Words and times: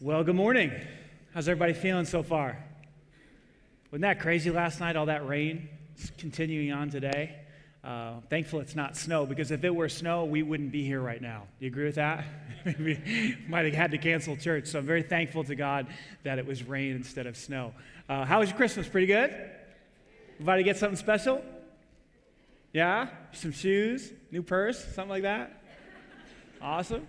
Well, 0.00 0.22
good 0.22 0.36
morning. 0.36 0.70
How's 1.34 1.48
everybody 1.48 1.72
feeling 1.72 2.04
so 2.04 2.22
far? 2.22 2.56
Wasn't 3.90 4.02
that 4.02 4.20
crazy 4.20 4.48
last 4.48 4.78
night, 4.78 4.94
all 4.94 5.06
that 5.06 5.26
rain? 5.26 5.68
It's 5.96 6.12
continuing 6.16 6.70
on 6.70 6.88
today. 6.88 7.34
Uh, 7.82 8.20
thankful 8.30 8.60
it's 8.60 8.76
not 8.76 8.96
snow 8.96 9.26
because 9.26 9.50
if 9.50 9.64
it 9.64 9.74
were 9.74 9.88
snow, 9.88 10.24
we 10.24 10.44
wouldn't 10.44 10.70
be 10.70 10.84
here 10.84 11.00
right 11.00 11.20
now. 11.20 11.48
Do 11.58 11.64
you 11.64 11.72
agree 11.72 11.86
with 11.86 11.96
that? 11.96 12.24
we 12.78 13.36
might 13.48 13.64
have 13.64 13.74
had 13.74 13.90
to 13.90 13.98
cancel 13.98 14.36
church. 14.36 14.68
So 14.68 14.78
I'm 14.78 14.86
very 14.86 15.02
thankful 15.02 15.42
to 15.42 15.56
God 15.56 15.88
that 16.22 16.38
it 16.38 16.46
was 16.46 16.62
rain 16.62 16.94
instead 16.94 17.26
of 17.26 17.36
snow. 17.36 17.74
Uh, 18.08 18.24
how 18.24 18.38
was 18.38 18.50
your 18.50 18.56
Christmas? 18.56 18.86
Pretty 18.86 19.08
good? 19.08 19.34
Everybody 20.34 20.62
get 20.62 20.76
something 20.76 20.96
special? 20.96 21.44
Yeah? 22.72 23.08
Some 23.32 23.50
shoes, 23.50 24.12
new 24.30 24.44
purse, 24.44 24.78
something 24.94 25.10
like 25.10 25.22
that? 25.22 25.60
Awesome. 26.62 27.04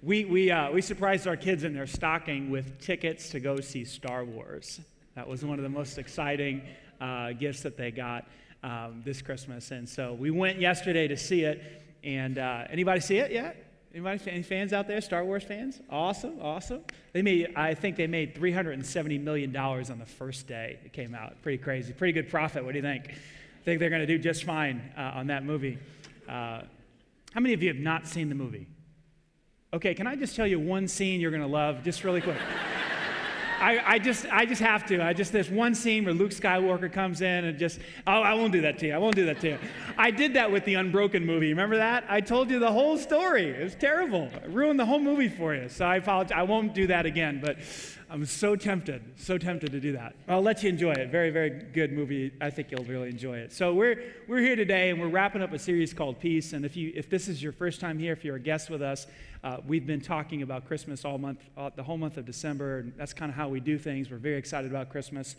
We, 0.00 0.24
we, 0.24 0.48
uh, 0.52 0.70
we 0.70 0.80
surprised 0.80 1.26
our 1.26 1.36
kids 1.36 1.64
in 1.64 1.74
their 1.74 1.88
stocking 1.88 2.50
with 2.50 2.80
tickets 2.80 3.30
to 3.30 3.40
go 3.40 3.58
see 3.58 3.84
Star 3.84 4.24
Wars. 4.24 4.80
That 5.16 5.26
was 5.26 5.44
one 5.44 5.58
of 5.58 5.64
the 5.64 5.68
most 5.68 5.98
exciting 5.98 6.62
uh, 7.00 7.32
gifts 7.32 7.62
that 7.62 7.76
they 7.76 7.90
got 7.90 8.24
um, 8.62 9.02
this 9.04 9.20
Christmas. 9.22 9.72
And 9.72 9.88
so 9.88 10.12
we 10.12 10.30
went 10.30 10.60
yesterday 10.60 11.08
to 11.08 11.16
see 11.16 11.42
it. 11.42 11.82
And 12.04 12.38
uh, 12.38 12.66
anybody 12.70 13.00
see 13.00 13.18
it 13.18 13.32
yet? 13.32 13.64
Anybody, 13.92 14.30
any 14.30 14.42
fans 14.44 14.72
out 14.72 14.86
there? 14.86 15.00
Star 15.00 15.24
Wars 15.24 15.42
fans? 15.42 15.80
Awesome, 15.90 16.38
awesome. 16.40 16.82
They 17.12 17.22
made, 17.22 17.54
I 17.56 17.74
think 17.74 17.96
they 17.96 18.06
made 18.06 18.36
$370 18.36 19.20
million 19.20 19.56
on 19.56 19.98
the 19.98 20.06
first 20.06 20.46
day 20.46 20.78
it 20.84 20.92
came 20.92 21.12
out. 21.12 21.42
Pretty 21.42 21.58
crazy. 21.58 21.92
Pretty 21.92 22.12
good 22.12 22.30
profit. 22.30 22.64
What 22.64 22.70
do 22.70 22.78
you 22.78 22.82
think? 22.82 23.08
I 23.08 23.64
think 23.64 23.80
they're 23.80 23.90
going 23.90 24.02
to 24.02 24.06
do 24.06 24.18
just 24.18 24.44
fine 24.44 24.92
uh, 24.96 25.12
on 25.14 25.26
that 25.26 25.44
movie. 25.44 25.76
Uh, 26.28 26.62
how 27.32 27.40
many 27.40 27.52
of 27.52 27.64
you 27.64 27.68
have 27.68 27.82
not 27.82 28.06
seen 28.06 28.28
the 28.28 28.36
movie? 28.36 28.68
Okay, 29.74 29.92
can 29.92 30.06
I 30.06 30.16
just 30.16 30.34
tell 30.34 30.46
you 30.46 30.58
one 30.58 30.88
scene 30.88 31.20
you're 31.20 31.30
going 31.30 31.42
to 31.42 31.46
love, 31.46 31.84
just 31.84 32.02
really 32.02 32.22
quick? 32.22 32.38
I, 33.60 33.82
I, 33.84 33.98
just, 33.98 34.24
I 34.32 34.46
just 34.46 34.62
have 34.62 34.86
to. 34.86 35.04
I 35.04 35.12
just, 35.12 35.30
there's 35.30 35.50
one 35.50 35.74
scene 35.74 36.06
where 36.06 36.14
Luke 36.14 36.30
Skywalker 36.30 36.90
comes 36.90 37.20
in 37.20 37.44
and 37.44 37.58
just, 37.58 37.78
oh, 38.06 38.22
I 38.22 38.32
won't 38.32 38.52
do 38.52 38.62
that 38.62 38.78
to 38.78 38.86
you. 38.86 38.94
I 38.94 38.98
won't 38.98 39.14
do 39.14 39.26
that 39.26 39.40
to 39.40 39.48
you. 39.50 39.58
I 39.98 40.10
did 40.10 40.32
that 40.34 40.50
with 40.50 40.64
the 40.64 40.74
Unbroken 40.74 41.26
movie. 41.26 41.48
Remember 41.48 41.76
that? 41.76 42.04
I 42.08 42.22
told 42.22 42.50
you 42.50 42.58
the 42.58 42.72
whole 42.72 42.96
story. 42.96 43.50
It 43.50 43.62
was 43.62 43.74
terrible. 43.74 44.30
I 44.42 44.46
ruined 44.46 44.80
the 44.80 44.86
whole 44.86 45.00
movie 45.00 45.28
for 45.28 45.54
you. 45.54 45.68
So 45.68 45.84
I 45.84 45.96
apologize. 45.96 46.38
I 46.38 46.44
won't 46.44 46.72
do 46.72 46.86
that 46.86 47.04
again. 47.04 47.38
But 47.44 47.58
I'm 48.10 48.24
so 48.24 48.56
tempted, 48.56 49.02
so 49.16 49.36
tempted 49.36 49.70
to 49.72 49.80
do 49.80 49.92
that. 49.92 50.16
I'll 50.28 50.40
let 50.40 50.62
you 50.62 50.70
enjoy 50.70 50.92
it. 50.92 51.10
Very, 51.10 51.28
very 51.28 51.50
good 51.50 51.92
movie. 51.92 52.32
I 52.40 52.48
think 52.48 52.70
you'll 52.70 52.84
really 52.84 53.10
enjoy 53.10 53.36
it. 53.36 53.52
So 53.52 53.74
we're 53.74 54.02
we're 54.26 54.40
here 54.40 54.56
today, 54.56 54.88
and 54.88 54.98
we're 54.98 55.08
wrapping 55.08 55.42
up 55.42 55.52
a 55.52 55.58
series 55.58 55.92
called 55.92 56.18
Peace. 56.18 56.54
And 56.54 56.64
if 56.64 56.74
you 56.74 56.90
if 56.94 57.10
this 57.10 57.28
is 57.28 57.42
your 57.42 57.52
first 57.52 57.80
time 57.80 57.98
here, 57.98 58.14
if 58.14 58.24
you're 58.24 58.36
a 58.36 58.40
guest 58.40 58.70
with 58.70 58.80
us, 58.80 59.06
uh, 59.44 59.58
we've 59.66 59.86
been 59.86 60.00
talking 60.00 60.40
about 60.40 60.64
Christmas 60.66 61.04
all 61.04 61.18
month, 61.18 61.40
all, 61.54 61.70
the 61.76 61.82
whole 61.82 61.98
month 61.98 62.16
of 62.16 62.24
December, 62.24 62.78
and 62.78 62.94
that's 62.96 63.12
kind 63.12 63.30
of 63.30 63.36
how 63.36 63.48
we 63.48 63.60
do 63.60 63.76
things. 63.76 64.10
We're 64.10 64.16
very 64.16 64.38
excited 64.38 64.70
about 64.70 64.88
Christmas. 64.88 65.36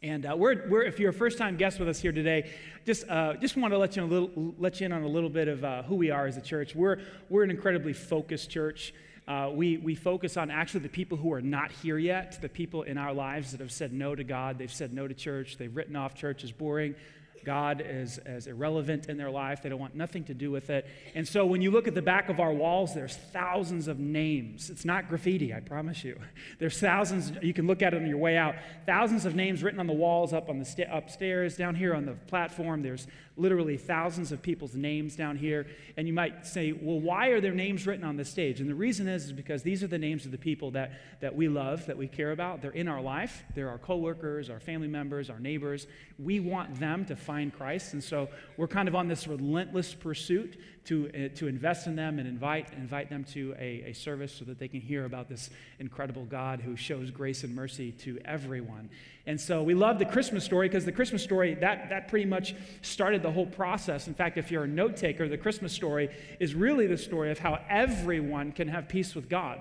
And 0.00 0.24
uh, 0.24 0.36
we're, 0.36 0.68
we're, 0.68 0.82
if 0.82 1.00
you're 1.00 1.10
a 1.10 1.12
first-time 1.12 1.56
guest 1.56 1.80
with 1.80 1.88
us 1.88 1.98
here 1.98 2.12
today, 2.12 2.52
just, 2.86 3.08
uh, 3.08 3.34
just 3.34 3.56
want 3.56 3.72
to 3.72 3.78
let 3.78 3.96
you, 3.96 4.04
little, 4.04 4.54
let 4.56 4.78
you 4.78 4.86
in 4.86 4.92
on 4.92 5.02
a 5.02 5.08
little 5.08 5.28
bit 5.28 5.48
of 5.48 5.64
uh, 5.64 5.82
who 5.82 5.96
we 5.96 6.12
are 6.12 6.28
as 6.28 6.36
a 6.36 6.40
church. 6.40 6.76
We're, 6.76 7.00
we're 7.28 7.42
an 7.42 7.50
incredibly 7.50 7.92
focused 7.92 8.48
church. 8.48 8.94
Uh, 9.28 9.50
we, 9.52 9.76
we 9.76 9.94
focus 9.94 10.38
on 10.38 10.50
actually 10.50 10.80
the 10.80 10.88
people 10.88 11.18
who 11.18 11.30
are 11.34 11.42
not 11.42 11.70
here 11.70 11.98
yet, 11.98 12.40
the 12.40 12.48
people 12.48 12.82
in 12.84 12.96
our 12.96 13.12
lives 13.12 13.50
that 13.50 13.60
have 13.60 13.70
said 13.70 13.92
no 13.92 14.14
to 14.14 14.24
God, 14.24 14.56
they've 14.56 14.72
said 14.72 14.94
no 14.94 15.06
to 15.06 15.12
church, 15.12 15.58
they've 15.58 15.76
written 15.76 15.96
off 15.96 16.14
church 16.14 16.44
as 16.44 16.50
boring, 16.50 16.94
God 17.44 17.80
as, 17.80 18.18
as 18.18 18.46
irrelevant 18.46 19.06
in 19.06 19.16
their 19.16 19.30
life. 19.30 19.62
They 19.62 19.68
don't 19.68 19.80
want 19.80 19.94
nothing 19.94 20.24
to 20.24 20.34
do 20.34 20.50
with 20.50 20.70
it. 20.70 20.86
And 21.14 21.26
so 21.26 21.46
when 21.46 21.62
you 21.62 21.70
look 21.70 21.88
at 21.88 21.94
the 21.94 22.02
back 22.02 22.28
of 22.28 22.40
our 22.40 22.52
walls, 22.52 22.94
there's 22.94 23.16
thousands 23.16 23.88
of 23.88 23.98
names. 23.98 24.70
It's 24.70 24.84
not 24.84 25.08
graffiti, 25.08 25.54
I 25.54 25.60
promise 25.60 26.04
you. 26.04 26.18
There's 26.58 26.78
thousands, 26.78 27.32
you 27.42 27.52
can 27.52 27.66
look 27.66 27.82
at 27.82 27.94
it 27.94 28.02
on 28.02 28.08
your 28.08 28.18
way 28.18 28.36
out, 28.36 28.56
thousands 28.86 29.24
of 29.24 29.34
names 29.34 29.62
written 29.62 29.80
on 29.80 29.86
the 29.86 29.92
walls 29.92 30.32
up 30.32 30.48
on 30.48 30.58
the 30.58 30.64
sta- 30.64 30.88
upstairs, 30.90 31.56
down 31.56 31.74
here 31.74 31.94
on 31.94 32.04
the 32.04 32.14
platform. 32.26 32.82
There's 32.82 33.06
literally 33.38 33.76
thousands 33.76 34.32
of 34.32 34.42
people's 34.42 34.74
names 34.74 35.16
down 35.16 35.36
here. 35.36 35.66
And 35.96 36.06
you 36.06 36.12
might 36.12 36.46
say, 36.46 36.72
well, 36.72 37.00
why 37.00 37.28
are 37.28 37.40
their 37.40 37.54
names 37.54 37.86
written 37.86 38.04
on 38.04 38.16
the 38.16 38.24
stage? 38.24 38.60
And 38.60 38.68
the 38.68 38.74
reason 38.74 39.08
is, 39.08 39.26
is 39.26 39.32
because 39.32 39.62
these 39.62 39.82
are 39.82 39.86
the 39.86 39.98
names 39.98 40.26
of 40.26 40.32
the 40.32 40.38
people 40.38 40.72
that, 40.72 40.92
that 41.20 41.34
we 41.34 41.48
love, 41.48 41.86
that 41.86 41.96
we 41.96 42.08
care 42.08 42.32
about. 42.32 42.60
They're 42.60 42.70
in 42.72 42.88
our 42.88 43.00
life. 43.00 43.44
They're 43.54 43.70
our 43.70 43.78
coworkers, 43.78 44.50
our 44.50 44.60
family 44.60 44.88
members, 44.88 45.30
our 45.30 45.38
neighbors. 45.38 45.86
We 46.18 46.40
want 46.40 46.78
them 46.78 47.04
to 47.06 47.16
find 47.28 47.52
Christ. 47.52 47.92
And 47.92 48.02
so 48.02 48.30
we're 48.56 48.68
kind 48.68 48.88
of 48.88 48.94
on 48.94 49.06
this 49.06 49.28
relentless 49.28 49.92
pursuit 49.92 50.58
to, 50.86 51.10
uh, 51.10 51.36
to 51.36 51.46
invest 51.46 51.86
in 51.86 51.94
them 51.94 52.18
and 52.18 52.26
invite, 52.26 52.72
invite 52.72 53.10
them 53.10 53.22
to 53.34 53.54
a, 53.58 53.90
a 53.90 53.92
service 53.92 54.32
so 54.32 54.46
that 54.46 54.58
they 54.58 54.66
can 54.66 54.80
hear 54.80 55.04
about 55.04 55.28
this 55.28 55.50
incredible 55.78 56.24
God 56.24 56.62
who 56.62 56.74
shows 56.74 57.10
grace 57.10 57.44
and 57.44 57.54
mercy 57.54 57.92
to 57.92 58.18
everyone. 58.24 58.88
And 59.26 59.38
so 59.38 59.62
we 59.62 59.74
love 59.74 59.98
the 59.98 60.06
Christmas 60.06 60.42
story 60.42 60.70
because 60.70 60.86
the 60.86 60.92
Christmas 61.00 61.22
story, 61.22 61.52
that, 61.56 61.90
that 61.90 62.08
pretty 62.08 62.24
much 62.24 62.54
started 62.80 63.22
the 63.22 63.30
whole 63.30 63.44
process. 63.44 64.08
In 64.08 64.14
fact, 64.14 64.38
if 64.38 64.50
you're 64.50 64.64
a 64.64 64.68
note 64.68 64.96
taker, 64.96 65.28
the 65.28 65.36
Christmas 65.36 65.74
story 65.74 66.08
is 66.40 66.54
really 66.54 66.86
the 66.86 66.96
story 66.96 67.30
of 67.30 67.38
how 67.38 67.60
everyone 67.68 68.52
can 68.52 68.68
have 68.68 68.88
peace 68.88 69.14
with 69.14 69.28
God. 69.28 69.60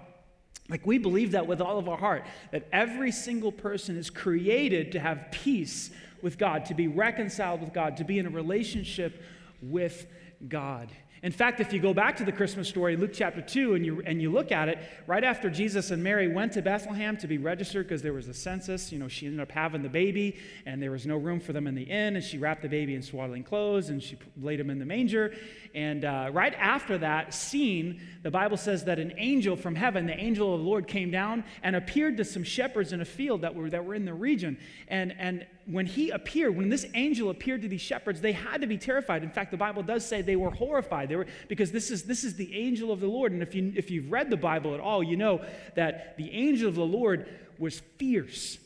Like, 0.70 0.86
we 0.86 0.98
believe 0.98 1.32
that 1.32 1.48
with 1.48 1.62
all 1.62 1.80
of 1.80 1.88
our 1.88 1.98
heart, 1.98 2.26
that 2.52 2.68
every 2.72 3.12
single 3.12 3.52
person 3.52 3.98
is 3.98 4.10
created 4.10 4.92
to 4.92 5.00
have 5.00 5.28
peace 5.32 5.92
with 6.22 6.38
God, 6.38 6.66
to 6.66 6.74
be 6.74 6.88
reconciled 6.88 7.62
with 7.62 7.74
God, 7.74 7.98
to 7.98 8.04
be 8.04 8.20
in 8.20 8.26
a 8.26 8.30
relationship 8.30 9.22
with 9.62 10.08
God. 10.48 10.92
In 11.24 11.32
fact, 11.32 11.60
if 11.60 11.74
you 11.74 11.80
go 11.80 11.94
back 11.96 12.16
to 12.18 12.24
the 12.24 12.32
Christmas 12.32 12.68
story, 12.68 12.96
Luke 12.96 13.12
chapter 13.12 13.42
2, 13.42 13.74
and 13.74 13.86
you, 13.86 14.04
and 14.06 14.22
you 14.22 14.32
look 14.32 14.52
at 14.52 14.70
it, 14.70 14.78
right 15.08 15.24
after 15.24 15.50
Jesus 15.50 15.90
and 15.90 16.04
Mary 16.04 16.28
went 16.28 16.54
to 16.54 16.62
Bethlehem 16.62 17.18
to 17.18 17.28
be 17.28 17.40
registered 17.40 17.88
because 17.88 18.04
there 18.04 18.14
was 18.14 18.28
a 18.28 18.34
census, 18.34 18.92
you 18.92 19.00
know, 19.00 19.08
she 19.08 19.26
ended 19.26 19.42
up 19.42 19.52
having 19.52 19.82
the 19.82 19.90
baby, 19.90 20.38
and 20.68 20.82
there 20.82 20.92
was 20.92 21.08
no 21.08 21.18
room 21.18 21.40
for 21.40 21.54
them 21.54 21.66
in 21.66 21.74
the 21.74 21.84
inn, 21.84 22.16
and 22.16 22.24
she 22.24 22.38
wrapped 22.38 22.62
the 22.62 22.70
baby 22.70 22.94
in 22.94 23.02
swaddling 23.02 23.44
clothes, 23.44 23.90
and 23.90 24.02
she 24.02 24.16
laid 24.40 24.60
him 24.60 24.70
in 24.70 24.78
the 24.78 24.86
manger. 24.86 25.34
And 25.74 26.06
uh, 26.06 26.30
right 26.32 26.54
after 26.54 27.00
that 27.00 27.34
scene, 27.34 28.00
the 28.22 28.32
Bible 28.32 28.58
says 28.58 28.86
that 28.86 29.00
an 29.00 29.14
angel 29.18 29.56
from 29.56 29.74
heaven, 29.74 30.06
the 30.06 30.20
angel 30.20 30.54
of 30.54 30.62
the 30.62 30.66
Lord, 30.68 30.88
came 30.88 31.10
down 31.10 31.44
and 31.64 31.76
appeared 31.76 32.18
to 32.18 32.26
some 32.26 32.44
shepherds 32.44 32.94
in 32.94 33.02
a 33.02 33.06
field 33.06 33.42
that 33.42 33.56
were, 33.56 33.70
that 33.72 33.86
were 33.86 33.96
in 33.96 34.06
the 34.06 34.14
region. 34.14 34.58
And, 34.88 35.16
and 35.18 35.48
when 35.70 35.86
he 35.86 36.12
appeared, 36.12 36.56
when 36.56 36.70
this 36.70 36.86
angel 36.94 37.30
appeared 37.30 37.62
to 37.62 37.68
these 37.68 37.82
shepherds, 37.82 38.22
they 38.22 38.32
had 38.32 38.62
to 38.62 38.68
be 38.68 38.78
terrified. 38.78 39.22
In 39.22 39.30
fact, 39.30 39.52
the 39.52 39.58
Bible 39.58 39.84
does 39.84 40.06
say 40.06 40.22
they 40.22 40.38
were 40.38 40.50
horrified. 40.50 41.10
They 41.10 41.18
were, 41.18 41.28
because 41.50 41.72
this 41.72 41.92
is, 41.92 42.04
this 42.04 42.24
is 42.24 42.36
the 42.36 42.56
angel 42.56 42.92
of 42.92 43.02
the 43.02 43.08
Lord. 43.08 43.34
And 43.34 43.42
if, 43.42 43.54
you, 43.54 43.74
if 43.76 43.92
you've 43.92 44.10
read 44.10 44.30
the 44.30 44.38
Bible 44.38 44.74
at 44.74 44.80
all, 44.80 45.04
you 45.04 45.18
know 45.18 45.44
that 45.76 46.16
the 46.18 46.32
angel 46.32 46.70
of 46.70 46.76
the 46.76 46.86
Lord 46.86 47.28
was 47.60 47.82
fierce. 47.98 48.58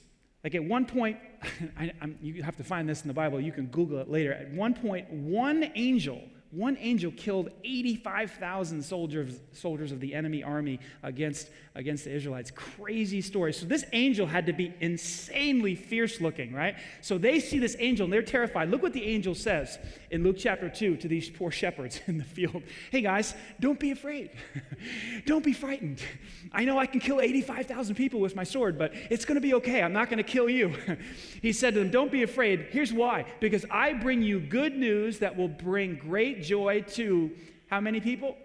Like 0.44 0.54
at 0.54 0.64
one 0.64 0.86
point, 0.86 1.18
I, 1.78 1.92
you 2.22 2.44
have 2.44 2.58
to 2.58 2.64
find 2.64 2.88
this 2.88 3.02
in 3.02 3.08
the 3.08 3.16
Bible, 3.16 3.42
you 3.42 3.52
can 3.52 3.66
Google 3.68 4.00
it 4.00 4.10
later. 4.10 4.32
At 4.34 4.52
one 4.52 4.76
point, 4.76 5.10
one 5.10 5.72
angel 5.76 6.22
one 6.52 6.78
angel 6.82 7.14
killed 7.16 7.50
85,000 7.64 8.84
soldiers, 8.84 9.40
soldiers 9.54 9.94
of 9.94 10.02
the 10.02 10.14
enemy 10.14 10.44
army 10.44 10.82
against, 11.02 11.50
against 11.76 12.04
the 12.04 12.12
Israelites. 12.12 12.52
Crazy 12.52 13.22
story. 13.22 13.54
So 13.54 13.66
this 13.66 13.86
angel 13.94 14.28
had 14.28 14.46
to 14.48 14.54
be 14.54 14.74
insanely 14.82 15.76
fierce 15.76 16.20
looking, 16.20 16.54
right? 16.54 16.76
So 17.00 17.18
they 17.18 17.40
see 17.40 17.58
this 17.58 17.78
angel 17.80 18.04
and 18.04 18.12
they're 18.12 18.22
terrified. 18.22 18.70
Look 18.70 18.84
what 18.84 18.92
the 18.92 19.06
angel 19.06 19.34
says 19.34 19.80
in 20.10 20.24
Luke 20.24 20.36
chapter 20.38 20.68
2 20.68 20.98
to 20.98 21.08
these 21.08 21.30
poor 21.30 21.52
shepherds 21.52 22.02
in 22.08 22.18
the 22.18 22.26
field. 22.26 22.64
Hey 22.92 23.02
guys, 23.02 23.34
don't 23.62 23.80
be 23.80 23.92
afraid. 23.92 24.32
don't 25.26 25.46
be 25.46 25.54
frightened. 25.54 26.04
I 26.52 26.66
know 26.66 26.78
I 26.78 26.86
can 26.86 27.00
kill 27.00 27.22
85,000 27.22 27.96
people 27.96 28.20
with 28.20 28.36
my 28.36 28.44
sword, 28.44 28.78
but 28.78 28.92
it's 29.10 29.24
going 29.24 29.36
to 29.36 29.42
be 29.42 29.54
okay. 29.54 29.82
I'm 29.82 29.94
not 29.94 30.10
going 30.10 30.18
to 30.18 30.24
kill 30.24 30.50
you. 30.50 30.76
he 31.42 31.54
said 31.54 31.76
to 31.76 31.80
them, 31.80 31.92
Don't 31.92 32.12
be 32.12 32.24
afraid. 32.24 32.68
Here's 32.72 32.92
why 32.92 33.26
because 33.40 33.66
I 33.72 33.94
bring 33.94 34.22
you 34.22 34.42
good 34.42 34.76
news 34.76 35.20
that 35.20 35.38
will 35.38 35.48
bring 35.48 35.96
great 35.96 36.41
joy 36.42 36.82
to 36.94 37.32
how 37.70 37.80
many 37.80 38.00
people? 38.00 38.38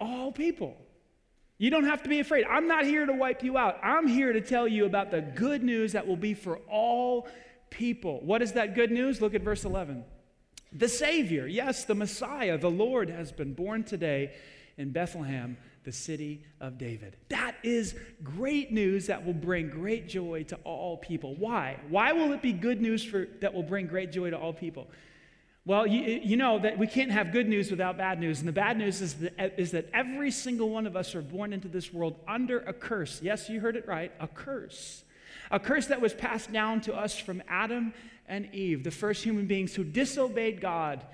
All 0.00 0.32
people. 0.32 0.76
You 1.58 1.70
don't 1.70 1.84
have 1.84 2.02
to 2.02 2.08
be 2.08 2.20
afraid. 2.20 2.44
I'm 2.48 2.68
not 2.68 2.84
here 2.84 3.06
to 3.06 3.12
wipe 3.12 3.42
you 3.42 3.56
out. 3.56 3.78
I'm 3.82 4.06
here 4.06 4.32
to 4.32 4.40
tell 4.40 4.68
you 4.68 4.84
about 4.84 5.10
the 5.10 5.22
good 5.22 5.62
news 5.62 5.92
that 5.92 6.06
will 6.06 6.16
be 6.16 6.34
for 6.34 6.58
all 6.70 7.28
people. 7.70 8.20
What 8.20 8.42
is 8.42 8.52
that 8.52 8.74
good 8.74 8.90
news? 8.90 9.20
Look 9.20 9.34
at 9.34 9.42
verse 9.42 9.64
11. 9.64 10.04
The 10.72 10.88
Savior, 10.88 11.46
yes, 11.46 11.84
the 11.84 11.94
Messiah, 11.94 12.58
the 12.58 12.70
Lord, 12.70 13.08
has 13.08 13.32
been 13.32 13.54
born 13.54 13.84
today 13.84 14.34
in 14.76 14.90
Bethlehem, 14.90 15.56
the 15.84 15.92
city 15.92 16.42
of 16.60 16.76
David. 16.76 17.16
That 17.30 17.54
is 17.62 17.94
great 18.22 18.72
news 18.72 19.06
that 19.06 19.24
will 19.24 19.32
bring 19.32 19.70
great 19.70 20.08
joy 20.08 20.42
to 20.48 20.56
all 20.64 20.98
people. 20.98 21.34
Why? 21.36 21.78
Why 21.88 22.12
will 22.12 22.32
it 22.32 22.42
be 22.42 22.52
good 22.52 22.82
news 22.82 23.02
for, 23.02 23.26
that 23.40 23.54
will 23.54 23.62
bring 23.62 23.86
great 23.86 24.12
joy 24.12 24.28
to 24.30 24.36
all 24.36 24.52
people? 24.52 24.88
Well, 25.66 25.84
you, 25.84 26.20
you, 26.22 26.36
know 26.36 26.60
that 26.60 26.78
we 26.78 26.86
can't 26.86 27.10
have 27.10 27.32
good 27.32 27.48
news 27.48 27.72
without 27.72 27.98
bad 27.98 28.20
news. 28.20 28.38
And 28.38 28.46
the 28.46 28.52
bad 28.52 28.78
news 28.78 29.02
is 29.02 29.14
that, 29.14 29.58
is 29.58 29.72
that 29.72 29.88
every 29.92 30.30
single 30.30 30.70
one 30.70 30.86
of 30.86 30.94
us 30.94 31.16
are 31.16 31.22
born 31.22 31.52
into 31.52 31.66
this 31.66 31.92
world 31.92 32.14
under 32.28 32.60
a 32.60 32.72
curse. 32.72 33.20
Yes, 33.20 33.48
you 33.48 33.58
heard 33.58 33.74
it 33.74 33.88
right 33.88 34.12
a 34.20 34.28
curse. 34.28 35.02
A 35.50 35.58
curse 35.58 35.86
that 35.88 36.00
was 36.00 36.14
passed 36.14 36.52
down 36.52 36.82
to 36.82 36.94
us 36.94 37.18
from 37.18 37.42
Adam 37.48 37.92
and 38.28 38.48
Eve, 38.54 38.84
the 38.84 38.92
first 38.92 39.24
human 39.24 39.46
beings 39.46 39.74
who 39.74 39.82
disobeyed 39.82 40.60
God 40.60 41.04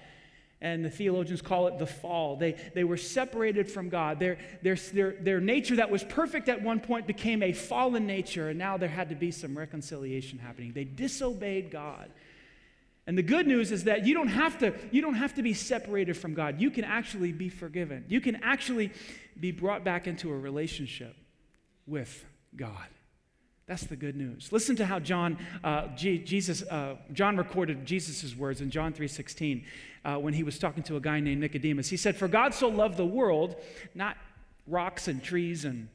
and 0.60 0.84
the 0.84 0.90
theologians 0.90 1.42
call 1.42 1.66
it 1.66 1.78
the 1.78 1.86
fall. 1.86 2.36
They, 2.36 2.52
they 2.74 2.84
were 2.84 2.96
separated 2.96 3.70
from 3.70 3.88
God. 3.88 4.20
Their, 4.20 4.38
their, 4.62 4.76
their, 4.76 5.12
their 5.12 5.40
nature 5.40 5.76
that 5.76 5.90
was 5.90 6.04
perfect 6.04 6.48
at 6.48 6.62
one 6.62 6.78
point 6.78 7.06
became 7.06 7.42
a 7.42 7.52
fallen 7.52 8.06
nature, 8.06 8.48
and 8.50 8.58
now 8.58 8.76
there 8.76 8.88
had 8.88 9.08
to 9.08 9.16
be 9.16 9.32
some 9.32 9.58
reconciliation 9.58 10.38
happening. 10.38 10.72
They 10.72 10.84
disobeyed 10.84 11.70
God. 11.72 12.10
And 13.06 13.18
the 13.18 13.22
good 13.22 13.46
news 13.46 13.72
is 13.72 13.84
that 13.84 14.06
you 14.06 14.14
don't 14.14 14.28
have 14.28 14.58
to, 14.58 14.72
you 14.92 15.02
don't 15.02 15.14
have 15.14 15.34
to 15.34 15.42
be 15.42 15.54
separated 15.54 16.16
from 16.16 16.34
God. 16.34 16.60
You 16.60 16.70
can 16.70 16.84
actually 16.84 17.32
be 17.32 17.48
forgiven. 17.48 18.04
You 18.08 18.20
can 18.20 18.36
actually 18.36 18.92
be 19.38 19.50
brought 19.50 19.82
back 19.82 20.06
into 20.06 20.30
a 20.30 20.38
relationship 20.38 21.16
with 21.86 22.24
God. 22.54 22.86
That's 23.66 23.84
the 23.84 23.96
good 23.96 24.16
news. 24.16 24.52
Listen 24.52 24.76
to 24.76 24.86
how 24.86 24.98
John, 24.98 25.38
uh, 25.64 25.88
G- 25.96 26.18
Jesus, 26.18 26.62
uh, 26.62 26.96
John 27.12 27.36
recorded 27.36 27.86
Jesus' 27.86 28.36
words 28.36 28.60
in 28.60 28.70
John 28.70 28.92
3.16 28.92 29.64
uh, 30.04 30.16
when 30.16 30.34
he 30.34 30.42
was 30.42 30.58
talking 30.58 30.82
to 30.84 30.96
a 30.96 31.00
guy 31.00 31.20
named 31.20 31.40
Nicodemus. 31.40 31.88
He 31.88 31.96
said, 31.96 32.16
For 32.16 32.28
God 32.28 32.54
so 32.54 32.68
loved 32.68 32.96
the 32.96 33.06
world, 33.06 33.56
not 33.94 34.16
rocks 34.66 35.08
and 35.08 35.22
trees 35.22 35.64
and 35.64 35.88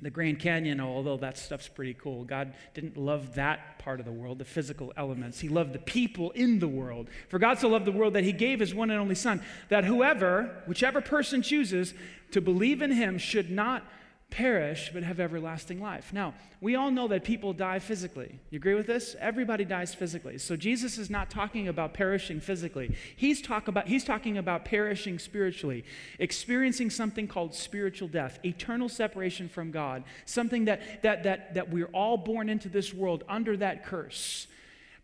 the 0.00 0.10
Grand 0.10 0.38
Canyon, 0.38 0.80
although 0.80 1.16
that 1.16 1.36
stuff's 1.36 1.66
pretty 1.66 1.94
cool. 1.94 2.24
God 2.24 2.54
didn't 2.72 2.96
love 2.96 3.34
that 3.34 3.78
part 3.80 3.98
of 3.98 4.06
the 4.06 4.12
world, 4.12 4.38
the 4.38 4.44
physical 4.44 4.92
elements. 4.96 5.40
He 5.40 5.48
loved 5.48 5.72
the 5.72 5.80
people 5.80 6.30
in 6.32 6.60
the 6.60 6.68
world. 6.68 7.08
For 7.28 7.40
God 7.40 7.58
so 7.58 7.68
loved 7.68 7.84
the 7.84 7.92
world 7.92 8.14
that 8.14 8.22
he 8.22 8.32
gave 8.32 8.60
his 8.60 8.74
one 8.74 8.90
and 8.90 9.00
only 9.00 9.16
Son, 9.16 9.42
that 9.70 9.84
whoever, 9.84 10.62
whichever 10.66 11.00
person 11.00 11.42
chooses 11.42 11.94
to 12.30 12.40
believe 12.40 12.80
in 12.80 12.92
him, 12.92 13.18
should 13.18 13.50
not 13.50 13.82
perish 14.30 14.90
but 14.92 15.02
have 15.02 15.20
everlasting 15.20 15.80
life. 15.80 16.12
Now, 16.12 16.34
we 16.60 16.76
all 16.76 16.90
know 16.90 17.08
that 17.08 17.24
people 17.24 17.52
die 17.52 17.78
physically. 17.78 18.38
You 18.50 18.58
agree 18.58 18.74
with 18.74 18.86
this? 18.86 19.16
Everybody 19.20 19.64
dies 19.64 19.94
physically. 19.94 20.38
So 20.38 20.54
Jesus 20.54 20.98
is 20.98 21.08
not 21.08 21.30
talking 21.30 21.68
about 21.68 21.94
perishing 21.94 22.40
physically. 22.40 22.94
He's 23.16 23.40
talk 23.40 23.68
about 23.68 23.88
he's 23.88 24.04
talking 24.04 24.36
about 24.36 24.64
perishing 24.64 25.18
spiritually, 25.18 25.84
experiencing 26.18 26.90
something 26.90 27.26
called 27.26 27.54
spiritual 27.54 28.08
death, 28.08 28.38
eternal 28.44 28.88
separation 28.88 29.48
from 29.48 29.70
God, 29.70 30.04
something 30.26 30.66
that 30.66 31.02
that 31.02 31.22
that 31.22 31.54
that 31.54 31.70
we're 31.70 31.86
all 31.86 32.16
born 32.16 32.48
into 32.48 32.68
this 32.68 32.92
world 32.92 33.24
under 33.28 33.56
that 33.56 33.84
curse. 33.84 34.46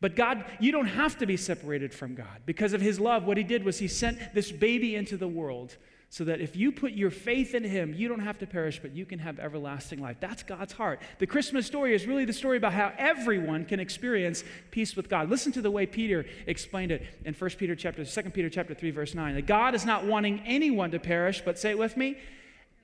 But 0.01 0.17
God, 0.17 0.45
you 0.61 0.71
don't 0.71 0.87
have 0.87 1.17
to 1.19 1.27
be 1.27 1.39
separated 1.39 1.95
from 1.95 2.15
God. 2.15 2.43
Because 2.45 2.75
of 2.75 2.83
his 2.83 3.01
love, 3.01 3.25
what 3.25 3.39
he 3.39 3.43
did 3.43 3.65
was 3.65 3.79
he 3.79 3.89
sent 3.89 4.35
this 4.35 4.53
baby 4.53 4.97
into 4.97 5.17
the 5.17 5.29
world 5.29 5.79
so 6.15 6.23
that 6.23 6.41
if 6.41 6.55
you 6.55 6.71
put 6.71 6.93
your 6.93 7.11
faith 7.11 7.57
in 7.57 7.65
Him, 7.65 7.93
you 7.93 8.07
don't 8.07 8.21
have 8.21 8.39
to 8.39 8.47
perish, 8.47 8.79
but 8.81 8.93
you 8.93 9.05
can 9.05 9.19
have 9.19 9.41
everlasting 9.41 10.01
life. 10.01 10.19
That's 10.21 10.45
God's 10.45 10.73
heart. 10.73 11.01
The 11.19 11.27
Christmas 11.27 11.67
story 11.67 11.93
is 11.93 12.07
really 12.07 12.25
the 12.25 12.33
story 12.33 12.57
about 12.57 12.73
how 12.73 12.93
everyone 12.97 13.65
can 13.65 13.81
experience 13.81 14.45
peace 14.71 14.95
with 14.95 15.09
God. 15.09 15.29
Listen 15.29 15.51
to 15.51 15.61
the 15.61 15.73
way 15.73 15.87
Peter 15.87 16.25
explained 16.47 16.93
it 16.93 17.05
in 17.25 17.35
1 17.35 17.51
Peter 17.59 17.75
chapter, 17.75 18.05
2 18.05 18.31
Peter 18.31 18.49
chapter 18.49 18.75
3, 18.75 18.93
verse 18.93 19.13
9. 19.13 19.35
That 19.35 19.47
God 19.47 19.75
is 19.75 19.85
not 19.85 20.05
wanting 20.05 20.41
anyone 20.47 20.93
to 20.93 21.01
perish, 21.01 21.43
but 21.45 21.59
say 21.59 21.71
it 21.71 21.79
with 21.79 21.97
me, 21.97 22.17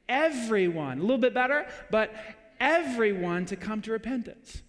everyone. 0.08 0.98
A 0.98 1.02
little 1.02 1.16
bit 1.16 1.32
better, 1.32 1.68
but 1.88 2.12
everyone 2.58 3.46
to 3.46 3.54
come 3.54 3.80
to 3.82 3.92
repentance. 3.92 4.60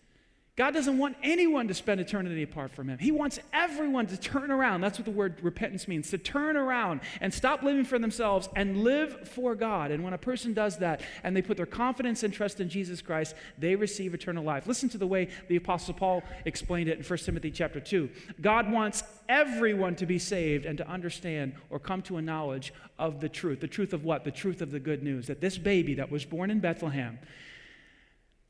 God 0.61 0.75
doesn't 0.75 0.99
want 0.99 1.17
anyone 1.23 1.67
to 1.69 1.73
spend 1.73 1.99
eternity 1.99 2.43
apart 2.43 2.71
from 2.71 2.87
Him. 2.87 2.99
He 2.99 3.11
wants 3.11 3.39
everyone 3.51 4.05
to 4.05 4.15
turn 4.15 4.51
around. 4.51 4.81
That's 4.81 4.99
what 4.99 5.05
the 5.05 5.11
word 5.11 5.39
repentance 5.41 5.87
means 5.87 6.11
to 6.11 6.19
turn 6.19 6.55
around 6.55 7.01
and 7.19 7.33
stop 7.33 7.63
living 7.63 7.83
for 7.83 7.97
themselves 7.97 8.47
and 8.55 8.83
live 8.83 9.27
for 9.27 9.55
God. 9.55 9.89
And 9.89 10.03
when 10.03 10.13
a 10.13 10.19
person 10.19 10.53
does 10.53 10.77
that 10.77 11.01
and 11.23 11.35
they 11.35 11.41
put 11.41 11.57
their 11.57 11.65
confidence 11.65 12.21
and 12.21 12.31
trust 12.31 12.59
in 12.59 12.69
Jesus 12.69 13.01
Christ, 13.01 13.33
they 13.57 13.75
receive 13.75 14.13
eternal 14.13 14.43
life. 14.43 14.67
Listen 14.67 14.87
to 14.89 14.99
the 14.99 15.07
way 15.07 15.29
the 15.47 15.55
Apostle 15.55 15.95
Paul 15.95 16.21
explained 16.45 16.89
it 16.89 16.99
in 16.99 17.03
1 17.03 17.17
Timothy 17.17 17.49
chapter 17.49 17.79
2. 17.79 18.07
God 18.39 18.71
wants 18.71 19.01
everyone 19.27 19.95
to 19.95 20.05
be 20.05 20.19
saved 20.19 20.67
and 20.67 20.77
to 20.77 20.87
understand 20.87 21.55
or 21.71 21.79
come 21.79 22.03
to 22.03 22.17
a 22.17 22.21
knowledge 22.21 22.71
of 22.99 23.19
the 23.19 23.29
truth. 23.29 23.61
The 23.61 23.67
truth 23.67 23.93
of 23.93 24.03
what? 24.03 24.25
The 24.25 24.31
truth 24.31 24.61
of 24.61 24.69
the 24.69 24.79
good 24.79 25.01
news 25.01 25.25
that 25.25 25.41
this 25.41 25.57
baby 25.57 25.95
that 25.95 26.11
was 26.11 26.23
born 26.23 26.51
in 26.51 26.59
Bethlehem 26.59 27.17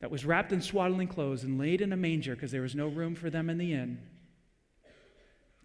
that 0.01 0.12
was 0.12 0.25
wrapped 0.25 0.51
in 0.51 0.62
swaddling 0.62 1.07
clothes 1.07 1.44
and 1.44 1.59
laid 1.59 1.80
in 1.80 1.94
a 1.94 1.98
manger 1.98 2.36
because 2.36 2.51
there 2.51 2.63
was 2.63 2.75
no 2.75 2.88
room 2.88 3.15
for 3.15 3.30
them 3.30 3.50
in 3.50 3.57
the 3.57 3.74
inn, 3.74 4.00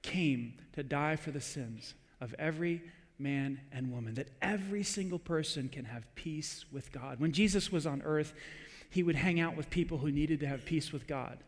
came 0.03 0.55
to 0.75 0.83
die 0.83 1.17
for 1.17 1.31
the 1.31 1.41
sins 1.41 1.95
of 2.21 2.35
every 2.39 2.83
man 3.19 3.59
and 3.73 3.91
woman, 3.91 4.15
that 4.15 4.29
every 4.43 4.83
single 4.83 5.19
person 5.19 5.69
can 5.71 5.87
have 5.87 6.15
peace 6.15 6.67
with 6.71 6.93
God. 6.93 7.19
When 7.19 7.33
Jesus 7.33 7.73
was 7.73 7.87
on 7.87 8.03
earth, 8.03 8.35
he 8.91 9.03
would 9.03 9.17
hang 9.17 9.41
out 9.41 9.57
with 9.57 9.71
people 9.71 9.99
who 9.99 10.13
needed 10.13 10.41
to 10.41 10.47
have 10.47 10.67
peace 10.67 10.93
with 10.93 11.07
God. 11.07 11.39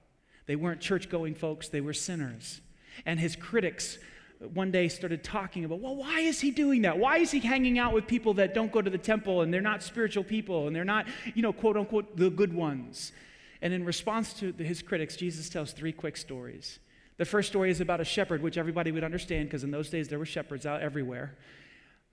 They 0.46 0.56
weren't 0.56 0.80
church 0.80 1.10
going 1.10 1.34
folks, 1.34 1.68
they 1.68 1.82
were 1.82 1.92
sinners. 1.92 2.62
And 3.04 3.20
his 3.20 3.36
critics 3.36 3.98
one 4.40 4.70
day 4.70 4.88
started 4.88 5.24
talking 5.24 5.64
about, 5.64 5.80
well, 5.80 5.96
why 5.96 6.20
is 6.20 6.40
he 6.40 6.50
doing 6.50 6.82
that? 6.82 6.98
Why 6.98 7.18
is 7.18 7.30
he 7.30 7.40
hanging 7.40 7.78
out 7.78 7.92
with 7.92 8.06
people 8.06 8.34
that 8.34 8.54
don't 8.54 8.70
go 8.70 8.80
to 8.80 8.90
the 8.90 8.98
temple 8.98 9.42
and 9.42 9.52
they're 9.52 9.60
not 9.60 9.82
spiritual 9.82 10.22
people 10.22 10.68
and 10.68 10.76
they're 10.76 10.84
not, 10.84 11.06
you 11.34 11.42
know, 11.42 11.52
quote 11.52 11.76
unquote, 11.76 12.16
the 12.16 12.30
good 12.30 12.54
ones? 12.54 13.12
And 13.60 13.72
in 13.72 13.84
response 13.84 14.32
to 14.34 14.52
his 14.52 14.80
critics, 14.82 15.16
Jesus 15.16 15.48
tells 15.48 15.72
three 15.72 15.92
quick 15.92 16.16
stories. 16.16 16.78
The 17.16 17.24
first 17.24 17.48
story 17.48 17.70
is 17.70 17.80
about 17.80 18.00
a 18.00 18.04
shepherd, 18.04 18.42
which 18.42 18.56
everybody 18.56 18.92
would 18.92 19.02
understand 19.02 19.48
because 19.48 19.64
in 19.64 19.72
those 19.72 19.90
days 19.90 20.06
there 20.06 20.20
were 20.20 20.26
shepherds 20.26 20.66
out 20.66 20.82
everywhere. 20.82 21.36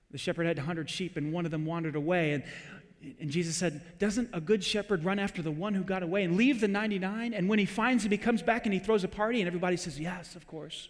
The 0.10 0.18
shepherd 0.18 0.48
had 0.48 0.58
100 0.58 0.90
sheep 0.90 1.18
and 1.18 1.32
one 1.32 1.46
of 1.46 1.52
them 1.52 1.66
wandered 1.66 1.96
away. 1.96 2.32
And, 2.32 2.44
and 3.20 3.30
Jesus 3.30 3.56
said, 3.56 4.00
Doesn't 4.00 4.30
a 4.34 4.42
good 4.42 4.64
shepherd 4.64 5.06
run 5.06 5.20
after 5.20 5.44
the 5.44 5.52
one 5.52 5.76
who 5.76 5.84
got 5.84 6.02
away 6.02 6.24
and 6.24 6.36
leave 6.36 6.60
the 6.60 6.68
99? 6.68 7.36
And 7.36 7.48
when 7.48 7.60
he 7.60 7.66
finds 7.66 8.04
him, 8.04 8.12
he 8.12 8.18
comes 8.18 8.42
back 8.42 8.66
and 8.66 8.74
he 8.74 8.80
throws 8.80 9.04
a 9.04 9.08
party, 9.08 9.42
and 9.42 9.48
everybody 9.48 9.78
says, 9.78 10.00
Yes, 10.00 10.36
of 10.36 10.48
course. 10.48 10.90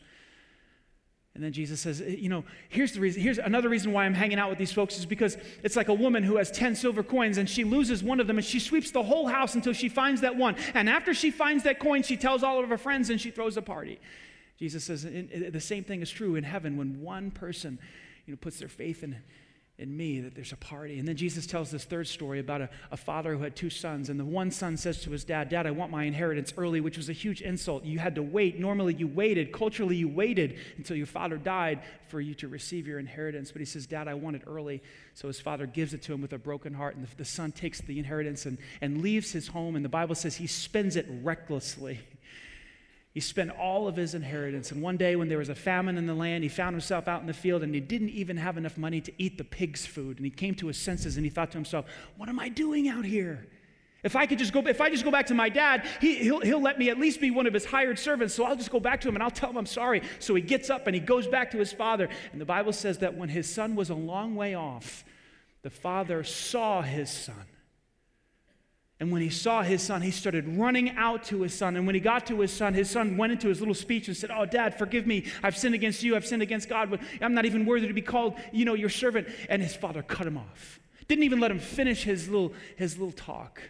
And 1.35 1.43
then 1.43 1.51
Jesus 1.51 1.81
says, 1.81 2.01
eh, 2.01 2.15
you 2.17 2.29
know, 2.29 2.45
here's 2.69 2.93
the 2.93 3.01
reason, 3.01 3.21
here's 3.21 3.37
another 3.37 3.67
reason 3.67 3.91
why 3.91 4.05
I'm 4.05 4.13
hanging 4.13 4.39
out 4.39 4.49
with 4.49 4.57
these 4.57 4.71
folks 4.71 4.97
is 4.97 5.05
because 5.05 5.37
it's 5.63 5.75
like 5.75 5.89
a 5.89 5.93
woman 5.93 6.23
who 6.23 6.37
has 6.37 6.49
10 6.49 6.75
silver 6.75 7.03
coins 7.03 7.37
and 7.37 7.49
she 7.49 7.65
loses 7.65 8.01
one 8.01 8.21
of 8.21 8.27
them 8.27 8.37
and 8.37 8.45
she 8.45 8.59
sweeps 8.59 8.91
the 8.91 9.03
whole 9.03 9.27
house 9.27 9.53
until 9.53 9.73
she 9.73 9.89
finds 9.89 10.21
that 10.21 10.37
one. 10.37 10.55
And 10.73 10.89
after 10.89 11.13
she 11.13 11.31
finds 11.31 11.63
that 11.65 11.79
coin, 11.79 12.03
she 12.03 12.15
tells 12.15 12.41
all 12.41 12.63
of 12.63 12.69
her 12.69 12.77
friends 12.77 13.09
and 13.09 13.19
she 13.19 13.31
throws 13.31 13.57
a 13.57 13.61
party. 13.61 13.99
Jesus 14.57 14.85
says 14.85 15.03
the 15.03 15.59
same 15.59 15.83
thing 15.83 16.01
is 16.01 16.09
true 16.09 16.35
in 16.35 16.45
heaven 16.45 16.77
when 16.77 17.01
one 17.01 17.29
person, 17.31 17.77
you 18.25 18.31
know, 18.33 18.37
puts 18.37 18.57
their 18.57 18.69
faith 18.69 19.03
in 19.03 19.17
in 19.77 19.95
me 19.95 20.21
that 20.21 20.33
there's 20.35 20.53
a 20.53 20.57
party. 20.57 20.99
And 20.99 21.07
then 21.07 21.17
Jesus 21.17 21.45
tells 21.45 21.69
this 21.69 21.83
third 21.83 22.07
story 22.07 22.39
about 22.39 22.61
a, 22.61 22.69
a, 22.91 22.97
father 22.97 23.35
who 23.35 23.43
had 23.43 23.57
two 23.57 23.69
sons. 23.69 24.09
And 24.09 24.17
the 24.17 24.23
one 24.23 24.49
son 24.49 24.77
says 24.77 25.01
to 25.01 25.11
his 25.11 25.25
dad, 25.25 25.49
Dad, 25.49 25.67
I 25.67 25.71
want 25.71 25.91
my 25.91 26.05
inheritance 26.05 26.53
early, 26.57 26.79
which 26.79 26.95
was 26.95 27.09
a 27.09 27.13
huge 27.13 27.41
insult. 27.41 27.83
You 27.83 27.99
had 27.99 28.15
to 28.15 28.23
wait. 28.23 28.57
Normally, 28.57 28.93
you 28.93 29.07
waited. 29.07 29.51
Culturally, 29.51 29.97
you 29.97 30.07
waited 30.07 30.57
until 30.77 30.95
your 30.95 31.07
father 31.07 31.35
died 31.35 31.81
for 32.07 32.21
you 32.21 32.33
to 32.35 32.47
receive 32.47 32.87
your 32.87 32.99
inheritance. 32.99 33.51
But 33.51 33.59
he 33.59 33.65
says, 33.65 33.85
Dad, 33.85 34.07
I 34.07 34.13
want 34.13 34.37
it 34.37 34.43
early. 34.47 34.81
So 35.13 35.27
his 35.27 35.41
father 35.41 35.67
gives 35.67 35.93
it 35.93 36.01
to 36.03 36.13
him 36.13 36.21
with 36.21 36.31
a 36.31 36.37
broken 36.37 36.73
heart. 36.73 36.95
And 36.95 37.05
the, 37.05 37.15
the 37.17 37.25
son 37.25 37.51
takes 37.51 37.81
the 37.81 37.99
inheritance 37.99 38.45
and, 38.45 38.57
and 38.79 39.01
leaves 39.01 39.33
his 39.33 39.47
home. 39.47 39.75
And 39.75 39.83
the 39.83 39.89
Bible 39.89 40.15
says 40.15 40.37
he 40.37 40.47
spends 40.47 40.95
it 40.95 41.05
recklessly. 41.21 41.99
He 43.15 43.21
spent 43.21 43.51
all 43.51 43.87
of 43.87 43.95
his 43.95 44.13
inheritance. 44.13 44.73
And 44.73 44.81
one 44.81 44.97
day, 44.97 45.15
when 45.15 45.29
there 45.29 45.37
was 45.37 45.47
a 45.47 45.55
famine 45.55 45.97
in 45.97 46.05
the 46.05 46.13
land, 46.13 46.43
he 46.43 46.49
found 46.49 46.73
himself 46.73 47.07
out 47.07 47.21
in 47.21 47.27
the 47.27 47.33
field 47.33 47.63
and 47.63 47.73
he 47.73 47.79
didn't 47.79 48.09
even 48.09 48.35
have 48.35 48.57
enough 48.57 48.77
money 48.77 48.99
to 48.99 49.11
eat 49.17 49.37
the 49.37 49.43
pig's 49.45 49.85
food. 49.85 50.17
And 50.17 50.25
he 50.25 50.29
came 50.29 50.53
to 50.55 50.67
his 50.67 50.77
senses 50.77 51.15
and 51.15 51.25
he 51.25 51.29
thought 51.29 51.49
to 51.51 51.57
himself, 51.57 51.85
What 52.17 52.27
am 52.27 52.41
I 52.41 52.49
doing 52.49 52.89
out 52.89 53.05
here? 53.05 53.47
If 54.03 54.17
I 54.17 54.25
could 54.25 54.37
just 54.37 54.51
go, 54.51 54.59
if 54.67 54.81
I 54.81 54.89
just 54.89 55.05
go 55.05 55.11
back 55.11 55.27
to 55.27 55.33
my 55.33 55.47
dad, 55.47 55.87
he, 56.01 56.15
he'll, 56.15 56.41
he'll 56.41 56.61
let 56.61 56.77
me 56.77 56.89
at 56.89 56.99
least 56.99 57.21
be 57.21 57.31
one 57.31 57.47
of 57.47 57.53
his 57.53 57.63
hired 57.63 57.97
servants. 57.97 58.33
So 58.33 58.43
I'll 58.43 58.57
just 58.57 58.69
go 58.69 58.81
back 58.81 58.99
to 59.01 59.07
him 59.07 59.15
and 59.15 59.23
I'll 59.23 59.31
tell 59.31 59.49
him 59.49 59.55
I'm 59.55 59.65
sorry. 59.65 60.01
So 60.19 60.35
he 60.35 60.41
gets 60.41 60.69
up 60.69 60.85
and 60.85 60.93
he 60.93 60.99
goes 60.99 61.25
back 61.25 61.51
to 61.51 61.57
his 61.57 61.71
father. 61.71 62.09
And 62.33 62.41
the 62.41 62.45
Bible 62.45 62.73
says 62.73 62.97
that 62.97 63.15
when 63.15 63.29
his 63.29 63.49
son 63.49 63.77
was 63.77 63.89
a 63.89 63.95
long 63.95 64.35
way 64.35 64.55
off, 64.55 65.05
the 65.61 65.69
father 65.69 66.25
saw 66.25 66.81
his 66.81 67.09
son 67.09 67.45
and 68.99 69.11
when 69.11 69.21
he 69.21 69.29
saw 69.29 69.61
his 69.61 69.81
son, 69.81 70.01
he 70.01 70.11
started 70.11 70.47
running 70.57 70.91
out 70.91 71.25
to 71.25 71.41
his 71.41 71.53
son. 71.53 71.75
And 71.75 71.85
when 71.85 71.95
he 71.95 72.01
got 72.01 72.25
to 72.27 72.39
his 72.39 72.51
son, 72.53 72.73
his 72.73 72.89
son 72.89 73.17
went 73.17 73.33
into 73.33 73.49
his 73.49 73.59
little 73.59 73.73
speech 73.73 74.07
and 74.07 74.15
said, 74.15 74.31
Oh, 74.33 74.45
dad, 74.45 74.77
forgive 74.77 75.05
me. 75.05 75.25
I've 75.43 75.57
sinned 75.57 75.75
against 75.75 76.01
you. 76.01 76.15
I've 76.15 76.25
sinned 76.25 76.41
against 76.41 76.69
God. 76.69 76.97
I'm 77.19 77.33
not 77.33 77.45
even 77.45 77.65
worthy 77.65 77.87
to 77.87 77.93
be 77.93 78.01
called, 78.01 78.35
you 78.53 78.63
know, 78.63 78.73
your 78.73 78.89
servant. 78.89 79.27
And 79.49 79.61
his 79.61 79.75
father 79.75 80.01
cut 80.01 80.25
him 80.25 80.37
off. 80.37 80.79
Didn't 81.09 81.25
even 81.25 81.41
let 81.41 81.51
him 81.51 81.59
finish 81.59 82.03
his 82.03 82.29
little, 82.29 82.53
his 82.77 82.97
little 82.97 83.11
talk. 83.11 83.61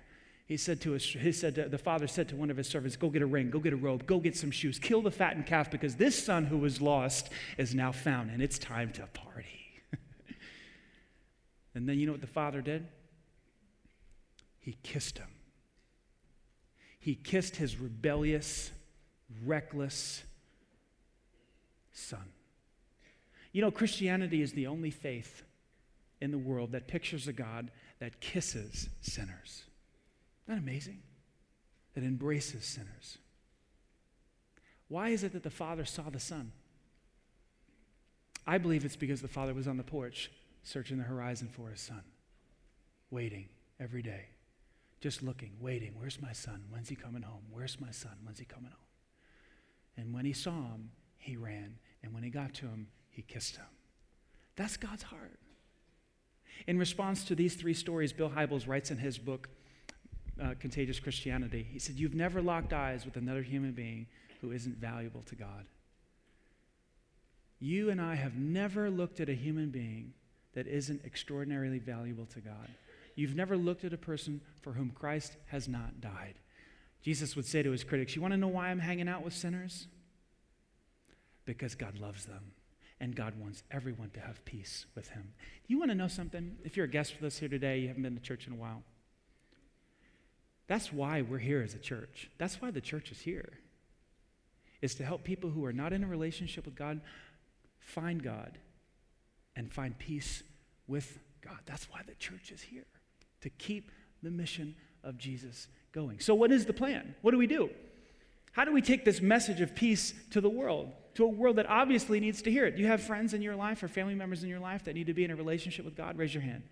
He 0.45 0.57
said 0.57 0.79
to 0.81 0.91
his, 0.91 1.03
he 1.03 1.31
said 1.31 1.55
to, 1.55 1.69
the 1.69 1.79
father 1.79 2.05
said 2.05 2.29
to 2.29 2.35
one 2.35 2.51
of 2.51 2.57
his 2.57 2.69
servants, 2.69 2.95
Go 2.95 3.09
get 3.09 3.23
a 3.23 3.25
ring, 3.25 3.49
go 3.49 3.57
get 3.57 3.73
a 3.73 3.77
robe, 3.77 4.05
go 4.05 4.19
get 4.19 4.37
some 4.37 4.51
shoes, 4.51 4.77
kill 4.77 5.01
the 5.01 5.09
fattened 5.09 5.47
calf 5.47 5.71
because 5.71 5.95
this 5.95 6.23
son 6.23 6.45
who 6.45 6.59
was 6.59 6.81
lost 6.81 7.31
is 7.57 7.73
now 7.73 7.91
found 7.91 8.29
and 8.29 8.43
it's 8.43 8.59
time 8.59 8.91
to 8.91 9.07
party. 9.07 9.81
and 11.73 11.89
then 11.89 11.97
you 11.97 12.05
know 12.05 12.11
what 12.11 12.21
the 12.21 12.27
father 12.27 12.61
did? 12.61 12.85
He 14.65 14.75
kissed 14.81 15.19
him. 15.19 15.27
He 16.99 17.13
kissed 17.13 17.57
his 17.57 17.77
rebellious, 17.77 18.71
reckless 19.45 20.23
son. 21.93 22.25
You 23.51 23.61
know, 23.61 23.69
Christianity 23.69 24.41
is 24.41 24.53
the 24.53 24.65
only 24.65 24.89
faith 24.89 25.43
in 26.19 26.31
the 26.31 26.39
world 26.39 26.71
that 26.71 26.87
pictures 26.87 27.27
a 27.27 27.33
God 27.33 27.69
that 27.99 28.19
kisses 28.21 28.89
sinners. 29.01 29.61
Isn't 30.47 30.47
that 30.47 30.57
amazing? 30.57 31.03
That 31.93 32.03
embraces 32.03 32.65
sinners. 32.65 33.19
Why 34.87 35.09
is 35.09 35.23
it 35.23 35.33
that 35.33 35.43
the 35.43 35.51
Father 35.51 35.85
saw 35.85 36.09
the 36.09 36.19
Son? 36.19 36.51
I 38.47 38.57
believe 38.57 38.83
it's 38.83 38.95
because 38.95 39.21
the 39.21 39.27
father 39.27 39.53
was 39.53 39.67
on 39.67 39.77
the 39.77 39.83
porch 39.83 40.31
searching 40.63 40.97
the 40.97 41.03
horizon 41.03 41.49
for 41.49 41.69
his 41.69 41.81
son, 41.81 42.01
waiting 43.11 43.47
every 43.79 44.01
day, 44.01 44.25
just 45.01 45.21
looking, 45.21 45.53
waiting. 45.59 45.93
Where's 45.97 46.21
my 46.21 46.31
son? 46.31 46.63
When's 46.69 46.89
he 46.89 46.95
coming 46.95 47.21
home? 47.21 47.43
Where's 47.51 47.79
my 47.79 47.91
son? 47.91 48.13
When's 48.23 48.39
he 48.39 48.45
coming 48.45 48.71
home? 48.71 48.79
And 49.97 50.13
when 50.13 50.25
he 50.25 50.33
saw 50.33 50.51
him, 50.51 50.91
he 51.17 51.37
ran. 51.37 51.77
And 52.03 52.13
when 52.13 52.23
he 52.23 52.29
got 52.29 52.53
to 52.55 52.65
him, 52.65 52.87
he 53.09 53.21
kissed 53.21 53.57
him. 53.57 53.65
That's 54.55 54.77
God's 54.77 55.03
heart. 55.03 55.39
In 56.67 56.77
response 56.79 57.23
to 57.25 57.35
these 57.35 57.55
three 57.55 57.73
stories, 57.73 58.13
Bill 58.13 58.29
Hybels 58.29 58.67
writes 58.67 58.91
in 58.91 58.97
his 58.97 59.17
book, 59.17 59.49
uh, 60.41 60.53
Contagious 60.59 60.99
Christianity, 60.99 61.65
he 61.69 61.79
said, 61.79 61.95
You've 61.95 62.15
never 62.15 62.41
locked 62.41 62.73
eyes 62.73 63.05
with 63.05 63.15
another 63.15 63.41
human 63.41 63.71
being 63.71 64.07
who 64.41 64.51
isn't 64.51 64.77
valuable 64.77 65.21
to 65.23 65.35
God. 65.35 65.65
You 67.59 67.89
and 67.89 68.01
I 68.01 68.15
have 68.15 68.35
never 68.35 68.89
looked 68.89 69.19
at 69.19 69.29
a 69.29 69.33
human 69.33 69.69
being 69.69 70.13
that 70.53 70.67
isn't 70.67 71.03
extraordinarily 71.05 71.79
valuable 71.79 72.25
to 72.27 72.39
God. 72.39 72.69
You've 73.15 73.35
never 73.35 73.57
looked 73.57 73.83
at 73.83 73.93
a 73.93 73.97
person 73.97 74.41
for 74.61 74.73
whom 74.73 74.91
Christ 74.91 75.37
has 75.47 75.67
not 75.67 76.01
died. 76.01 76.35
Jesus 77.01 77.35
would 77.35 77.45
say 77.45 77.63
to 77.63 77.71
his 77.71 77.83
critics, 77.83 78.15
You 78.15 78.21
want 78.21 78.33
to 78.33 78.37
know 78.37 78.47
why 78.47 78.69
I'm 78.69 78.79
hanging 78.79 79.07
out 79.07 79.23
with 79.23 79.33
sinners? 79.33 79.87
Because 81.45 81.75
God 81.75 81.99
loves 81.99 82.25
them 82.25 82.51
and 82.99 83.15
God 83.15 83.33
wants 83.39 83.63
everyone 83.71 84.09
to 84.11 84.19
have 84.19 84.43
peace 84.45 84.85
with 84.95 85.09
Him. 85.09 85.33
You 85.67 85.77
want 85.77 85.91
to 85.91 85.95
know 85.95 86.07
something? 86.07 86.55
If 86.63 86.77
you're 86.77 86.85
a 86.85 86.89
guest 86.89 87.15
with 87.15 87.27
us 87.27 87.37
here 87.37 87.49
today, 87.49 87.79
you 87.79 87.87
haven't 87.87 88.03
been 88.03 88.15
to 88.15 88.21
church 88.21 88.47
in 88.47 88.53
a 88.53 88.57
while. 88.57 88.83
That's 90.67 90.91
why 90.91 91.21
we're 91.21 91.37
here 91.37 91.61
as 91.61 91.75
a 91.75 91.79
church. 91.79 92.29
That's 92.37 92.61
why 92.61 92.71
the 92.71 92.81
church 92.81 93.11
is 93.11 93.19
here, 93.19 93.59
is 94.81 94.95
to 94.95 95.05
help 95.05 95.23
people 95.23 95.49
who 95.49 95.65
are 95.65 95.73
not 95.73 95.93
in 95.93 96.03
a 96.03 96.07
relationship 96.07 96.65
with 96.65 96.75
God 96.75 97.01
find 97.79 98.23
God 98.23 98.57
and 99.55 99.71
find 99.71 99.97
peace 99.97 100.41
with 100.87 101.19
God. 101.41 101.59
That's 101.65 101.89
why 101.89 102.01
the 102.07 102.15
church 102.15 102.51
is 102.51 102.61
here, 102.61 102.87
to 103.41 103.49
keep 103.49 103.91
the 104.23 104.31
mission 104.31 104.75
of 105.03 105.17
Jesus 105.17 105.67
going. 105.91 106.19
So, 106.19 106.35
what 106.35 106.51
is 106.51 106.65
the 106.65 106.73
plan? 106.73 107.15
What 107.21 107.31
do 107.31 107.37
we 107.37 107.47
do? 107.47 107.69
How 108.51 108.63
do 108.63 108.71
we 108.71 108.81
take 108.81 109.03
this 109.03 109.21
message 109.21 109.59
of 109.59 109.75
peace 109.75 110.13
to 110.31 110.39
the 110.39 110.49
world, 110.49 110.91
to 111.15 111.25
a 111.25 111.27
world 111.27 111.57
that 111.57 111.69
obviously 111.69 112.19
needs 112.19 112.41
to 112.43 112.51
hear 112.51 112.65
it? 112.65 112.77
Do 112.77 112.81
you 112.81 112.87
have 112.87 113.03
friends 113.03 113.33
in 113.33 113.41
your 113.41 113.55
life 113.55 113.83
or 113.83 113.87
family 113.87 114.15
members 114.15 114.43
in 114.43 114.49
your 114.49 114.59
life 114.59 114.85
that 114.85 114.95
need 114.95 115.07
to 115.07 115.13
be 115.13 115.25
in 115.25 115.31
a 115.31 115.35
relationship 115.35 115.83
with 115.83 115.95
God? 115.95 116.17
Raise 116.17 116.33
your 116.33 116.43
hand. 116.43 116.63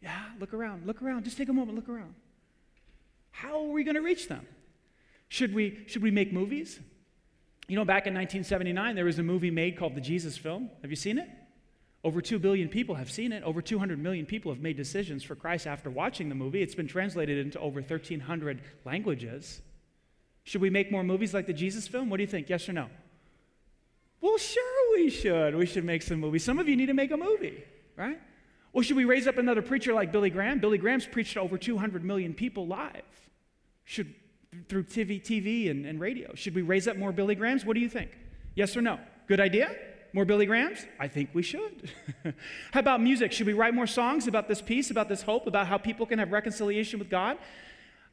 Yeah, 0.00 0.18
look 0.40 0.54
around. 0.54 0.86
Look 0.86 1.02
around. 1.02 1.24
Just 1.24 1.36
take 1.36 1.48
a 1.48 1.52
moment, 1.52 1.76
look 1.76 1.88
around. 1.88 2.14
How 3.30 3.64
are 3.64 3.70
we 3.70 3.84
going 3.84 3.96
to 3.96 4.02
reach 4.02 4.28
them? 4.28 4.46
Should 5.28 5.54
we, 5.54 5.84
should 5.86 6.02
we 6.02 6.10
make 6.10 6.32
movies? 6.32 6.80
You 7.68 7.76
know, 7.76 7.84
back 7.84 8.06
in 8.06 8.14
1979, 8.14 8.94
there 8.94 9.04
was 9.04 9.18
a 9.18 9.22
movie 9.22 9.50
made 9.50 9.76
called 9.78 9.94
The 9.94 10.00
Jesus 10.00 10.36
Film. 10.38 10.70
Have 10.82 10.90
you 10.90 10.96
seen 10.96 11.18
it? 11.18 11.28
Over 12.04 12.20
2 12.20 12.38
billion 12.38 12.68
people 12.68 12.94
have 12.96 13.10
seen 13.10 13.32
it. 13.32 13.42
Over 13.42 13.62
200 13.62 13.98
million 13.98 14.26
people 14.26 14.52
have 14.52 14.60
made 14.60 14.76
decisions 14.76 15.24
for 15.24 15.34
Christ 15.34 15.66
after 15.66 15.88
watching 15.88 16.28
the 16.28 16.34
movie. 16.34 16.60
It's 16.60 16.74
been 16.74 16.86
translated 16.86 17.38
into 17.38 17.58
over 17.58 17.80
1,300 17.80 18.60
languages. 18.84 19.62
Should 20.44 20.60
we 20.60 20.68
make 20.68 20.92
more 20.92 21.02
movies 21.02 21.32
like 21.32 21.46
the 21.46 21.54
Jesus 21.54 21.88
film? 21.88 22.10
What 22.10 22.18
do 22.18 22.22
you 22.22 22.28
think? 22.28 22.50
Yes 22.50 22.68
or 22.68 22.74
no? 22.74 22.88
Well, 24.20 24.36
sure 24.36 24.96
we 24.96 25.08
should. 25.08 25.54
We 25.54 25.64
should 25.64 25.84
make 25.84 26.02
some 26.02 26.20
movies. 26.20 26.44
Some 26.44 26.58
of 26.58 26.68
you 26.68 26.76
need 26.76 26.86
to 26.86 26.94
make 26.94 27.10
a 27.10 27.16
movie, 27.16 27.64
right? 27.96 28.20
Well, 28.74 28.82
should 28.82 28.96
we 28.96 29.06
raise 29.06 29.26
up 29.26 29.38
another 29.38 29.62
preacher 29.62 29.94
like 29.94 30.12
Billy 30.12 30.28
Graham? 30.28 30.58
Billy 30.58 30.76
Graham's 30.76 31.06
preached 31.06 31.34
to 31.34 31.40
over 31.40 31.56
200 31.56 32.04
million 32.04 32.34
people 32.34 32.66
live. 32.66 33.02
Should 33.84 34.14
through 34.68 34.84
TV, 34.84 35.20
TV 35.20 35.70
and, 35.70 35.84
and 35.86 35.98
radio. 36.00 36.34
Should 36.34 36.54
we 36.54 36.62
raise 36.62 36.86
up 36.86 36.96
more 36.96 37.12
Billy 37.12 37.34
Grahams? 37.34 37.64
What 37.64 37.74
do 37.74 37.80
you 37.80 37.88
think? 37.88 38.10
Yes 38.54 38.76
or 38.76 38.82
no? 38.82 39.00
Good 39.26 39.40
idea? 39.40 39.74
More 40.14 40.24
Billy 40.24 40.46
Grahams? 40.46 40.86
I 41.00 41.08
think 41.08 41.30
we 41.32 41.42
should. 41.42 41.90
how 42.72 42.78
about 42.78 43.02
music? 43.02 43.32
Should 43.32 43.48
we 43.48 43.52
write 43.52 43.74
more 43.74 43.88
songs 43.88 44.28
about 44.28 44.46
this 44.46 44.62
peace, 44.62 44.92
about 44.92 45.08
this 45.08 45.22
hope, 45.22 45.48
about 45.48 45.66
how 45.66 45.76
people 45.76 46.06
can 46.06 46.20
have 46.20 46.30
reconciliation 46.30 47.00
with 47.00 47.10
God? 47.10 47.36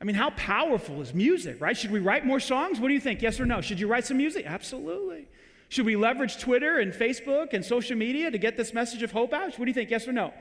I 0.01 0.03
mean, 0.03 0.15
how 0.15 0.31
powerful 0.31 0.99
is 1.01 1.13
music, 1.13 1.61
right? 1.61 1.77
Should 1.77 1.91
we 1.91 1.99
write 1.99 2.25
more 2.25 2.39
songs? 2.39 2.79
What 2.79 2.87
do 2.87 2.95
you 2.95 2.99
think? 2.99 3.21
Yes 3.21 3.39
or 3.39 3.45
no? 3.45 3.61
Should 3.61 3.79
you 3.79 3.87
write 3.87 4.05
some 4.07 4.17
music? 4.17 4.47
Absolutely. 4.47 5.27
Should 5.69 5.85
we 5.85 5.95
leverage 5.95 6.39
Twitter 6.39 6.79
and 6.79 6.91
Facebook 6.91 7.53
and 7.53 7.63
social 7.63 7.95
media 7.95 8.31
to 8.31 8.39
get 8.39 8.57
this 8.57 8.73
message 8.73 9.03
of 9.03 9.11
hope 9.11 9.31
out? 9.31 9.59
What 9.59 9.65
do 9.65 9.67
you 9.67 9.75
think? 9.75 9.91
Yes 9.91 10.07
or 10.07 10.11
no? 10.11 10.33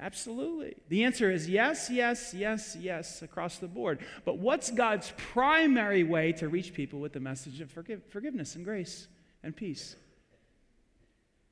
Absolutely. 0.00 0.74
The 0.88 1.04
answer 1.04 1.30
is 1.30 1.48
yes, 1.48 1.90
yes, 1.90 2.34
yes, 2.34 2.76
yes 2.80 3.22
across 3.22 3.58
the 3.58 3.68
board. 3.68 4.00
But 4.24 4.38
what's 4.38 4.72
God's 4.72 5.12
primary 5.16 6.02
way 6.02 6.32
to 6.32 6.48
reach 6.48 6.74
people 6.74 6.98
with 6.98 7.12
the 7.12 7.20
message 7.20 7.60
of 7.60 7.70
forgive, 7.70 8.02
forgiveness 8.08 8.56
and 8.56 8.64
grace 8.64 9.06
and 9.44 9.54
peace? 9.54 9.94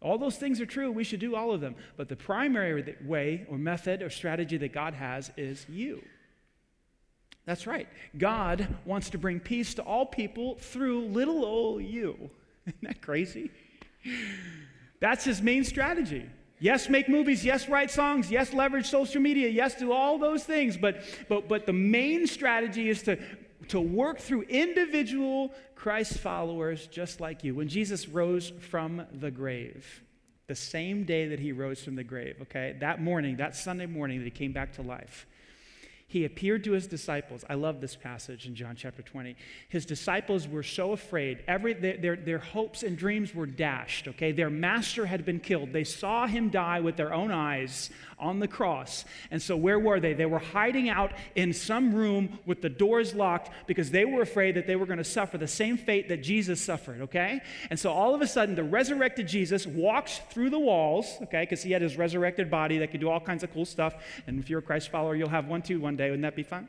All 0.02 0.16
those 0.16 0.36
things 0.36 0.60
are 0.60 0.66
true. 0.66 0.90
We 0.90 1.04
should 1.04 1.20
do 1.20 1.36
all 1.36 1.52
of 1.52 1.60
them. 1.60 1.74
But 1.96 2.08
the 2.08 2.16
primary 2.16 2.96
way 3.04 3.46
or 3.50 3.58
method 3.58 4.02
or 4.02 4.08
strategy 4.08 4.56
that 4.56 4.72
God 4.72 4.94
has 4.94 5.30
is 5.36 5.66
you. 5.68 6.02
That's 7.44 7.66
right. 7.66 7.88
God 8.16 8.66
wants 8.84 9.10
to 9.10 9.18
bring 9.18 9.40
peace 9.40 9.74
to 9.74 9.82
all 9.82 10.06
people 10.06 10.56
through 10.56 11.06
little 11.06 11.44
old 11.44 11.82
you. 11.82 12.30
Isn't 12.66 12.82
that 12.82 13.02
crazy? 13.02 13.50
That's 15.00 15.24
his 15.24 15.42
main 15.42 15.64
strategy. 15.64 16.26
Yes, 16.60 16.88
make 16.88 17.08
movies. 17.08 17.44
Yes, 17.44 17.68
write 17.68 17.90
songs. 17.90 18.30
Yes, 18.30 18.52
leverage 18.52 18.86
social 18.86 19.20
media. 19.20 19.48
Yes, 19.48 19.74
do 19.74 19.92
all 19.92 20.18
those 20.18 20.44
things. 20.44 20.76
But, 20.76 21.02
but, 21.28 21.48
but 21.48 21.66
the 21.66 21.72
main 21.72 22.26
strategy 22.26 22.90
is 22.90 23.02
to, 23.04 23.18
to 23.68 23.80
work 23.80 24.18
through 24.18 24.42
individual 24.42 25.52
Christ 25.80 26.18
followers 26.18 26.86
just 26.88 27.22
like 27.22 27.42
you. 27.42 27.54
When 27.54 27.68
Jesus 27.68 28.06
rose 28.06 28.52
from 28.68 29.06
the 29.14 29.30
grave, 29.30 30.02
the 30.46 30.54
same 30.54 31.04
day 31.04 31.28
that 31.28 31.40
he 31.40 31.52
rose 31.52 31.82
from 31.82 31.96
the 31.96 32.04
grave, 32.04 32.36
okay, 32.42 32.76
that 32.80 33.00
morning, 33.00 33.36
that 33.36 33.56
Sunday 33.56 33.86
morning 33.86 34.18
that 34.18 34.26
he 34.26 34.30
came 34.30 34.52
back 34.52 34.74
to 34.74 34.82
life, 34.82 35.26
he 36.06 36.26
appeared 36.26 36.64
to 36.64 36.72
his 36.72 36.86
disciples. 36.86 37.46
I 37.48 37.54
love 37.54 37.80
this 37.80 37.96
passage 37.96 38.44
in 38.46 38.54
John 38.54 38.76
chapter 38.76 39.00
20. 39.00 39.36
His 39.70 39.86
disciples 39.86 40.46
were 40.46 40.62
so 40.62 40.92
afraid. 40.92 41.42
Every, 41.48 41.72
their, 41.72 41.96
their, 41.96 42.16
their, 42.16 42.38
hopes 42.40 42.82
and 42.82 42.98
dreams 42.98 43.34
were 43.34 43.46
dashed, 43.46 44.06
okay? 44.08 44.32
Their 44.32 44.50
master 44.50 45.06
had 45.06 45.24
been 45.24 45.40
killed. 45.40 45.72
They 45.72 45.84
saw 45.84 46.26
him 46.26 46.50
die 46.50 46.80
with 46.80 46.96
their 46.96 47.14
own 47.14 47.30
eyes 47.30 47.88
on 48.20 48.38
the 48.38 48.48
cross. 48.48 49.04
And 49.30 49.40
so, 49.40 49.56
where 49.56 49.78
were 49.78 49.98
they? 49.98 50.12
They 50.12 50.26
were 50.26 50.38
hiding 50.38 50.88
out 50.88 51.12
in 51.34 51.52
some 51.52 51.94
room 51.94 52.38
with 52.46 52.62
the 52.62 52.68
doors 52.68 53.14
locked 53.14 53.50
because 53.66 53.90
they 53.90 54.04
were 54.04 54.22
afraid 54.22 54.54
that 54.56 54.66
they 54.66 54.76
were 54.76 54.86
going 54.86 54.98
to 54.98 55.04
suffer 55.04 55.38
the 55.38 55.48
same 55.48 55.76
fate 55.76 56.08
that 56.08 56.22
Jesus 56.22 56.60
suffered, 56.60 57.00
okay? 57.02 57.40
And 57.70 57.78
so, 57.78 57.92
all 57.92 58.14
of 58.14 58.22
a 58.22 58.26
sudden, 58.26 58.54
the 58.54 58.64
resurrected 58.64 59.26
Jesus 59.26 59.66
walks 59.66 60.20
through 60.30 60.50
the 60.50 60.58
walls, 60.58 61.16
okay, 61.22 61.42
because 61.42 61.62
he 61.62 61.72
had 61.72 61.82
his 61.82 61.96
resurrected 61.96 62.50
body 62.50 62.78
that 62.78 62.90
could 62.90 63.00
do 63.00 63.08
all 63.08 63.20
kinds 63.20 63.42
of 63.42 63.52
cool 63.52 63.64
stuff. 63.64 63.94
And 64.26 64.38
if 64.38 64.50
you're 64.50 64.60
a 64.60 64.62
Christ 64.62 64.90
follower, 64.90 65.16
you'll 65.16 65.28
have 65.28 65.48
one 65.48 65.62
too 65.62 65.80
one 65.80 65.96
day. 65.96 66.10
Wouldn't 66.10 66.22
that 66.22 66.36
be 66.36 66.42
fun? 66.42 66.68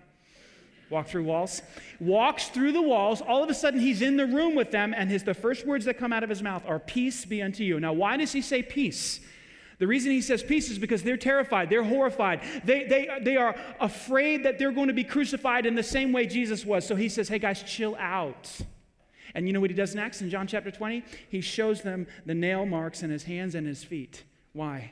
walk 0.91 1.08
through 1.08 1.24
walls 1.24 1.62
walks 2.00 2.50
through 2.50 2.74
the 2.74 2.81
walls 2.81 3.22
all 3.22 3.41
of 3.41 3.50
a 3.50 3.53
sudden 3.53 3.79
he's 3.79 4.01
in 4.01 4.17
the 4.17 4.25
room 4.25 4.55
with 4.55 4.72
them 4.72 4.93
and 4.96 5.10
his 5.10 5.24
the 5.24 5.34
first 5.34 5.65
words 5.65 5.86
that 5.86 5.98
come 5.98 6.12
out 6.12 6.22
of 6.22 6.29
his 6.29 6.43
mouth 6.43 6.63
are 6.67 6.79
peace 6.79 7.25
be 7.25 7.41
unto 7.41 7.63
you 7.63 7.79
now 7.79 7.93
why 7.93 8.17
does 8.17 8.34
he 8.34 8.41
say 8.41 8.62
peace 8.62 9.22
the 9.81 9.88
reason 9.88 10.11
he 10.11 10.21
says 10.21 10.43
peace 10.43 10.69
is 10.69 10.77
because 10.77 11.01
they're 11.01 11.17
terrified, 11.17 11.71
they're 11.71 11.81
horrified, 11.81 12.43
they, 12.63 12.83
they, 12.83 13.09
they 13.23 13.35
are 13.35 13.55
afraid 13.79 14.45
that 14.45 14.59
they're 14.59 14.71
going 14.71 14.89
to 14.89 14.93
be 14.93 15.03
crucified 15.03 15.65
in 15.65 15.73
the 15.73 15.81
same 15.81 16.11
way 16.11 16.27
Jesus 16.27 16.63
was. 16.63 16.85
So 16.85 16.95
he 16.95 17.09
says, 17.09 17.27
hey 17.27 17.39
guys, 17.39 17.63
chill 17.63 17.95
out. 17.97 18.47
And 19.33 19.47
you 19.47 19.53
know 19.53 19.59
what 19.59 19.71
he 19.71 19.75
does 19.75 19.95
next 19.95 20.21
in 20.21 20.29
John 20.29 20.45
chapter 20.45 20.69
20? 20.69 21.03
He 21.29 21.41
shows 21.41 21.81
them 21.81 22.05
the 22.27 22.35
nail 22.35 22.67
marks 22.67 23.01
in 23.01 23.09
his 23.09 23.23
hands 23.23 23.55
and 23.55 23.65
his 23.65 23.83
feet. 23.83 24.23
Why? 24.53 24.91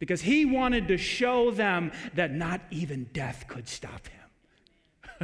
Because 0.00 0.22
he 0.22 0.44
wanted 0.44 0.88
to 0.88 0.96
show 0.96 1.52
them 1.52 1.92
that 2.14 2.34
not 2.34 2.62
even 2.72 3.04
death 3.12 3.44
could 3.46 3.68
stop 3.68 4.08
him. 4.08 4.19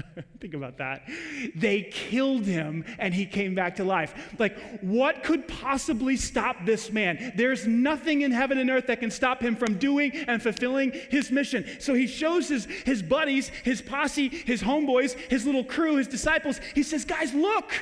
Think 0.40 0.54
about 0.54 0.78
that. 0.78 1.08
They 1.54 1.82
killed 1.82 2.44
him 2.44 2.84
and 2.98 3.14
he 3.14 3.26
came 3.26 3.54
back 3.54 3.76
to 3.76 3.84
life. 3.84 4.34
Like, 4.38 4.80
what 4.80 5.22
could 5.22 5.48
possibly 5.48 6.16
stop 6.16 6.64
this 6.64 6.92
man? 6.92 7.32
There's 7.36 7.66
nothing 7.66 8.22
in 8.22 8.30
heaven 8.30 8.58
and 8.58 8.68
earth 8.70 8.86
that 8.88 9.00
can 9.00 9.10
stop 9.10 9.40
him 9.40 9.56
from 9.56 9.78
doing 9.78 10.12
and 10.12 10.42
fulfilling 10.42 10.92
his 11.10 11.30
mission. 11.30 11.66
So 11.80 11.94
he 11.94 12.06
shows 12.06 12.48
his, 12.48 12.66
his 12.84 13.02
buddies, 13.02 13.48
his 13.48 13.80
posse, 13.80 14.28
his 14.28 14.62
homeboys, 14.62 15.14
his 15.14 15.46
little 15.46 15.64
crew, 15.64 15.96
his 15.96 16.08
disciples. 16.08 16.60
He 16.74 16.82
says, 16.82 17.04
Guys, 17.04 17.32
look, 17.32 17.72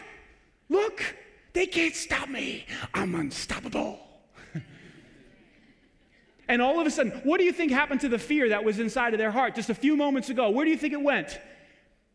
look, 0.68 1.02
they 1.52 1.66
can't 1.66 1.94
stop 1.94 2.28
me. 2.28 2.66
I'm 2.92 3.14
unstoppable. 3.14 3.98
and 6.48 6.62
all 6.62 6.80
of 6.80 6.86
a 6.86 6.90
sudden, 6.90 7.12
what 7.24 7.38
do 7.38 7.44
you 7.44 7.52
think 7.52 7.72
happened 7.72 8.00
to 8.02 8.08
the 8.08 8.18
fear 8.18 8.50
that 8.50 8.62
was 8.64 8.78
inside 8.78 9.14
of 9.14 9.18
their 9.18 9.32
heart 9.32 9.54
just 9.56 9.70
a 9.70 9.74
few 9.74 9.96
moments 9.96 10.30
ago? 10.30 10.50
Where 10.50 10.64
do 10.64 10.70
you 10.70 10.76
think 10.76 10.92
it 10.92 11.02
went? 11.02 11.40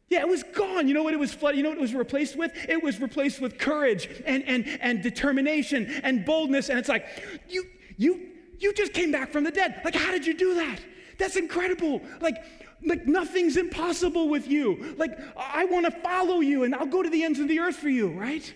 Yeah, 0.10 0.22
it 0.22 0.28
was 0.28 0.44
gone. 0.44 0.88
You 0.88 0.94
know 0.94 1.04
what 1.04 1.14
it 1.14 1.20
was 1.20 1.34
flooded? 1.34 1.58
You 1.58 1.64
know 1.64 1.70
what 1.70 1.78
it 1.78 1.82
was 1.82 1.94
replaced 1.94 2.36
with? 2.36 2.52
It 2.68 2.84
was 2.84 3.00
replaced 3.00 3.40
with 3.40 3.60
courage 3.60 4.10
and, 4.26 4.44
and, 4.46 4.68
and 4.82 5.04
determination 5.04 5.86
and 6.04 6.26
boldness. 6.26 6.70
And 6.70 6.80
it's 6.80 6.90
like, 6.90 7.06
you, 7.48 7.66
you, 7.98 8.30
you 8.58 8.74
just 8.74 8.94
came 8.94 9.12
back 9.12 9.32
from 9.32 9.44
the 9.44 9.52
dead. 9.52 9.82
Like, 9.86 9.96
how 9.96 10.12
did 10.12 10.26
you 10.26 10.34
do 10.34 10.56
that? 10.56 10.80
That's 11.20 11.36
incredible. 11.36 12.02
Like, 12.22 12.38
like 12.84 13.06
nothing's 13.06 13.56
impossible 13.56 14.30
with 14.30 14.48
you. 14.48 14.96
Like, 14.98 15.20
I 15.38 15.66
want 15.66 15.86
to 15.86 15.92
follow 15.92 16.40
you 16.40 16.64
and 16.64 16.74
I'll 16.74 16.88
go 16.88 17.04
to 17.04 17.10
the 17.10 17.24
ends 17.24 17.40
of 17.40 17.48
the 17.48 17.60
earth 17.60 17.76
for 17.76 17.90
you, 17.90 18.10
right? 18.10 18.54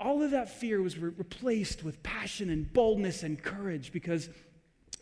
all 0.00 0.22
of 0.22 0.30
that 0.30 0.48
fear 0.48 0.80
was 0.80 0.96
re- 0.96 1.12
replaced 1.16 1.82
with 1.82 2.02
passion 2.02 2.50
and 2.50 2.72
boldness 2.72 3.22
and 3.22 3.42
courage 3.42 3.92
because 3.92 4.28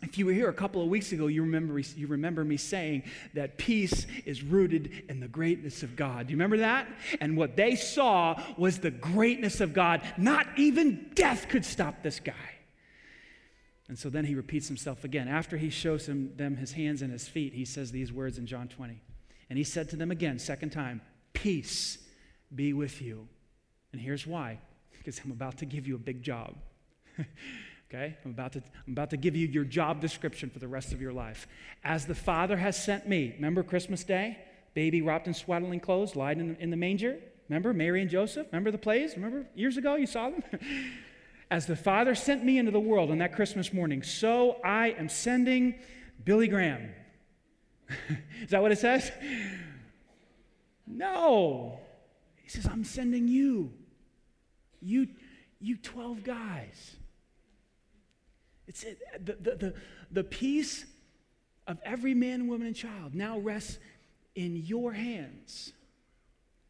if 0.03 0.17
you 0.17 0.27
were 0.27 0.31
here 0.31 0.49
a 0.49 0.53
couple 0.53 0.81
of 0.81 0.89
weeks 0.89 1.11
ago, 1.11 1.27
you 1.27 1.41
remember, 1.41 1.79
you 1.79 2.07
remember 2.07 2.43
me 2.43 2.57
saying 2.57 3.03
that 3.33 3.57
peace 3.57 4.05
is 4.25 4.43
rooted 4.43 5.05
in 5.09 5.19
the 5.19 5.27
greatness 5.27 5.81
of 5.81 5.95
God. 5.95 6.27
Do 6.27 6.31
you 6.31 6.37
remember 6.37 6.57
that? 6.57 6.87
And 7.19 7.35
what 7.35 7.55
they 7.55 7.75
saw 7.75 8.39
was 8.57 8.79
the 8.79 8.91
greatness 8.91 9.59
of 9.59 9.73
God. 9.73 10.01
Not 10.17 10.47
even 10.55 11.09
death 11.15 11.49
could 11.49 11.65
stop 11.65 12.03
this 12.03 12.19
guy. 12.19 12.33
And 13.89 13.97
so 13.97 14.09
then 14.09 14.25
he 14.25 14.35
repeats 14.35 14.67
himself 14.67 15.03
again. 15.03 15.27
After 15.27 15.57
he 15.57 15.69
shows 15.69 16.07
him, 16.07 16.33
them 16.35 16.57
his 16.57 16.73
hands 16.73 17.01
and 17.01 17.11
his 17.11 17.27
feet, 17.27 17.53
he 17.53 17.65
says 17.65 17.91
these 17.91 18.13
words 18.13 18.37
in 18.37 18.45
John 18.45 18.67
20. 18.67 19.01
And 19.49 19.57
he 19.57 19.63
said 19.63 19.89
to 19.89 19.95
them 19.95 20.11
again, 20.11 20.37
second 20.37 20.71
time, 20.71 21.01
Peace 21.33 21.97
be 22.53 22.73
with 22.73 23.01
you. 23.01 23.27
And 23.93 24.01
here's 24.01 24.27
why 24.27 24.59
because 25.07 25.21
I'm 25.23 25.31
about 25.31 25.57
to 25.59 25.65
give 25.65 25.87
you 25.87 25.95
a 25.95 25.99
big 25.99 26.21
job. 26.21 26.53
okay? 27.89 28.17
I'm 28.25 28.31
about, 28.31 28.53
to, 28.53 28.63
I'm 28.85 28.93
about 28.93 29.09
to 29.11 29.17
give 29.17 29.35
you 29.35 29.47
your 29.47 29.63
job 29.63 30.01
description 30.01 30.49
for 30.49 30.59
the 30.59 30.67
rest 30.67 30.93
of 30.93 31.01
your 31.01 31.13
life. 31.13 31.47
As 31.83 32.05
the 32.05 32.15
Father 32.15 32.57
has 32.57 32.81
sent 32.81 33.07
me, 33.07 33.33
remember 33.35 33.63
Christmas 33.63 34.03
Day? 34.03 34.37
Baby 34.73 35.01
wrapped 35.01 35.27
in 35.27 35.33
swaddling 35.33 35.79
clothes, 35.79 36.15
lying 36.15 36.39
in, 36.39 36.55
in 36.57 36.69
the 36.69 36.77
manger. 36.77 37.17
Remember 37.49 37.73
Mary 37.73 38.01
and 38.01 38.09
Joseph? 38.09 38.47
Remember 38.51 38.71
the 38.71 38.77
plays? 38.77 39.15
Remember 39.15 39.47
years 39.55 39.77
ago 39.77 39.95
you 39.95 40.05
saw 40.05 40.29
them? 40.29 40.43
As 41.49 41.65
the 41.65 41.77
Father 41.77 42.13
sent 42.13 42.43
me 42.43 42.57
into 42.57 42.71
the 42.71 42.79
world 42.79 43.09
on 43.09 43.19
that 43.19 43.33
Christmas 43.33 43.71
morning, 43.71 44.03
so 44.03 44.57
I 44.65 44.89
am 44.89 45.07
sending 45.07 45.75
Billy 46.25 46.49
Graham. 46.49 46.89
Is 48.41 48.49
that 48.49 48.61
what 48.61 48.73
it 48.73 48.79
says? 48.79 49.09
No. 50.85 51.79
He 52.35 52.49
says, 52.49 52.67
I'm 52.67 52.83
sending 52.83 53.29
you. 53.29 53.71
You, 54.81 55.07
you 55.61 55.77
12 55.77 56.23
guys. 56.23 56.96
It's 58.67 58.83
it, 58.83 58.99
the, 59.25 59.33
the, 59.33 59.55
the, 59.55 59.73
the 60.11 60.23
peace 60.23 60.85
of 61.65 61.79
every 61.83 62.13
man, 62.13 62.47
woman, 62.47 62.67
and 62.67 62.75
child 62.75 63.15
now 63.15 63.39
rests 63.39 63.79
in 64.35 64.55
your 64.55 64.93
hands. 64.93 65.73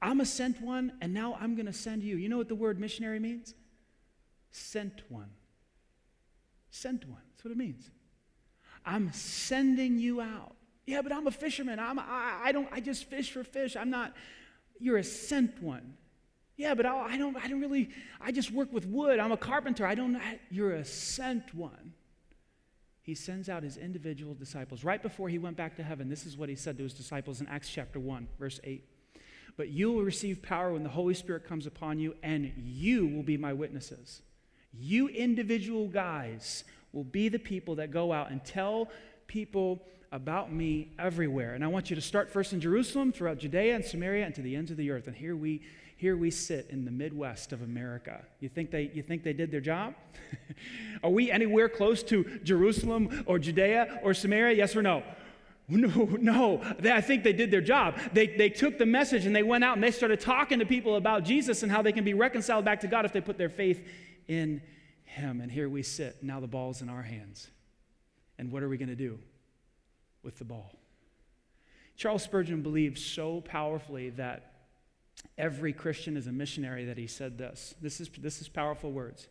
I'm 0.02 0.22
a 0.22 0.26
sent 0.26 0.62
one, 0.62 0.94
and 1.02 1.14
now 1.14 1.38
I'm 1.40 1.56
going 1.56 1.66
to 1.66 1.74
send 1.74 2.04
you. 2.04 2.18
You 2.18 2.30
know 2.30 2.38
what 2.38 2.48
the 2.48 2.56
word 2.56 2.80
missionary 2.80 3.20
means? 3.20 3.56
Sent 4.52 5.02
one. 5.10 5.30
Sent 6.70 7.08
one. 7.08 7.22
That's 7.32 7.46
what 7.46 7.52
it 7.52 7.58
means. 7.58 7.90
I'm 8.86 9.12
sending 9.12 9.98
you 9.98 10.22
out. 10.22 10.56
Yeah, 10.86 11.02
but 11.02 11.12
I'm 11.12 11.28
a 11.28 11.32
fisherman. 11.32 11.80
I'm, 11.80 12.00
I, 12.00 12.40
I 12.46 12.52
don't, 12.52 12.70
I 12.72 12.80
just 12.80 13.06
fish 13.06 13.32
for 13.32 13.44
fish. 13.44 13.76
I'm 13.76 13.90
not, 13.90 14.14
you're 14.80 14.98
a 14.98 15.04
sent 15.04 15.62
one. 15.62 15.96
Yeah, 16.58 16.74
but 16.74 16.86
I, 16.86 17.14
I 17.14 17.18
don't, 17.18 17.38
I 17.38 17.48
don't 17.48 17.62
really, 17.62 17.92
I 18.20 18.32
just 18.32 18.52
work 18.52 18.74
with 18.74 18.86
wood. 18.86 19.20
I'm 19.20 19.32
a 19.32 19.38
carpenter. 19.38 19.86
I 19.86 19.96
don't, 19.96 20.16
I, 20.16 20.40
you're 20.50 20.74
a 20.74 20.84
sent 20.84 21.54
one. 21.54 21.94
He 23.04 23.16
sends 23.16 23.48
out 23.48 23.64
his 23.64 23.78
individual 23.78 24.34
disciples. 24.34 24.84
Right 24.84 25.02
before 25.02 25.30
he 25.30 25.38
went 25.38 25.56
back 25.56 25.78
to 25.78 25.84
heaven, 25.84 26.10
this 26.10 26.26
is 26.26 26.36
what 26.36 26.50
he 26.50 26.56
said 26.56 26.76
to 26.78 26.84
his 26.84 26.94
disciples 26.94 27.40
in 27.40 27.48
Acts 27.48 27.70
chapter 27.70 28.00
1, 28.00 28.28
verse 28.38 28.60
8. 28.64 28.84
But 29.56 29.70
you 29.70 29.92
will 29.92 30.04
receive 30.04 30.42
power 30.42 30.74
when 30.74 30.84
the 30.84 30.90
Holy 30.90 31.14
Spirit 31.14 31.48
comes 31.48 31.66
upon 31.66 32.00
you, 32.00 32.16
and 32.22 32.52
you 32.58 33.08
will 33.08 33.24
be 33.24 33.38
my 33.38 33.54
witnesses. 33.54 34.22
You 34.74 35.08
individual 35.08 35.88
guys 35.88 36.64
will 36.92 37.06
be 37.06 37.30
the 37.30 37.40
people 37.40 37.76
that 37.76 37.92
go 37.92 38.12
out 38.12 38.30
and 38.30 38.44
tell 38.44 38.90
people 39.28 39.84
about 40.12 40.52
me 40.52 40.92
everywhere. 41.00 41.54
And 41.54 41.64
I 41.64 41.68
want 41.68 41.90
you 41.90 41.96
to 41.96 42.02
start 42.02 42.30
first 42.30 42.54
in 42.54 42.60
Jerusalem, 42.60 43.12
throughout 43.12 43.40
Judea 43.40 43.76
and 43.76 43.86
Samaria, 43.86 44.26
and 44.26 44.36
to 44.36 44.42
the 44.42 44.56
ends 44.56 44.72
of 44.72 44.78
the 44.78 44.92
earth. 44.92 45.08
And 45.08 45.16
here 45.16 45.36
we, 45.36 45.62
here 45.98 46.16
we 46.16 46.32
sit 46.32 46.68
in 46.70 46.86
the 46.86 46.92
Midwest 46.92 47.52
of 47.52 47.62
America. 47.62 48.24
You 48.40 48.50
think 48.50 48.72
they, 48.72 48.90
you 48.94 49.04
think 49.04 49.24
they 49.24 49.34
did 49.34 49.52
their 49.52 49.62
job? 49.62 49.96
Are 51.04 51.10
we 51.10 51.30
anywhere 51.32 51.68
close 51.68 52.02
to 52.04 52.40
Jerusalem 52.44 53.24
or 53.26 53.40
Judea 53.40 54.00
or 54.04 54.14
Samaria? 54.14 54.56
Yes 54.56 54.76
or 54.76 54.82
no? 54.82 55.04
No, 55.68 56.06
no. 56.22 56.62
I 56.84 57.02
think 57.02 57.24
they 57.24 57.34
did 57.34 57.52
their 57.52 57.62
job. 57.62 57.98
They, 58.14 58.28
they 58.28 58.50
took 58.50 58.78
the 58.78 58.86
message 58.86 59.26
and 59.26 59.36
they 59.36 59.44
went 59.44 59.64
out 59.64 59.76
and 59.76 59.84
they 59.84 59.92
started 59.92 60.20
talking 60.22 60.60
to 60.60 60.66
people 60.66 60.96
about 60.96 61.26
Jesus 61.26 61.64
and 61.64 61.72
how 61.72 61.82
they 61.82 61.92
can 61.92 62.06
be 62.06 62.14
reconciled 62.14 62.64
back 62.64 62.80
to 62.82 62.88
God 62.88 63.04
if 63.04 63.12
they 63.12 63.22
put 63.22 63.38
their 63.38 63.50
faith 63.50 63.86
in 64.28 64.62
Him. 65.04 65.42
And 65.42 65.52
here 65.52 65.68
we 65.68 65.84
sit. 65.84 66.24
Now 66.24 66.40
the 66.40 66.48
ball's 66.48 66.82
in 66.82 66.90
our 66.90 67.04
hands. 67.04 67.50
And 68.40 68.52
what 68.52 68.64
are 68.64 68.70
we 68.70 68.78
going 68.78 68.90
to 68.90 68.96
do? 68.96 69.20
with 70.28 70.38
the 70.40 70.44
ball. 70.44 70.74
Charles 71.96 72.22
Spurgeon 72.22 72.62
believed 72.62 73.00
so 73.00 73.40
powerfully 73.40 74.10
that 74.12 74.57
every 75.38 75.74
Christian 75.74 76.18
is 76.18 76.28
a 76.28 76.32
missionary 76.32 76.86
that 76.86 76.98
he 76.98 77.08
said 77.08 77.38
this. 77.38 77.76
This 77.82 78.00
is, 78.00 78.10
this 78.18 78.42
is 78.42 78.48
powerful 78.48 78.92
words. 78.92 79.28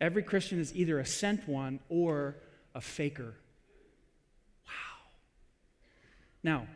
Every 0.00 0.22
Christian 0.22 0.58
is 0.58 0.74
either 0.74 0.98
a 0.98 1.06
sent 1.06 1.46
one 1.48 1.80
or 1.88 2.36
a 2.74 2.80
faker. 2.80 3.34
Wow. 4.66 5.06
Now, 6.42 6.66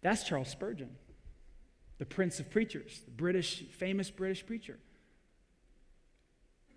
that's 0.00 0.24
Charles 0.24 0.48
Spurgeon, 0.48 0.96
the 1.98 2.06
prince 2.06 2.40
of 2.40 2.50
preachers, 2.50 3.02
the 3.04 3.10
British, 3.10 3.64
famous 3.72 4.10
British 4.10 4.46
preacher. 4.46 4.78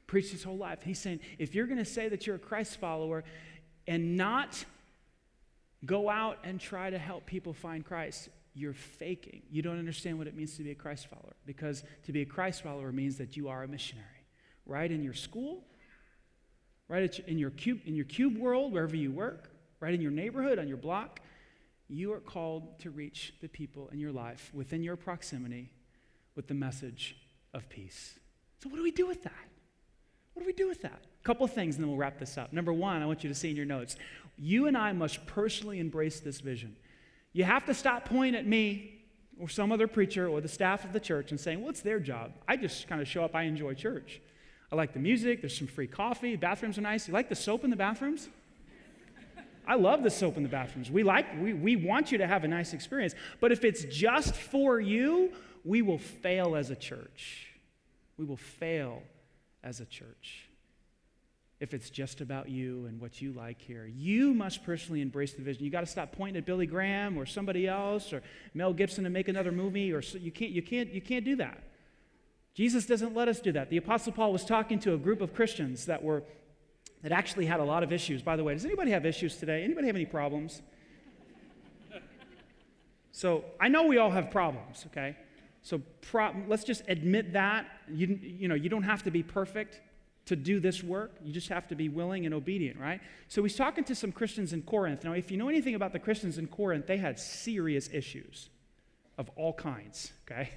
Preached 0.08 0.32
his 0.32 0.44
whole 0.44 0.58
life. 0.58 0.84
He's 0.84 1.00
saying, 1.00 1.22
if 1.39 1.56
you're 1.56 1.68
going 1.68 1.78
to 1.78 1.86
say 1.86 2.10
that 2.10 2.28
you're 2.28 2.36
a 2.36 2.39
Christ 2.39 2.78
follower 2.80 3.24
and 3.88 4.18
not 4.18 4.66
go 5.86 6.10
out 6.10 6.39
and 6.44 6.60
try 6.60 6.89
to 6.89 6.98
help 6.98 7.26
people 7.26 7.54
find 7.54 7.86
Christ, 7.86 8.30
you're 8.54 8.74
faking. 8.74 9.42
You 9.50 9.62
don't 9.62 9.80
understand 9.80 10.18
what 10.18 10.28
it 10.28 10.36
means 10.36 10.56
to 10.58 10.63
be 10.63 10.72
a 10.72 10.76
Christ 10.76 11.08
follower 11.08 11.36
because 11.46 11.84
to 12.04 12.12
be 12.12 12.22
a 12.22 12.26
Christ 12.26 12.62
follower 12.62 12.92
means 12.92 13.18
that 13.18 13.36
you 13.36 13.50
are 13.50 13.63
a 13.63 13.68
missionary. 13.68 14.08
Right 14.66 14.92
in 14.92 15.04
your 15.04 15.13
school, 15.13 15.66
right 16.88 17.20
in 17.28 17.38
your 17.38 17.50
cube, 17.50 17.82
in 17.86 17.96
your 17.96 18.06
cube 18.06 18.38
world, 18.38 18.72
wherever 18.72 18.96
you 18.96 19.12
work, 19.12 19.50
right 19.80 19.94
in 19.94 20.02
your 20.02 20.12
neighborhood, 20.12 20.60
on 20.60 20.68
your 20.68 20.78
block, 20.78 21.20
you 21.89 22.13
are 22.13 22.20
called 22.20 22.80
to 22.80 22.89
reach 22.89 23.34
the 23.42 23.48
people 23.48 23.89
in 23.92 24.00
your 24.00 24.12
life 24.12 24.52
within 24.54 24.84
your 24.84 24.96
proximity 24.96 25.72
with 26.36 26.48
the 26.48 26.54
message 26.54 27.18
of 27.54 27.68
peace. 27.70 28.18
So, 28.62 28.70
what 28.70 28.78
do 28.78 28.84
we 28.84 28.92
do 28.92 29.06
with 29.06 29.24
that? 29.24 29.34
What 30.34 30.42
do 30.42 30.46
we 30.48 30.54
do 30.54 30.68
with 30.68 30.82
that? 30.82 31.02
A 31.20 31.24
couple 31.24 31.46
things, 31.48 31.76
and 31.76 31.84
then 31.84 31.89
we'll 31.89 32.00
wrap 32.00 32.18
this 32.18 32.38
up. 32.38 32.54
Number 32.54 32.74
one, 32.74 33.02
I 33.02 33.06
want 33.06 33.24
you 33.24 33.30
to 33.30 33.36
see 33.36 33.50
in 33.50 33.56
your 33.56 33.66
notes 33.66 33.96
you 34.38 34.66
and 34.68 34.76
I 34.76 34.94
must 34.94 35.26
personally 35.28 35.80
embrace 35.80 36.20
this 36.20 36.42
vision. 36.42 36.76
You 37.34 37.43
have 37.43 37.65
to 37.65 37.74
stop 37.74 38.06
pointing 38.06 38.39
at 38.39 38.48
me 38.48 39.02
or 39.39 39.50
some 39.50 39.72
other 39.72 39.88
preacher 39.88 40.28
or 40.28 40.39
the 40.39 40.48
staff 40.48 40.86
of 40.86 40.93
the 40.93 41.00
church 41.00 41.32
and 41.32 41.39
saying, 41.39 41.60
well, 41.60 41.69
it's 41.69 41.82
their 41.82 42.00
job. 42.00 42.32
I 42.48 42.56
just 42.56 42.88
kind 42.88 43.02
of 43.02 43.08
show 43.08 43.24
up, 43.24 43.36
I 43.36 43.43
enjoy 43.43 43.74
church. 43.74 44.22
I 44.72 44.76
like 44.76 44.93
the 44.93 45.00
music, 45.00 45.41
there's 45.41 45.58
some 45.58 45.67
free 45.67 45.88
coffee, 45.88 46.36
bathrooms 46.36 46.78
are 46.78 46.82
nice. 46.82 47.08
You 47.08 47.13
like 47.13 47.30
the 47.30 47.36
soap 47.36 47.63
in 47.63 47.69
the 47.69 47.76
bathrooms? 47.76 48.30
I 49.65 49.76
love 49.76 50.04
the 50.04 50.10
soap 50.10 50.38
in 50.38 50.43
the 50.43 50.50
bathrooms. 50.50 50.91
We 50.91 51.04
like, 51.04 51.26
we, 51.39 51.54
we 51.54 51.76
want 51.76 52.12
you 52.12 52.17
to 52.19 52.28
have 52.28 52.43
a 52.43 52.48
nice 52.48 52.74
experience. 52.74 53.15
But 53.39 53.52
if 53.52 53.63
it's 53.63 53.84
just 53.86 54.36
for 54.36 54.80
you, 54.80 55.32
we 55.63 55.82
will 55.82 56.00
fail 56.00 56.56
as 56.56 56.69
a 56.69 56.76
church. 56.76 57.48
We 58.17 58.26
will 58.26 58.38
fail 58.38 59.02
as 59.63 59.80
a 59.80 59.86
church 59.86 60.50
if 61.60 61.74
it's 61.74 61.89
just 61.89 62.20
about 62.20 62.50
you 62.50 62.86
and 62.88 63.00
what 63.00 63.22
you 63.22 63.32
like 63.32 63.62
here. 63.62 63.86
You 63.86 64.34
must 64.34 64.63
personally 64.63 65.02
embrace 65.02 65.34
the 65.34 65.42
vision. 65.42 65.63
You 65.63 65.72
got 65.72 65.82
to 65.82 65.86
stop 65.86 66.12
pointing 66.12 66.38
at 66.38 66.46
Billy 66.46 66.66
Graham 66.66 67.18
or 67.18 67.26
somebody 67.26 67.68
else 67.68 68.12
or 68.12 68.22
Mel 68.54 68.74
Gibson 68.74 69.04
to 69.06 69.10
make 69.10 69.28
another 69.28 69.52
movie 69.52 69.94
or 69.94 70.02
so, 70.02 70.18
you 70.18 70.32
can't 70.32 70.52
you 70.52 70.62
can't 70.62 70.94
you 70.94 71.02
can't 71.02 71.24
do 71.24 71.38
that. 71.38 71.63
Jesus 72.54 72.86
doesn't 72.86 73.16
let 73.16 73.28
us 73.28 73.39
do 73.39 73.52
that. 73.54 73.70
The 73.70 73.78
apostle 73.78 74.12
Paul 74.12 74.32
was 74.32 74.46
talking 74.46 74.78
to 74.80 74.94
a 74.94 74.98
group 74.98 75.22
of 75.22 75.34
Christians 75.34 75.86
that 75.86 76.04
were 76.04 76.24
that 77.02 77.12
actually 77.12 77.46
had 77.46 77.60
a 77.60 77.63
lot 77.63 77.84
of 77.84 77.92
issues. 77.92 78.22
By 78.22 78.36
the 78.36 78.44
way, 78.44 78.54
does 78.54 78.66
anybody 78.66 78.92
have 78.92 79.06
issues 79.06 79.38
today? 79.38 79.63
Anybody 79.63 79.88
have 79.88 79.96
any 79.96 80.06
problems? 80.06 80.62
so, 83.12 83.44
I 83.60 83.68
know 83.68 83.84
we 83.84 83.98
all 83.98 84.12
have 84.12 84.32
problems, 84.32 84.86
okay? 84.88 85.18
So, 85.62 85.82
pro- 86.02 86.34
let's 86.48 86.63
just 86.63 86.84
admit 86.88 87.34
that. 87.34 87.68
You, 87.92 88.20
you 88.22 88.48
know, 88.48 88.56
you 88.56 88.70
don't 88.70 88.84
have 88.84 89.04
to 89.04 89.12
be 89.12 89.22
perfect 89.22 89.82
to 90.26 90.36
do 90.36 90.60
this 90.60 90.84
work. 90.84 91.12
You 91.24 91.34
just 91.34 91.50
have 91.50 91.68
to 91.68 91.76
be 91.76 91.90
willing 91.90 92.26
and 92.26 92.34
obedient, 92.34 92.80
right? 92.80 93.02
So 93.28 93.44
he's 93.44 93.56
talking 93.56 93.84
to 93.86 93.96
some 93.96 94.12
Christians 94.12 94.54
in 94.54 94.62
Corinth. 94.62 95.04
Now, 95.04 95.14
if 95.14 95.32
you 95.32 95.38
know 95.38 95.50
anything 95.50 95.76
about 95.76 95.92
the 95.92 96.00
Christians 96.00 96.38
in 96.38 96.48
Corinth, 96.48 96.88
they 96.88 96.98
had 96.98 97.20
serious 97.20 97.90
issues 97.92 98.50
of 99.18 99.30
all 99.36 99.54
kinds, 99.54 100.14
okay? 100.26 100.52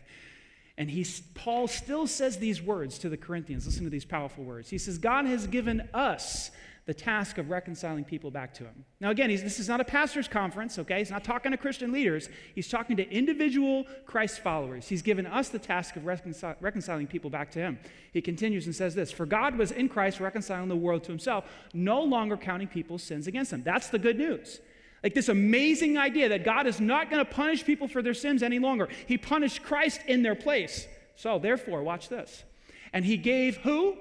And 0.79 0.91
he's, 0.91 1.21
Paul 1.35 1.69
still 1.69 2.07
says 2.07 2.39
these 2.39 2.63
words 2.63 2.99
to 2.99 3.09
the 3.09 3.17
Corinthians. 3.17 3.67
Listen 3.67 3.85
to 3.85 3.91
these 3.91 4.05
powerful 4.05 4.45
words. 4.45 4.71
He 4.71 4.79
says, 4.79 4.99
God 4.99 5.27
has 5.27 5.47
given 5.47 5.89
us 5.95 6.51
the 6.87 6.95
task 6.95 7.37
of 7.39 7.51
reconciling 7.51 8.05
people 8.05 8.31
back 8.31 8.55
to 8.55 8.63
him. 8.63 8.85
Now, 9.01 9.11
again, 9.11 9.29
this 9.29 9.59
is 9.59 9.69
not 9.69 9.81
a 9.81 9.85
pastor's 9.85 10.29
conference, 10.29 10.79
okay? 10.79 10.99
He's 10.99 11.11
not 11.11 11.25
talking 11.25 11.51
to 11.51 11.59
Christian 11.59 11.91
leaders. 11.91 12.29
He's 12.55 12.69
talking 12.69 12.97
to 12.97 13.11
individual 13.11 13.87
Christ 14.07 14.39
followers. 14.39 14.89
He's 14.89 15.03
given 15.03 15.27
us 15.27 15.49
the 15.49 15.59
task 15.59 15.97
of 15.97 16.05
reconcil- 16.05 16.55
reconciling 16.61 17.09
people 17.09 17.29
back 17.29 17.51
to 17.53 17.59
him. 17.59 17.81
He 18.13 18.23
continues 18.23 18.67
and 18.67 18.75
says 18.75 18.95
this 18.95 19.11
For 19.11 19.27
God 19.27 19.59
was 19.59 19.73
in 19.73 19.89
Christ 19.89 20.21
reconciling 20.21 20.69
the 20.69 20.77
world 20.77 21.03
to 21.05 21.11
himself, 21.11 21.45
no 21.75 22.03
longer 22.03 22.37
counting 22.37 22.69
people's 22.69 23.03
sins 23.03 23.27
against 23.27 23.51
them. 23.51 23.65
That's 23.65 23.89
the 23.89 23.99
good 23.99 24.17
news. 24.17 24.61
Like 25.03 25.15
this 25.15 25.29
amazing 25.29 25.99
idea 25.99 26.29
that 26.29 26.45
God 26.45 26.69
is 26.69 26.81
not 26.81 27.11
going 27.11 27.25
to 27.25 27.31
punish 27.31 27.65
people 27.65 27.89
for 27.89 28.01
their 28.01 28.15
sins 28.15 28.45
any 28.45 28.61
longer. 28.61 28.89
He 29.07 29.19
punished 29.19 29.65
Christ 29.65 30.01
in 30.07 30.23
their 30.23 30.37
place. 30.37 30.87
So, 31.17 31.41
therefore, 31.41 31.83
watch 31.83 32.09
this. 32.09 32.45
And 32.93 33.05
he 33.05 33.17
gave 33.17 33.57
who? 33.59 33.97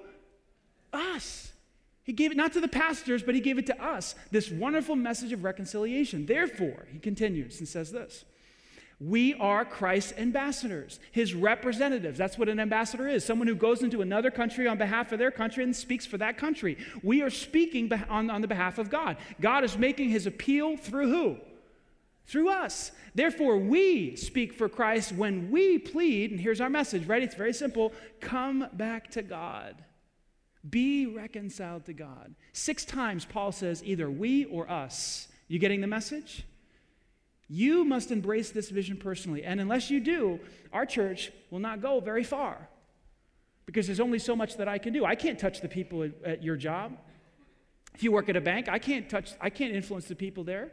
Us. 0.93 1.52
He 2.05 2.13
gave 2.13 2.31
it 2.31 2.37
not 2.37 2.53
to 2.53 2.61
the 2.61 2.67
pastors, 2.67 3.23
but 3.23 3.35
he 3.35 3.41
gave 3.41 3.57
it 3.57 3.65
to 3.65 3.83
us, 3.83 4.15
this 4.31 4.49
wonderful 4.49 4.95
message 4.95 5.33
of 5.33 5.43
reconciliation. 5.43 6.27
Therefore, 6.27 6.85
he 6.91 6.99
continues 6.99 7.59
and 7.59 7.67
says 7.67 7.91
this 7.91 8.23
we 8.99 9.33
are 9.33 9.65
Christ's 9.65 10.13
ambassadors, 10.17 10.99
his 11.11 11.33
representatives. 11.33 12.17
That's 12.17 12.37
what 12.37 12.47
an 12.47 12.61
ambassador 12.61 13.07
is 13.09 13.25
someone 13.25 13.47
who 13.47 13.55
goes 13.55 13.83
into 13.83 14.01
another 14.01 14.31
country 14.31 14.67
on 14.67 14.77
behalf 14.77 15.11
of 15.11 15.19
their 15.19 15.31
country 15.31 15.63
and 15.63 15.75
speaks 15.75 16.05
for 16.05 16.17
that 16.19 16.37
country. 16.37 16.77
We 17.03 17.21
are 17.21 17.29
speaking 17.29 17.91
on, 18.09 18.29
on 18.29 18.41
the 18.41 18.47
behalf 18.47 18.77
of 18.77 18.89
God. 18.89 19.17
God 19.41 19.65
is 19.65 19.77
making 19.77 20.09
his 20.09 20.27
appeal 20.27 20.77
through 20.77 21.09
who? 21.09 21.37
Through 22.25 22.49
us. 22.49 22.93
Therefore, 23.13 23.57
we 23.57 24.15
speak 24.15 24.53
for 24.53 24.69
Christ 24.69 25.11
when 25.11 25.51
we 25.51 25.77
plead, 25.77 26.31
and 26.31 26.39
here's 26.39 26.61
our 26.61 26.69
message, 26.69 27.05
right? 27.05 27.21
It's 27.21 27.35
very 27.35 27.53
simple 27.53 27.91
come 28.21 28.67
back 28.73 29.11
to 29.11 29.21
God. 29.21 29.75
Be 30.69 31.06
reconciled 31.06 31.86
to 31.86 31.93
God. 31.93 32.34
Six 32.54 32.86
times 32.86 33.25
Paul 33.25 33.51
says 33.51 33.84
either 33.84 34.10
we 34.10 34.45
or 34.45 34.69
us. 34.69 35.28
You 35.47 35.60
getting 35.60 35.82
the 35.82 35.88
message? 35.88 36.45
You 37.47 37.86
must 37.86 38.12
embrace 38.12 38.49
this 38.49 38.69
vision 38.69 38.97
personally. 38.97 39.43
And 39.43 39.62
unless 39.62 39.91
you 39.91 39.99
do, 39.99 40.39
our 40.73 40.86
church 40.86 41.32
will 41.51 41.60
not 41.60 41.82
go 41.82 41.99
very 41.99 42.23
far 42.23 42.67
because 43.65 43.86
there's 43.86 43.99
only 43.99 44.19
so 44.19 44.36
much 44.36 44.58
that 44.58 44.67
I 44.67 44.78
can 44.78 44.93
do. 44.93 45.06
I 45.06 45.15
can't 45.15 45.38
touch 45.38 45.62
the 45.62 45.67
people 45.67 46.04
at, 46.04 46.12
at 46.23 46.43
your 46.43 46.56
job. 46.56 46.97
If 47.93 48.04
you 48.04 48.12
work 48.12 48.30
at 48.30 48.36
a 48.36 48.41
bank, 48.41 48.67
I 48.67 48.80
can't 48.80 49.10
touch, 49.10 49.34
I 49.39 49.49
can't 49.49 49.73
influence 49.73 50.06
the 50.06 50.15
people 50.15 50.43
there. 50.43 50.71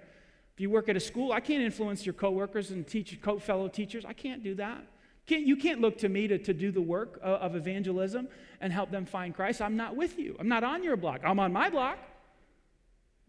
If 0.55 0.61
you 0.61 0.71
work 0.71 0.89
at 0.89 0.97
a 0.97 1.01
school, 1.01 1.33
I 1.33 1.41
can't 1.41 1.63
influence 1.63 2.05
your 2.05 2.15
coworkers 2.15 2.71
and 2.71 2.87
teach, 2.87 3.19
fellow 3.41 3.69
teachers. 3.69 4.05
I 4.05 4.13
can't 4.13 4.43
do 4.43 4.55
that. 4.57 4.85
Can't, 5.27 5.47
you 5.47 5.57
can't 5.57 5.81
look 5.81 5.99
to 5.99 6.09
me 6.09 6.27
to, 6.29 6.39
to 6.39 6.53
do 6.53 6.73
the 6.73 6.81
work 6.81 7.19
of, 7.23 7.41
of 7.41 7.57
evangelism 7.57 8.29
and 8.61 8.73
help 8.73 8.91
them 8.91 9.07
find 9.07 9.35
Christ. 9.35 9.63
I'm 9.63 9.77
not 9.77 9.97
with 9.97 10.19
you. 10.19 10.37
I'm 10.39 10.49
not 10.49 10.65
on 10.65 10.83
your 10.83 10.97
block. 10.97 11.21
I'm 11.25 11.39
on 11.39 11.53
my 11.53 11.71
block 11.71 11.99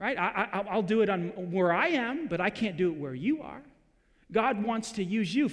right? 0.03 0.17
I, 0.17 0.63
I, 0.69 0.75
will 0.75 0.81
do 0.81 1.01
it 1.01 1.09
on 1.09 1.51
where 1.51 1.71
I 1.71 1.87
am, 1.87 2.27
but 2.27 2.41
I 2.41 2.49
can't 2.49 2.75
do 2.75 2.91
it 2.91 2.97
where 2.97 3.13
you 3.13 3.41
are. 3.41 3.61
God 4.31 4.63
wants 4.63 4.91
to 4.93 5.03
use 5.03 5.33
you. 5.33 5.49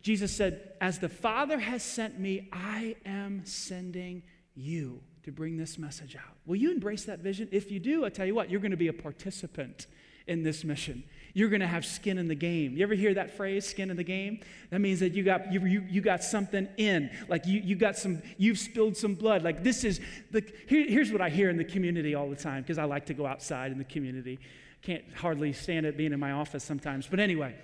Jesus 0.00 0.34
said, 0.34 0.74
As 0.80 0.98
the 0.98 1.08
Father 1.08 1.58
has 1.58 1.82
sent 1.82 2.18
me, 2.18 2.48
I 2.52 2.96
am 3.04 3.44
sending 3.44 4.22
you 4.54 5.00
to 5.24 5.32
bring 5.32 5.56
this 5.56 5.78
message 5.78 6.14
out. 6.14 6.36
Will 6.46 6.56
you 6.56 6.70
embrace 6.70 7.04
that 7.06 7.20
vision? 7.20 7.48
If 7.50 7.70
you 7.70 7.80
do, 7.80 8.04
I 8.04 8.10
tell 8.10 8.26
you 8.26 8.34
what, 8.34 8.50
you're 8.50 8.60
going 8.60 8.70
to 8.70 8.76
be 8.76 8.88
a 8.88 8.92
participant 8.92 9.86
in 10.26 10.42
this 10.42 10.62
mission 10.62 11.04
you're 11.34 11.48
going 11.48 11.60
to 11.60 11.66
have 11.66 11.84
skin 11.84 12.16
in 12.16 12.28
the 12.28 12.34
game. 12.34 12.76
You 12.76 12.84
ever 12.84 12.94
hear 12.94 13.12
that 13.14 13.36
phrase, 13.36 13.66
skin 13.66 13.90
in 13.90 13.96
the 13.96 14.04
game? 14.04 14.40
That 14.70 14.80
means 14.80 15.00
that 15.00 15.14
you 15.14 15.24
got, 15.24 15.52
you, 15.52 15.60
you, 15.66 15.84
you 15.90 16.00
got 16.00 16.22
something 16.22 16.68
in. 16.76 17.10
Like 17.28 17.44
you, 17.44 17.60
you 17.60 17.74
got 17.74 17.96
some, 17.96 18.22
you've 18.38 18.58
spilled 18.58 18.96
some 18.96 19.14
blood. 19.14 19.42
Like 19.42 19.64
this 19.64 19.82
is, 19.82 20.00
the, 20.30 20.44
here, 20.68 20.86
here's 20.88 21.10
what 21.10 21.20
I 21.20 21.28
hear 21.28 21.50
in 21.50 21.56
the 21.56 21.64
community 21.64 22.14
all 22.14 22.30
the 22.30 22.36
time, 22.36 22.62
because 22.62 22.78
I 22.78 22.84
like 22.84 23.06
to 23.06 23.14
go 23.14 23.26
outside 23.26 23.72
in 23.72 23.78
the 23.78 23.84
community. 23.84 24.38
Can't 24.80 25.04
hardly 25.14 25.52
stand 25.52 25.86
it 25.86 25.96
being 25.96 26.12
in 26.12 26.20
my 26.20 26.32
office 26.32 26.62
sometimes. 26.62 27.08
But 27.08 27.18
anyway, 27.18 27.56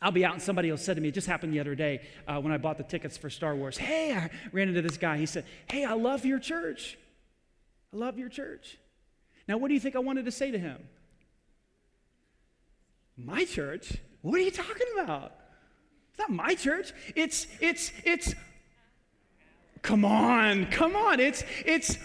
I'll 0.00 0.12
be 0.12 0.24
out 0.24 0.34
and 0.34 0.42
somebody 0.42 0.70
will 0.70 0.78
say 0.78 0.94
to 0.94 1.00
me, 1.00 1.08
it 1.08 1.14
just 1.14 1.26
happened 1.26 1.52
the 1.52 1.60
other 1.60 1.74
day 1.74 2.06
uh, 2.28 2.40
when 2.40 2.52
I 2.52 2.56
bought 2.56 2.78
the 2.78 2.84
tickets 2.84 3.16
for 3.16 3.30
Star 3.30 3.56
Wars. 3.56 3.76
Hey, 3.76 4.12
I 4.12 4.30
ran 4.52 4.68
into 4.68 4.82
this 4.82 4.96
guy. 4.96 5.16
He 5.16 5.26
said, 5.26 5.44
Hey, 5.68 5.84
I 5.84 5.94
love 5.94 6.24
your 6.24 6.38
church. 6.38 6.96
I 7.92 7.96
love 7.96 8.16
your 8.16 8.28
church. 8.28 8.78
Now, 9.48 9.56
what 9.56 9.68
do 9.68 9.74
you 9.74 9.80
think 9.80 9.96
I 9.96 10.00
wanted 10.00 10.26
to 10.26 10.30
say 10.30 10.50
to 10.52 10.58
him? 10.58 10.78
My 13.16 13.44
church? 13.44 13.94
What 14.22 14.40
are 14.40 14.42
you 14.42 14.50
talking 14.50 14.86
about? 15.02 15.32
It's 16.10 16.18
not 16.18 16.30
my 16.30 16.54
church. 16.54 16.92
It's, 17.14 17.46
it's, 17.60 17.92
it's, 18.04 18.34
come 19.82 20.04
on, 20.04 20.66
come 20.66 20.96
on. 20.96 21.20
It's, 21.20 21.44
it's, 21.64 21.98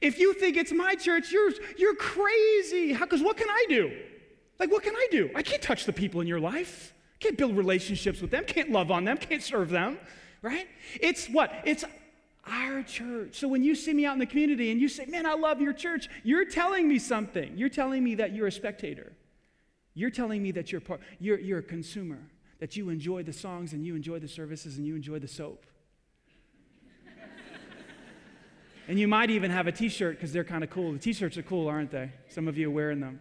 if 0.00 0.18
you 0.18 0.34
think 0.34 0.56
it's 0.56 0.72
my 0.72 0.94
church, 0.94 1.30
you're, 1.30 1.52
you're 1.76 1.94
crazy. 1.94 2.94
Because 2.94 3.22
what 3.22 3.36
can 3.36 3.48
I 3.48 3.66
do? 3.68 3.92
Like, 4.58 4.70
what 4.70 4.82
can 4.82 4.94
I 4.94 5.08
do? 5.10 5.30
I 5.34 5.42
can't 5.42 5.62
touch 5.62 5.84
the 5.84 5.92
people 5.92 6.20
in 6.20 6.26
your 6.26 6.40
life. 6.40 6.94
Can't 7.20 7.38
build 7.38 7.56
relationships 7.56 8.20
with 8.20 8.30
them. 8.30 8.44
Can't 8.44 8.70
love 8.70 8.90
on 8.90 9.04
them. 9.04 9.16
Can't 9.16 9.42
serve 9.42 9.70
them. 9.70 9.98
Right? 10.42 10.66
It's 11.00 11.28
what? 11.28 11.52
It's 11.64 11.84
our 12.46 12.82
church. 12.82 13.36
So 13.36 13.48
when 13.48 13.62
you 13.62 13.74
see 13.74 13.92
me 13.92 14.04
out 14.04 14.14
in 14.14 14.18
the 14.18 14.26
community 14.26 14.70
and 14.70 14.80
you 14.80 14.88
say, 14.88 15.06
Man, 15.06 15.26
I 15.26 15.34
love 15.34 15.60
your 15.60 15.72
church, 15.72 16.08
you're 16.24 16.44
telling 16.44 16.88
me 16.88 16.98
something. 16.98 17.56
You're 17.56 17.68
telling 17.68 18.02
me 18.02 18.16
that 18.16 18.34
you're 18.34 18.46
a 18.46 18.52
spectator. 18.52 19.12
You're 19.94 20.10
telling 20.10 20.42
me 20.42 20.52
that 20.52 20.72
you're, 20.72 20.80
part, 20.80 21.00
you're, 21.18 21.38
you're 21.38 21.58
a 21.58 21.62
consumer, 21.62 22.18
that 22.60 22.76
you 22.76 22.88
enjoy 22.88 23.22
the 23.22 23.32
songs 23.32 23.74
and 23.74 23.84
you 23.84 23.94
enjoy 23.94 24.18
the 24.18 24.28
services 24.28 24.78
and 24.78 24.86
you 24.86 24.96
enjoy 24.96 25.18
the 25.18 25.28
soap. 25.28 25.66
and 28.88 28.98
you 28.98 29.06
might 29.06 29.30
even 29.30 29.50
have 29.50 29.66
a 29.66 29.72
t 29.72 29.88
shirt 29.88 30.16
because 30.16 30.32
they're 30.32 30.44
kind 30.44 30.64
of 30.64 30.70
cool. 30.70 30.92
The 30.92 30.98
t 30.98 31.12
shirts 31.12 31.36
are 31.36 31.42
cool, 31.42 31.68
aren't 31.68 31.90
they? 31.90 32.10
Some 32.28 32.48
of 32.48 32.56
you 32.56 32.68
are 32.68 32.72
wearing 32.72 33.00
them 33.00 33.20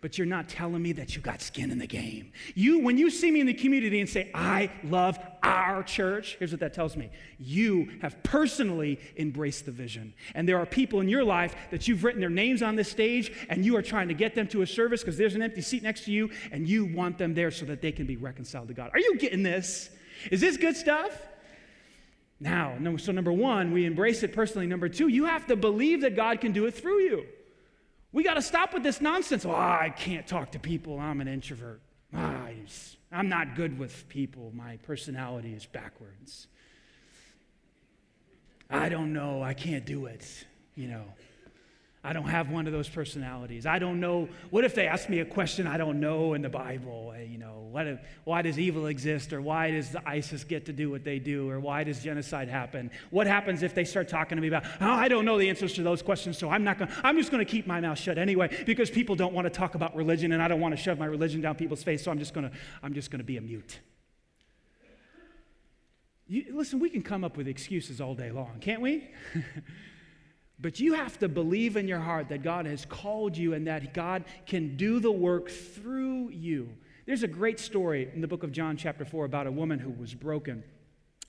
but 0.00 0.16
you're 0.16 0.26
not 0.26 0.48
telling 0.48 0.82
me 0.82 0.92
that 0.92 1.14
you 1.14 1.22
got 1.22 1.42
skin 1.42 1.70
in 1.70 1.78
the 1.78 1.86
game. 1.86 2.32
You, 2.54 2.80
when 2.80 2.96
you 2.96 3.10
see 3.10 3.30
me 3.30 3.40
in 3.40 3.46
the 3.46 3.54
community 3.54 4.00
and 4.00 4.08
say, 4.08 4.30
I 4.34 4.70
love 4.84 5.18
our 5.42 5.82
church, 5.82 6.36
here's 6.38 6.52
what 6.52 6.60
that 6.60 6.72
tells 6.72 6.96
me. 6.96 7.10
You 7.38 7.90
have 8.00 8.22
personally 8.22 8.98
embraced 9.16 9.66
the 9.66 9.72
vision. 9.72 10.14
And 10.34 10.48
there 10.48 10.58
are 10.58 10.66
people 10.66 11.00
in 11.00 11.08
your 11.08 11.24
life 11.24 11.54
that 11.70 11.86
you've 11.86 12.04
written 12.04 12.20
their 12.20 12.30
names 12.30 12.62
on 12.62 12.76
this 12.76 12.90
stage 12.90 13.32
and 13.48 13.64
you 13.64 13.76
are 13.76 13.82
trying 13.82 14.08
to 14.08 14.14
get 14.14 14.34
them 14.34 14.46
to 14.48 14.62
a 14.62 14.66
service 14.66 15.02
because 15.02 15.18
there's 15.18 15.34
an 15.34 15.42
empty 15.42 15.60
seat 15.60 15.82
next 15.82 16.04
to 16.04 16.12
you 16.12 16.30
and 16.50 16.68
you 16.68 16.86
want 16.86 17.18
them 17.18 17.34
there 17.34 17.50
so 17.50 17.66
that 17.66 17.82
they 17.82 17.92
can 17.92 18.06
be 18.06 18.16
reconciled 18.16 18.68
to 18.68 18.74
God. 18.74 18.90
Are 18.94 19.00
you 19.00 19.18
getting 19.18 19.42
this? 19.42 19.90
Is 20.30 20.40
this 20.40 20.56
good 20.56 20.76
stuff? 20.76 21.26
Now, 22.40 22.74
so 22.96 23.12
number 23.12 23.32
one, 23.32 23.70
we 23.70 23.84
embrace 23.84 24.22
it 24.22 24.32
personally. 24.32 24.66
Number 24.66 24.88
two, 24.88 25.08
you 25.08 25.26
have 25.26 25.46
to 25.48 25.56
believe 25.56 26.00
that 26.00 26.16
God 26.16 26.40
can 26.40 26.52
do 26.52 26.64
it 26.64 26.74
through 26.74 27.00
you. 27.00 27.26
We 28.12 28.24
got 28.24 28.34
to 28.34 28.42
stop 28.42 28.74
with 28.74 28.82
this 28.82 29.00
nonsense. 29.00 29.44
Oh, 29.44 29.50
I 29.50 29.92
can't 29.96 30.26
talk 30.26 30.52
to 30.52 30.58
people. 30.58 30.98
I'm 30.98 31.20
an 31.20 31.28
introvert. 31.28 31.80
Ah, 32.14 32.48
I'm 33.12 33.28
not 33.28 33.54
good 33.54 33.78
with 33.78 34.08
people. 34.08 34.52
My 34.54 34.78
personality 34.78 35.52
is 35.52 35.66
backwards. 35.66 36.48
I 38.68 38.88
don't 38.88 39.12
know. 39.12 39.42
I 39.42 39.54
can't 39.54 39.84
do 39.84 40.06
it. 40.06 40.26
You 40.74 40.88
know, 40.88 41.04
I 42.02 42.14
don't 42.14 42.28
have 42.28 42.50
one 42.50 42.66
of 42.66 42.72
those 42.72 42.88
personalities. 42.88 43.66
I 43.66 43.78
don't 43.78 44.00
know. 44.00 44.26
What 44.48 44.64
if 44.64 44.74
they 44.74 44.86
ask 44.86 45.10
me 45.10 45.18
a 45.18 45.24
question 45.24 45.66
I 45.66 45.76
don't 45.76 46.00
know 46.00 46.32
in 46.32 46.40
the 46.40 46.48
Bible? 46.48 47.12
Eh, 47.14 47.24
you 47.24 47.36
know, 47.36 47.68
what 47.70 47.86
if, 47.86 48.00
why 48.24 48.40
does 48.40 48.58
evil 48.58 48.86
exist? 48.86 49.34
Or 49.34 49.42
why 49.42 49.70
does 49.70 49.90
the 49.90 50.08
ISIS 50.08 50.42
get 50.42 50.64
to 50.66 50.72
do 50.72 50.88
what 50.88 51.04
they 51.04 51.18
do? 51.18 51.50
Or 51.50 51.60
why 51.60 51.84
does 51.84 52.02
genocide 52.02 52.48
happen? 52.48 52.90
What 53.10 53.26
happens 53.26 53.62
if 53.62 53.74
they 53.74 53.84
start 53.84 54.08
talking 54.08 54.36
to 54.36 54.42
me 54.42 54.48
about, 54.48 54.64
oh, 54.80 54.90
I 54.90 55.08
don't 55.08 55.26
know 55.26 55.36
the 55.36 55.50
answers 55.50 55.74
to 55.74 55.82
those 55.82 56.00
questions, 56.00 56.38
so 56.38 56.48
I'm 56.48 56.64
not 56.64 56.78
going 56.78 56.90
I'm 57.04 57.18
just 57.18 57.30
going 57.30 57.44
to 57.44 57.50
keep 57.50 57.66
my 57.66 57.80
mouth 57.80 57.98
shut 57.98 58.16
anyway 58.16 58.64
because 58.64 58.90
people 58.90 59.14
don't 59.14 59.34
want 59.34 59.44
to 59.44 59.50
talk 59.50 59.74
about 59.74 59.94
religion 59.94 60.32
and 60.32 60.42
I 60.42 60.48
don't 60.48 60.60
want 60.60 60.74
to 60.74 60.82
shove 60.82 60.98
my 60.98 61.06
religion 61.06 61.42
down 61.42 61.56
people's 61.56 61.82
face, 61.82 62.02
so 62.02 62.10
I'm 62.10 62.18
just 62.18 62.32
going 62.32 62.48
to, 62.48 62.56
I'm 62.82 62.94
just 62.94 63.10
going 63.10 63.18
to 63.18 63.24
be 63.24 63.36
a 63.36 63.42
mute. 63.42 63.78
You, 66.28 66.46
listen, 66.54 66.78
we 66.78 66.88
can 66.88 67.02
come 67.02 67.24
up 67.24 67.36
with 67.36 67.46
excuses 67.46 68.00
all 68.00 68.14
day 68.14 68.30
long, 68.30 68.58
can't 68.60 68.80
we? 68.80 69.10
But 70.62 70.78
you 70.78 70.94
have 70.94 71.18
to 71.20 71.28
believe 71.28 71.76
in 71.76 71.88
your 71.88 72.00
heart 72.00 72.28
that 72.28 72.42
God 72.42 72.66
has 72.66 72.84
called 72.84 73.36
you 73.36 73.54
and 73.54 73.66
that 73.66 73.94
God 73.94 74.24
can 74.46 74.76
do 74.76 75.00
the 75.00 75.10
work 75.10 75.48
through 75.48 76.30
you. 76.30 76.68
There's 77.06 77.22
a 77.22 77.28
great 77.28 77.58
story 77.58 78.10
in 78.14 78.20
the 78.20 78.28
book 78.28 78.42
of 78.42 78.52
John, 78.52 78.76
chapter 78.76 79.04
4, 79.04 79.24
about 79.24 79.46
a 79.46 79.52
woman 79.52 79.78
who 79.78 79.90
was 79.90 80.14
broken, 80.14 80.62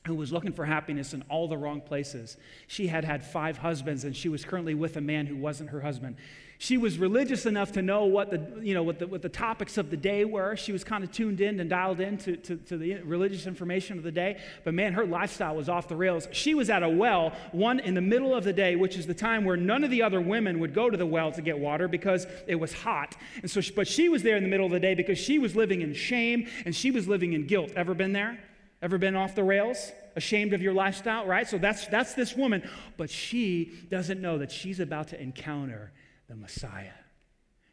who 0.05 0.15
was 0.15 0.33
looking 0.33 0.51
for 0.51 0.65
happiness 0.65 1.13
in 1.13 1.23
all 1.29 1.47
the 1.47 1.57
wrong 1.57 1.79
places. 1.79 2.37
She 2.67 2.87
had 2.87 3.05
had 3.05 3.23
five 3.23 3.57
husbands, 3.57 4.03
and 4.03 4.15
she 4.15 4.27
was 4.27 4.43
currently 4.43 4.73
with 4.73 4.97
a 4.97 5.01
man 5.01 5.27
who 5.27 5.37
wasn't 5.37 5.69
her 5.69 5.81
husband. 5.81 6.17
She 6.61 6.77
was 6.77 6.99
religious 6.99 7.47
enough 7.47 7.71
to 7.71 7.81
know 7.81 8.05
what 8.05 8.29
the, 8.29 8.61
you 8.61 8.75
know, 8.75 8.83
what 8.83 8.99
the, 8.99 9.07
what 9.07 9.23
the 9.23 9.29
topics 9.29 9.79
of 9.79 9.89
the 9.89 9.97
day 9.97 10.25
were. 10.25 10.55
She 10.55 10.71
was 10.71 10.83
kind 10.83 11.03
of 11.03 11.11
tuned 11.11 11.41
in 11.41 11.59
and 11.59 11.67
dialed 11.67 11.99
in 11.99 12.19
to, 12.19 12.37
to, 12.37 12.55
to 12.55 12.77
the 12.77 12.97
religious 12.97 13.47
information 13.47 13.97
of 13.97 14.03
the 14.03 14.11
day. 14.11 14.39
But 14.63 14.75
man, 14.75 14.93
her 14.93 15.03
lifestyle 15.03 15.55
was 15.55 15.69
off 15.69 15.87
the 15.87 15.95
rails. 15.95 16.27
She 16.33 16.53
was 16.53 16.69
at 16.69 16.83
a 16.83 16.87
well, 16.87 17.33
one 17.51 17.79
in 17.79 17.95
the 17.95 18.01
middle 18.01 18.35
of 18.35 18.43
the 18.43 18.53
day, 18.53 18.75
which 18.75 18.95
is 18.95 19.07
the 19.07 19.15
time 19.15 19.43
where 19.43 19.57
none 19.57 19.83
of 19.83 19.89
the 19.89 20.03
other 20.03 20.21
women 20.21 20.59
would 20.59 20.75
go 20.75 20.87
to 20.87 20.95
the 20.95 21.05
well 21.05 21.31
to 21.31 21.41
get 21.41 21.57
water 21.57 21.87
because 21.87 22.27
it 22.45 22.57
was 22.57 22.73
hot. 22.73 23.17
And 23.41 23.49
so, 23.49 23.59
she, 23.59 23.73
but 23.73 23.87
she 23.87 24.07
was 24.07 24.21
there 24.21 24.37
in 24.37 24.43
the 24.43 24.49
middle 24.49 24.67
of 24.67 24.71
the 24.71 24.79
day 24.79 24.93
because 24.93 25.17
she 25.17 25.39
was 25.39 25.55
living 25.55 25.81
in 25.81 25.95
shame 25.95 26.47
and 26.63 26.75
she 26.75 26.91
was 26.91 27.07
living 27.07 27.33
in 27.33 27.47
guilt. 27.47 27.71
Ever 27.75 27.95
been 27.95 28.13
there? 28.13 28.39
Ever 28.83 28.99
been 28.99 29.15
off 29.15 29.33
the 29.33 29.43
rails? 29.43 29.91
Ashamed 30.15 30.53
of 30.53 30.61
your 30.61 30.73
lifestyle, 30.73 31.25
right? 31.25 31.49
So 31.49 31.57
that's, 31.57 31.87
that's 31.87 32.13
this 32.13 32.35
woman. 32.35 32.69
But 32.97 33.09
she 33.09 33.73
doesn't 33.89 34.21
know 34.21 34.37
that 34.37 34.51
she's 34.51 34.79
about 34.79 35.07
to 35.07 35.19
encounter 35.19 35.91
the 36.31 36.37
Messiah. 36.37 36.93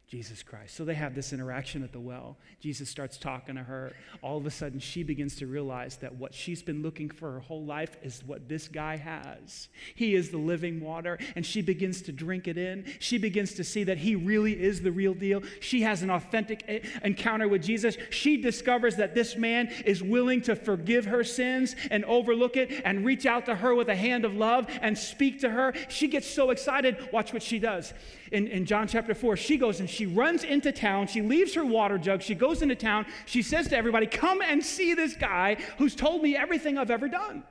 Jesus 0.09 0.41
Christ. 0.41 0.75
So 0.75 0.85
they 0.85 0.95
have 0.95 1.13
this 1.13 1.33
interaction 1.33 1.83
at 1.83 1.91
the 1.91 1.99
well. 1.99 2.35
Jesus 2.59 2.89
starts 2.89 3.15
talking 3.15 3.53
to 3.55 3.61
her. 3.61 3.93
All 4.23 4.37
of 4.37 4.45
a 4.47 4.49
sudden, 4.49 4.79
she 4.79 5.03
begins 5.03 5.35
to 5.35 5.45
realize 5.45 5.97
that 5.97 6.15
what 6.15 6.33
she's 6.33 6.63
been 6.63 6.81
looking 6.81 7.11
for 7.11 7.33
her 7.33 7.39
whole 7.39 7.63
life 7.63 7.95
is 8.01 8.23
what 8.25 8.49
this 8.49 8.67
guy 8.67 8.97
has. 8.97 9.67
He 9.93 10.15
is 10.15 10.31
the 10.31 10.39
living 10.39 10.81
water, 10.81 11.19
and 11.35 11.45
she 11.45 11.61
begins 11.61 12.01
to 12.01 12.11
drink 12.11 12.47
it 12.47 12.57
in. 12.57 12.91
She 12.97 13.19
begins 13.19 13.53
to 13.53 13.63
see 13.63 13.83
that 13.83 13.99
he 13.99 14.15
really 14.15 14.59
is 14.59 14.81
the 14.81 14.91
real 14.91 15.13
deal. 15.13 15.43
She 15.59 15.83
has 15.83 16.01
an 16.01 16.09
authentic 16.09 16.67
encounter 17.03 17.47
with 17.47 17.61
Jesus. 17.61 17.95
She 18.09 18.41
discovers 18.41 18.95
that 18.95 19.13
this 19.13 19.37
man 19.37 19.67
is 19.85 20.01
willing 20.01 20.41
to 20.41 20.55
forgive 20.55 21.05
her 21.05 21.23
sins 21.23 21.75
and 21.91 22.03
overlook 22.05 22.57
it 22.57 22.81
and 22.83 23.05
reach 23.05 23.27
out 23.27 23.45
to 23.45 23.53
her 23.53 23.75
with 23.75 23.89
a 23.89 23.95
hand 23.95 24.25
of 24.25 24.33
love 24.33 24.65
and 24.81 24.97
speak 24.97 25.41
to 25.41 25.51
her. 25.51 25.75
She 25.87 26.07
gets 26.07 26.27
so 26.27 26.49
excited. 26.49 26.97
Watch 27.13 27.31
what 27.31 27.43
she 27.43 27.59
does 27.59 27.93
in, 28.31 28.47
in 28.47 28.65
John 28.65 28.87
chapter 28.87 29.13
4, 29.13 29.37
she 29.37 29.57
goes 29.57 29.79
and 29.79 29.89
she 29.89 30.05
runs 30.05 30.43
into 30.43 30.71
town. 30.71 31.07
She 31.07 31.21
leaves 31.21 31.53
her 31.55 31.65
water 31.65 31.97
jug. 31.97 32.21
She 32.21 32.35
goes 32.35 32.61
into 32.61 32.75
town. 32.75 33.05
She 33.25 33.41
says 33.41 33.67
to 33.69 33.77
everybody, 33.77 34.07
Come 34.07 34.41
and 34.41 34.63
see 34.63 34.93
this 34.93 35.15
guy 35.15 35.57
who's 35.77 35.95
told 35.95 36.21
me 36.21 36.35
everything 36.35 36.77
I've 36.77 36.91
ever 36.91 37.07
done. 37.07 37.43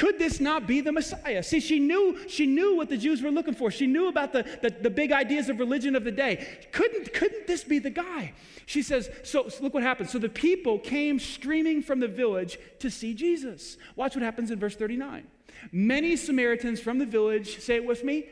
Could 0.00 0.18
this 0.18 0.40
not 0.40 0.66
be 0.66 0.80
the 0.80 0.92
Messiah? 0.92 1.42
See, 1.42 1.60
she 1.60 1.78
knew, 1.78 2.26
she 2.26 2.46
knew 2.46 2.74
what 2.74 2.88
the 2.88 2.96
Jews 2.96 3.20
were 3.20 3.30
looking 3.30 3.52
for. 3.52 3.70
She 3.70 3.86
knew 3.86 4.08
about 4.08 4.32
the, 4.32 4.44
the, 4.62 4.70
the 4.70 4.88
big 4.88 5.12
ideas 5.12 5.50
of 5.50 5.58
religion 5.58 5.94
of 5.94 6.04
the 6.04 6.10
day. 6.10 6.46
Couldn't, 6.72 7.12
couldn't 7.12 7.46
this 7.46 7.64
be 7.64 7.78
the 7.78 7.90
guy? 7.90 8.32
She 8.64 8.80
says, 8.80 9.10
so, 9.24 9.48
so 9.48 9.62
look 9.62 9.74
what 9.74 9.82
happens. 9.82 10.10
So 10.10 10.18
the 10.18 10.30
people 10.30 10.78
came 10.78 11.18
streaming 11.18 11.82
from 11.82 12.00
the 12.00 12.08
village 12.08 12.58
to 12.78 12.90
see 12.90 13.12
Jesus. 13.12 13.76
Watch 13.94 14.14
what 14.14 14.22
happens 14.22 14.50
in 14.50 14.58
verse 14.58 14.74
39. 14.74 15.26
Many 15.70 16.16
Samaritans 16.16 16.80
from 16.80 16.98
the 16.98 17.04
village, 17.04 17.60
say 17.60 17.74
it 17.74 17.84
with 17.84 18.02
me, 18.02 18.26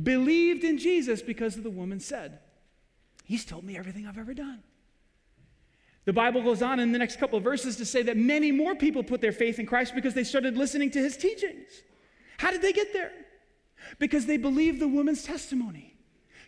believed 0.00 0.64
in 0.64 0.78
Jesus 0.78 1.22
because 1.22 1.56
of 1.56 1.62
the 1.62 1.70
woman 1.70 2.00
said, 2.00 2.38
He's 3.24 3.44
told 3.44 3.64
me 3.64 3.76
everything 3.76 4.06
I've 4.06 4.18
ever 4.18 4.34
done. 4.34 4.62
The 6.04 6.12
Bible 6.12 6.42
goes 6.42 6.62
on 6.62 6.80
in 6.80 6.92
the 6.92 6.98
next 6.98 7.20
couple 7.20 7.38
of 7.38 7.44
verses 7.44 7.76
to 7.76 7.84
say 7.84 8.02
that 8.02 8.16
many 8.16 8.50
more 8.50 8.74
people 8.74 9.04
put 9.04 9.20
their 9.20 9.32
faith 9.32 9.58
in 9.58 9.66
Christ 9.66 9.94
because 9.94 10.14
they 10.14 10.24
started 10.24 10.56
listening 10.56 10.90
to 10.92 10.98
his 10.98 11.16
teachings. 11.16 11.70
How 12.38 12.50
did 12.50 12.62
they 12.62 12.72
get 12.72 12.92
there? 12.92 13.12
Because 13.98 14.26
they 14.26 14.36
believed 14.36 14.80
the 14.80 14.88
woman's 14.88 15.22
testimony. 15.22 15.94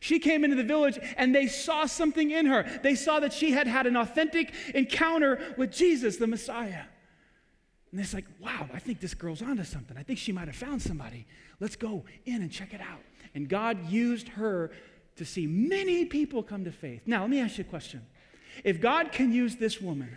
She 0.00 0.18
came 0.18 0.42
into 0.42 0.56
the 0.56 0.64
village 0.64 0.98
and 1.16 1.32
they 1.32 1.46
saw 1.46 1.86
something 1.86 2.32
in 2.32 2.46
her. 2.46 2.64
They 2.82 2.96
saw 2.96 3.20
that 3.20 3.32
she 3.32 3.52
had 3.52 3.68
had 3.68 3.86
an 3.86 3.96
authentic 3.96 4.52
encounter 4.74 5.54
with 5.56 5.70
Jesus, 5.70 6.16
the 6.16 6.26
Messiah. 6.26 6.84
And 7.92 8.00
it's 8.00 8.14
like, 8.14 8.26
wow, 8.40 8.68
I 8.74 8.80
think 8.80 9.00
this 9.00 9.14
girl's 9.14 9.42
onto 9.42 9.62
something. 9.64 9.96
I 9.96 10.02
think 10.02 10.18
she 10.18 10.32
might 10.32 10.48
have 10.48 10.56
found 10.56 10.82
somebody. 10.82 11.26
Let's 11.60 11.76
go 11.76 12.04
in 12.24 12.42
and 12.42 12.50
check 12.50 12.74
it 12.74 12.80
out. 12.80 13.02
And 13.34 13.48
God 13.48 13.88
used 13.90 14.28
her 14.28 14.70
to 15.16 15.24
see 15.24 15.46
many 15.46 16.04
people 16.04 16.42
come 16.42 16.64
to 16.64 16.72
faith. 16.72 17.02
Now, 17.06 17.22
let 17.22 17.30
me 17.30 17.40
ask 17.40 17.58
you 17.58 17.64
a 17.64 17.66
question. 17.66 18.04
If 18.64 18.80
God 18.80 19.12
can 19.12 19.32
use 19.32 19.56
this 19.56 19.80
woman 19.80 20.16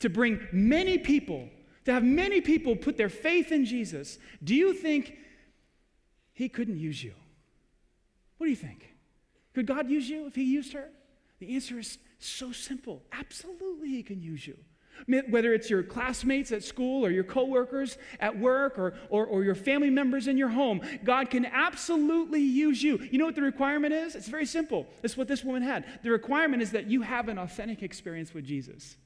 to 0.00 0.08
bring 0.08 0.46
many 0.52 0.98
people, 0.98 1.48
to 1.84 1.92
have 1.92 2.02
many 2.02 2.40
people 2.40 2.76
put 2.76 2.96
their 2.96 3.08
faith 3.08 3.52
in 3.52 3.64
Jesus, 3.64 4.18
do 4.42 4.54
you 4.54 4.72
think 4.72 5.14
he 6.32 6.48
couldn't 6.48 6.78
use 6.78 7.02
you? 7.02 7.14
What 8.38 8.46
do 8.46 8.50
you 8.50 8.56
think? 8.56 8.94
Could 9.54 9.66
God 9.66 9.88
use 9.88 10.08
you 10.08 10.26
if 10.26 10.34
he 10.34 10.44
used 10.44 10.72
her? 10.72 10.88
The 11.38 11.54
answer 11.54 11.78
is 11.78 11.98
so 12.18 12.52
simple. 12.52 13.02
Absolutely, 13.12 13.88
he 13.88 14.02
can 14.02 14.20
use 14.20 14.46
you. 14.46 14.56
Whether 15.06 15.52
it's 15.54 15.70
your 15.70 15.82
classmates 15.82 16.52
at 16.52 16.64
school 16.64 17.04
or 17.04 17.10
your 17.10 17.24
coworkers 17.24 17.98
at 18.20 18.38
work 18.38 18.78
or, 18.78 18.94
or, 19.08 19.26
or, 19.26 19.44
your 19.44 19.54
family 19.54 19.90
members 19.90 20.26
in 20.26 20.36
your 20.36 20.48
home, 20.48 20.80
God 21.04 21.30
can 21.30 21.46
absolutely 21.46 22.40
use 22.40 22.82
you. 22.82 22.98
You 23.10 23.18
know 23.18 23.26
what 23.26 23.34
the 23.34 23.42
requirement 23.42 23.94
is? 23.94 24.14
It's 24.14 24.28
very 24.28 24.46
simple. 24.46 24.86
It's 25.02 25.16
what 25.16 25.28
this 25.28 25.44
woman 25.44 25.62
had. 25.62 25.84
The 26.02 26.10
requirement 26.10 26.62
is 26.62 26.72
that 26.72 26.86
you 26.86 27.02
have 27.02 27.28
an 27.28 27.38
authentic 27.38 27.82
experience 27.82 28.34
with 28.34 28.44
Jesus, 28.44 28.96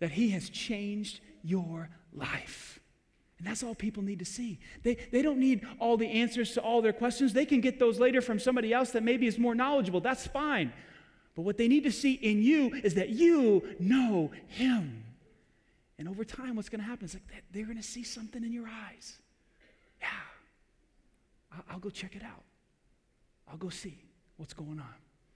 that 0.00 0.12
He 0.12 0.30
has 0.30 0.48
changed 0.48 1.20
your 1.42 1.90
life. 2.12 2.80
And 3.42 3.50
that's 3.50 3.64
all 3.64 3.74
people 3.74 4.04
need 4.04 4.20
to 4.20 4.24
see. 4.24 4.60
They, 4.84 4.96
they 5.10 5.20
don't 5.20 5.40
need 5.40 5.66
all 5.80 5.96
the 5.96 6.08
answers 6.08 6.52
to 6.52 6.60
all 6.60 6.80
their 6.80 6.92
questions. 6.92 7.32
They 7.32 7.44
can 7.44 7.60
get 7.60 7.80
those 7.80 7.98
later 7.98 8.20
from 8.20 8.38
somebody 8.38 8.72
else 8.72 8.90
that 8.92 9.02
maybe 9.02 9.26
is 9.26 9.36
more 9.36 9.54
knowledgeable. 9.54 10.00
That's 10.00 10.28
fine. 10.28 10.72
But 11.34 11.42
what 11.42 11.56
they 11.56 11.68
need 11.68 11.84
to 11.84 11.92
see 11.92 12.12
in 12.12 12.42
you 12.42 12.72
is 12.82 12.94
that 12.94 13.10
you 13.10 13.74
know 13.78 14.30
Him. 14.48 15.04
And 15.98 16.08
over 16.08 16.24
time, 16.24 16.56
what's 16.56 16.68
going 16.68 16.80
to 16.80 16.86
happen 16.86 17.04
is 17.04 17.14
like 17.14 17.22
they're 17.52 17.64
going 17.64 17.76
to 17.76 17.82
see 17.82 18.02
something 18.02 18.42
in 18.42 18.52
your 18.52 18.66
eyes. 18.66 19.18
Yeah, 20.00 20.08
I'll 21.70 21.78
go 21.78 21.90
check 21.90 22.16
it 22.16 22.22
out. 22.22 22.42
I'll 23.50 23.56
go 23.56 23.68
see 23.68 23.98
what's 24.36 24.54
going 24.54 24.80
on. 24.80 24.94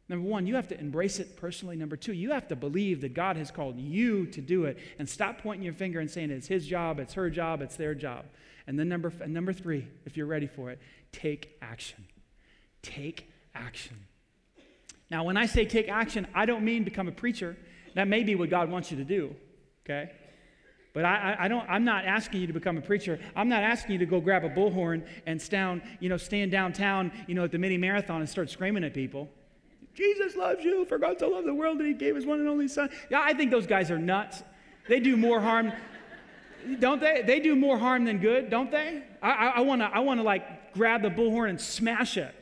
Number 0.08 0.28
one, 0.28 0.46
you 0.46 0.54
have 0.54 0.68
to 0.68 0.78
embrace 0.78 1.18
it 1.18 1.36
personally. 1.36 1.76
Number 1.76 1.96
two, 1.96 2.12
you 2.12 2.30
have 2.30 2.46
to 2.48 2.56
believe 2.56 3.00
that 3.00 3.12
God 3.12 3.36
has 3.36 3.50
called 3.50 3.78
you 3.78 4.26
to 4.26 4.40
do 4.40 4.64
it 4.64 4.78
and 4.98 5.08
stop 5.08 5.38
pointing 5.38 5.64
your 5.64 5.72
finger 5.72 5.98
and 5.98 6.10
saying 6.10 6.30
it's 6.30 6.46
his 6.46 6.66
job, 6.66 7.00
it's 7.00 7.14
her 7.14 7.28
job, 7.28 7.60
it's 7.60 7.76
their 7.76 7.94
job. 7.94 8.24
And 8.68 8.78
then 8.78 8.88
number, 8.88 9.12
and 9.20 9.34
number 9.34 9.52
three, 9.52 9.88
if 10.04 10.16
you're 10.16 10.26
ready 10.26 10.46
for 10.46 10.70
it, 10.70 10.80
take 11.12 11.56
action. 11.60 12.06
Take 12.82 13.30
action. 13.54 13.96
Now, 15.10 15.24
when 15.24 15.36
I 15.36 15.46
say 15.46 15.64
take 15.64 15.88
action, 15.88 16.26
I 16.34 16.46
don't 16.46 16.64
mean 16.64 16.84
become 16.84 17.08
a 17.08 17.12
preacher. 17.12 17.56
That 17.94 18.08
may 18.08 18.24
be 18.24 18.34
what 18.34 18.50
God 18.50 18.70
wants 18.70 18.90
you 18.90 18.96
to 18.98 19.04
do, 19.04 19.34
okay? 19.84 20.10
But 20.92 21.04
I, 21.04 21.36
I, 21.40 21.48
don't, 21.48 21.68
I'm 21.68 21.84
not 21.84 22.06
asking 22.06 22.40
you 22.40 22.46
to 22.46 22.52
become 22.52 22.78
a 22.78 22.80
preacher. 22.80 23.20
I'm 23.36 23.48
not 23.48 23.62
asking 23.62 23.92
you 23.92 23.98
to 23.98 24.06
go 24.06 24.18
grab 24.18 24.44
a 24.44 24.48
bullhorn 24.48 25.06
and 25.26 25.40
stand, 25.40 25.82
you 26.00 26.08
know, 26.08 26.16
stand 26.16 26.50
downtown, 26.50 27.12
you 27.26 27.34
know, 27.34 27.44
at 27.44 27.52
the 27.52 27.58
mini 27.58 27.76
marathon 27.76 28.20
and 28.20 28.28
start 28.28 28.50
screaming 28.50 28.82
at 28.82 28.94
people. 28.94 29.28
Jesus 29.94 30.36
loves 30.36 30.64
you. 30.64 30.86
For 30.86 30.98
God 30.98 31.18
to 31.18 31.28
love 31.28 31.44
the 31.44 31.54
world 31.54 31.78
that 31.80 31.86
He 31.86 31.92
gave 31.92 32.16
His 32.16 32.24
one 32.24 32.40
and 32.40 32.48
only 32.48 32.66
Son. 32.66 32.90
Yeah, 33.10 33.20
I 33.22 33.34
think 33.34 33.50
those 33.50 33.66
guys 33.66 33.90
are 33.90 33.98
nuts. 33.98 34.42
They 34.88 35.00
do 35.00 35.18
more 35.18 35.38
harm, 35.38 35.72
don't 36.80 37.00
they? 37.00 37.22
They 37.26 37.40
do 37.40 37.54
more 37.54 37.78
harm 37.78 38.04
than 38.04 38.18
good, 38.18 38.48
don't 38.48 38.70
they? 38.70 39.02
I, 39.20 39.30
I, 39.30 39.46
I 39.48 39.60
want 39.60 39.82
to, 39.82 39.86
I 39.86 40.00
want 40.00 40.18
to 40.20 40.24
like 40.24 40.72
grab 40.72 41.02
the 41.02 41.10
bullhorn 41.10 41.50
and 41.50 41.60
smash 41.60 42.16
it 42.16 42.34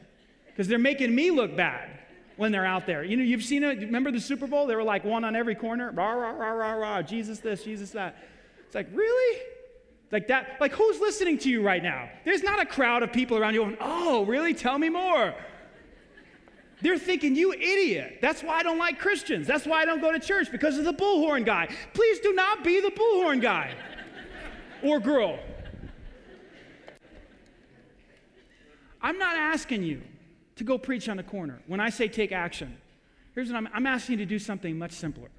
because 0.46 0.68
they're 0.68 0.78
making 0.78 1.12
me 1.12 1.32
look 1.32 1.56
bad 1.56 1.90
when 2.36 2.52
they're 2.52 2.66
out 2.66 2.86
there. 2.86 3.04
You 3.04 3.16
know, 3.16 3.22
you've 3.22 3.44
seen 3.44 3.62
it. 3.62 3.78
Remember 3.80 4.10
the 4.10 4.20
Super 4.20 4.46
Bowl? 4.46 4.66
They 4.66 4.74
were 4.74 4.82
like 4.82 5.04
one 5.04 5.24
on 5.24 5.36
every 5.36 5.54
corner. 5.54 5.90
Rah, 5.92 6.12
rah, 6.12 6.30
rah, 6.30 6.50
rah, 6.50 6.72
rah. 6.72 7.02
Jesus 7.02 7.38
this, 7.38 7.64
Jesus 7.64 7.90
that. 7.92 8.16
It's 8.66 8.74
like, 8.74 8.88
really? 8.92 9.42
Like 10.10 10.28
that? 10.28 10.58
Like, 10.60 10.72
who's 10.72 11.00
listening 11.00 11.38
to 11.38 11.50
you 11.50 11.62
right 11.62 11.82
now? 11.82 12.08
There's 12.24 12.42
not 12.42 12.60
a 12.60 12.66
crowd 12.66 13.02
of 13.02 13.12
people 13.12 13.36
around 13.36 13.54
you 13.54 13.60
going, 13.60 13.76
oh, 13.80 14.24
really? 14.24 14.54
Tell 14.54 14.78
me 14.78 14.88
more. 14.88 15.34
They're 16.80 16.98
thinking, 16.98 17.34
you 17.34 17.52
idiot. 17.52 18.18
That's 18.20 18.42
why 18.42 18.58
I 18.58 18.62
don't 18.62 18.78
like 18.78 18.98
Christians. 18.98 19.46
That's 19.46 19.64
why 19.64 19.82
I 19.82 19.84
don't 19.84 20.00
go 20.00 20.12
to 20.12 20.18
church, 20.18 20.50
because 20.50 20.76
of 20.76 20.84
the 20.84 20.92
bullhorn 20.92 21.46
guy. 21.46 21.68
Please 21.94 22.20
do 22.20 22.32
not 22.32 22.64
be 22.64 22.80
the 22.80 22.90
bullhorn 22.90 23.40
guy 23.40 23.74
or 24.82 25.00
girl. 25.00 25.38
I'm 29.00 29.18
not 29.18 29.36
asking 29.36 29.82
you 29.82 30.02
to 30.56 30.64
go 30.64 30.78
preach 30.78 31.08
on 31.08 31.18
a 31.18 31.22
corner. 31.22 31.60
When 31.66 31.80
I 31.80 31.90
say 31.90 32.08
take 32.08 32.32
action, 32.32 32.76
here's 33.34 33.50
what 33.50 33.56
I'm, 33.56 33.68
I'm 33.72 33.86
asking 33.86 34.18
you 34.18 34.24
to 34.24 34.28
do 34.28 34.38
something 34.38 34.78
much 34.78 34.92
simpler 34.92 35.30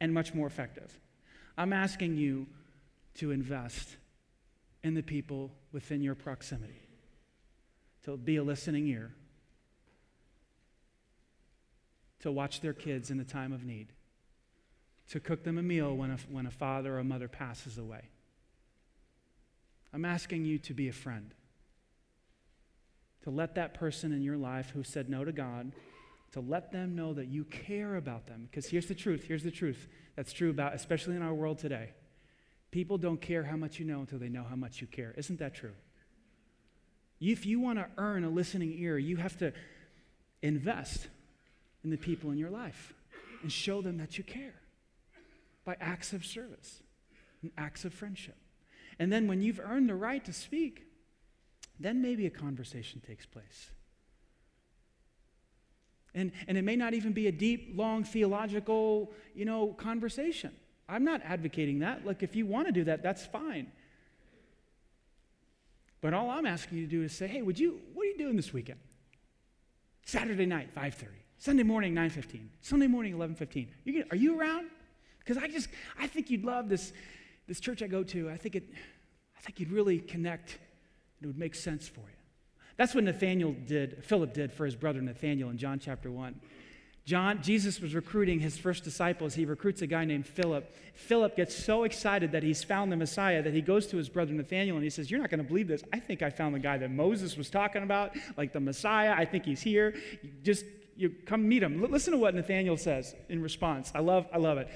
and 0.00 0.12
much 0.12 0.34
more 0.34 0.46
effective. 0.46 0.98
I'm 1.56 1.72
asking 1.72 2.16
you 2.16 2.46
to 3.14 3.30
invest 3.30 3.96
in 4.82 4.94
the 4.94 5.02
people 5.02 5.52
within 5.72 6.02
your 6.02 6.14
proximity, 6.14 6.82
to 8.04 8.16
be 8.16 8.36
a 8.36 8.42
listening 8.42 8.88
ear, 8.88 9.12
to 12.20 12.32
watch 12.32 12.60
their 12.60 12.72
kids 12.72 13.10
in 13.10 13.18
the 13.18 13.24
time 13.24 13.52
of 13.52 13.64
need, 13.64 13.88
to 15.10 15.20
cook 15.20 15.44
them 15.44 15.58
a 15.58 15.62
meal 15.62 15.94
when 15.94 16.10
a, 16.10 16.16
when 16.30 16.46
a 16.46 16.50
father 16.50 16.94
or 16.94 16.98
a 16.98 17.04
mother 17.04 17.28
passes 17.28 17.78
away. 17.78 18.02
I'm 19.92 20.04
asking 20.04 20.44
you 20.44 20.58
to 20.60 20.74
be 20.74 20.88
a 20.88 20.92
friend 20.92 21.34
to 23.22 23.30
let 23.30 23.54
that 23.54 23.74
person 23.74 24.12
in 24.12 24.22
your 24.22 24.36
life 24.36 24.70
who 24.70 24.82
said 24.82 25.08
no 25.08 25.24
to 25.24 25.32
God, 25.32 25.72
to 26.32 26.40
let 26.40 26.72
them 26.72 26.94
know 26.94 27.12
that 27.14 27.28
you 27.28 27.44
care 27.44 27.96
about 27.96 28.26
them. 28.26 28.48
Because 28.50 28.66
here's 28.66 28.86
the 28.86 28.94
truth 28.94 29.24
here's 29.24 29.44
the 29.44 29.50
truth 29.50 29.88
that's 30.16 30.32
true 30.32 30.50
about, 30.50 30.74
especially 30.74 31.16
in 31.16 31.22
our 31.22 31.34
world 31.34 31.58
today. 31.58 31.90
People 32.70 32.96
don't 32.98 33.20
care 33.20 33.44
how 33.44 33.56
much 33.56 33.78
you 33.78 33.84
know 33.84 34.00
until 34.00 34.18
they 34.18 34.30
know 34.30 34.44
how 34.48 34.56
much 34.56 34.80
you 34.80 34.86
care. 34.86 35.14
Isn't 35.16 35.38
that 35.40 35.54
true? 35.54 35.74
If 37.20 37.46
you 37.46 37.60
want 37.60 37.78
to 37.78 37.86
earn 37.98 38.24
a 38.24 38.30
listening 38.30 38.74
ear, 38.78 38.98
you 38.98 39.16
have 39.16 39.38
to 39.38 39.52
invest 40.40 41.06
in 41.84 41.90
the 41.90 41.96
people 41.96 42.30
in 42.30 42.38
your 42.38 42.50
life 42.50 42.94
and 43.42 43.52
show 43.52 43.82
them 43.82 43.98
that 43.98 44.18
you 44.18 44.24
care 44.24 44.54
by 45.64 45.76
acts 45.80 46.12
of 46.12 46.24
service 46.24 46.82
and 47.42 47.52
acts 47.58 47.84
of 47.84 47.92
friendship. 47.92 48.36
And 48.98 49.12
then 49.12 49.28
when 49.28 49.42
you've 49.42 49.60
earned 49.60 49.88
the 49.88 49.94
right 49.94 50.24
to 50.24 50.32
speak, 50.32 50.86
then 51.82 52.02
maybe 52.02 52.26
a 52.26 52.30
conversation 52.30 53.00
takes 53.06 53.26
place. 53.26 53.70
And, 56.14 56.32
and 56.46 56.58
it 56.58 56.62
may 56.62 56.76
not 56.76 56.94
even 56.94 57.12
be 57.12 57.26
a 57.26 57.32
deep, 57.32 57.72
long 57.74 58.04
theological, 58.04 59.12
you 59.34 59.44
know, 59.44 59.68
conversation. 59.68 60.52
I'm 60.88 61.04
not 61.04 61.22
advocating 61.24 61.78
that. 61.78 62.04
Like, 62.04 62.22
if 62.22 62.36
you 62.36 62.46
want 62.46 62.66
to 62.66 62.72
do 62.72 62.84
that, 62.84 63.02
that's 63.02 63.24
fine. 63.24 63.72
But 66.02 66.12
all 66.12 66.30
I'm 66.30 66.44
asking 66.44 66.78
you 66.78 66.84
to 66.84 66.90
do 66.90 67.02
is 67.02 67.12
say, 67.12 67.28
hey, 67.28 67.42
would 67.42 67.58
you, 67.58 67.80
what 67.94 68.02
are 68.02 68.10
you 68.10 68.18
doing 68.18 68.36
this 68.36 68.52
weekend? 68.52 68.80
Saturday 70.04 70.46
night, 70.46 70.74
5.30. 70.74 71.06
Sunday 71.38 71.62
morning, 71.62 71.94
9.15. 71.94 72.46
Sunday 72.60 72.88
morning, 72.88 73.14
11.15. 73.14 73.68
You 73.84 74.04
are 74.10 74.16
you 74.16 74.38
around? 74.38 74.66
Because 75.18 75.38
I 75.38 75.48
just, 75.48 75.68
I 75.98 76.06
think 76.06 76.30
you'd 76.30 76.44
love 76.44 76.68
this, 76.68 76.92
this 77.46 77.60
church 77.60 77.82
I 77.82 77.86
go 77.86 78.02
to. 78.04 78.28
I 78.28 78.36
think, 78.36 78.56
it, 78.56 78.64
I 79.36 79.40
think 79.40 79.60
you'd 79.60 79.70
really 79.70 79.98
connect. 79.98 80.58
It 81.22 81.26
would 81.26 81.38
make 81.38 81.54
sense 81.54 81.88
for 81.88 82.00
you. 82.00 82.16
That's 82.76 82.94
what 82.94 83.04
Nathaniel 83.04 83.54
did, 83.66 84.04
Philip 84.04 84.34
did 84.34 84.52
for 84.52 84.64
his 84.64 84.74
brother 84.74 85.00
Nathaniel 85.00 85.50
in 85.50 85.58
John 85.58 85.78
chapter 85.78 86.10
1. 86.10 86.34
John, 87.04 87.42
Jesus 87.42 87.80
was 87.80 87.94
recruiting 87.94 88.38
his 88.38 88.56
first 88.56 88.84
disciples. 88.84 89.34
He 89.34 89.44
recruits 89.44 89.82
a 89.82 89.88
guy 89.88 90.04
named 90.04 90.26
Philip. 90.26 90.72
Philip 90.94 91.36
gets 91.36 91.54
so 91.54 91.82
excited 91.82 92.30
that 92.32 92.44
he's 92.44 92.62
found 92.62 92.92
the 92.92 92.96
Messiah 92.96 93.42
that 93.42 93.52
he 93.52 93.60
goes 93.60 93.88
to 93.88 93.96
his 93.96 94.08
brother 94.08 94.32
Nathaniel 94.32 94.76
and 94.76 94.84
he 94.84 94.90
says, 94.90 95.10
You're 95.10 95.20
not 95.20 95.30
going 95.30 95.42
to 95.42 95.46
believe 95.46 95.66
this. 95.66 95.82
I 95.92 95.98
think 95.98 96.22
I 96.22 96.30
found 96.30 96.54
the 96.54 96.60
guy 96.60 96.78
that 96.78 96.90
Moses 96.90 97.36
was 97.36 97.50
talking 97.50 97.82
about, 97.82 98.16
like 98.36 98.52
the 98.52 98.60
Messiah. 98.60 99.14
I 99.16 99.24
think 99.24 99.44
he's 99.44 99.60
here. 99.60 99.94
You 100.22 100.30
just 100.44 100.64
you 100.96 101.10
come 101.26 101.48
meet 101.48 101.62
him. 101.62 101.82
L- 101.82 101.90
listen 101.90 102.12
to 102.12 102.18
what 102.18 102.34
Nathaniel 102.36 102.76
says 102.76 103.16
in 103.28 103.42
response. 103.42 103.90
I 103.94 104.00
love, 104.00 104.26
I 104.32 104.38
love 104.38 104.58
it. 104.58 104.68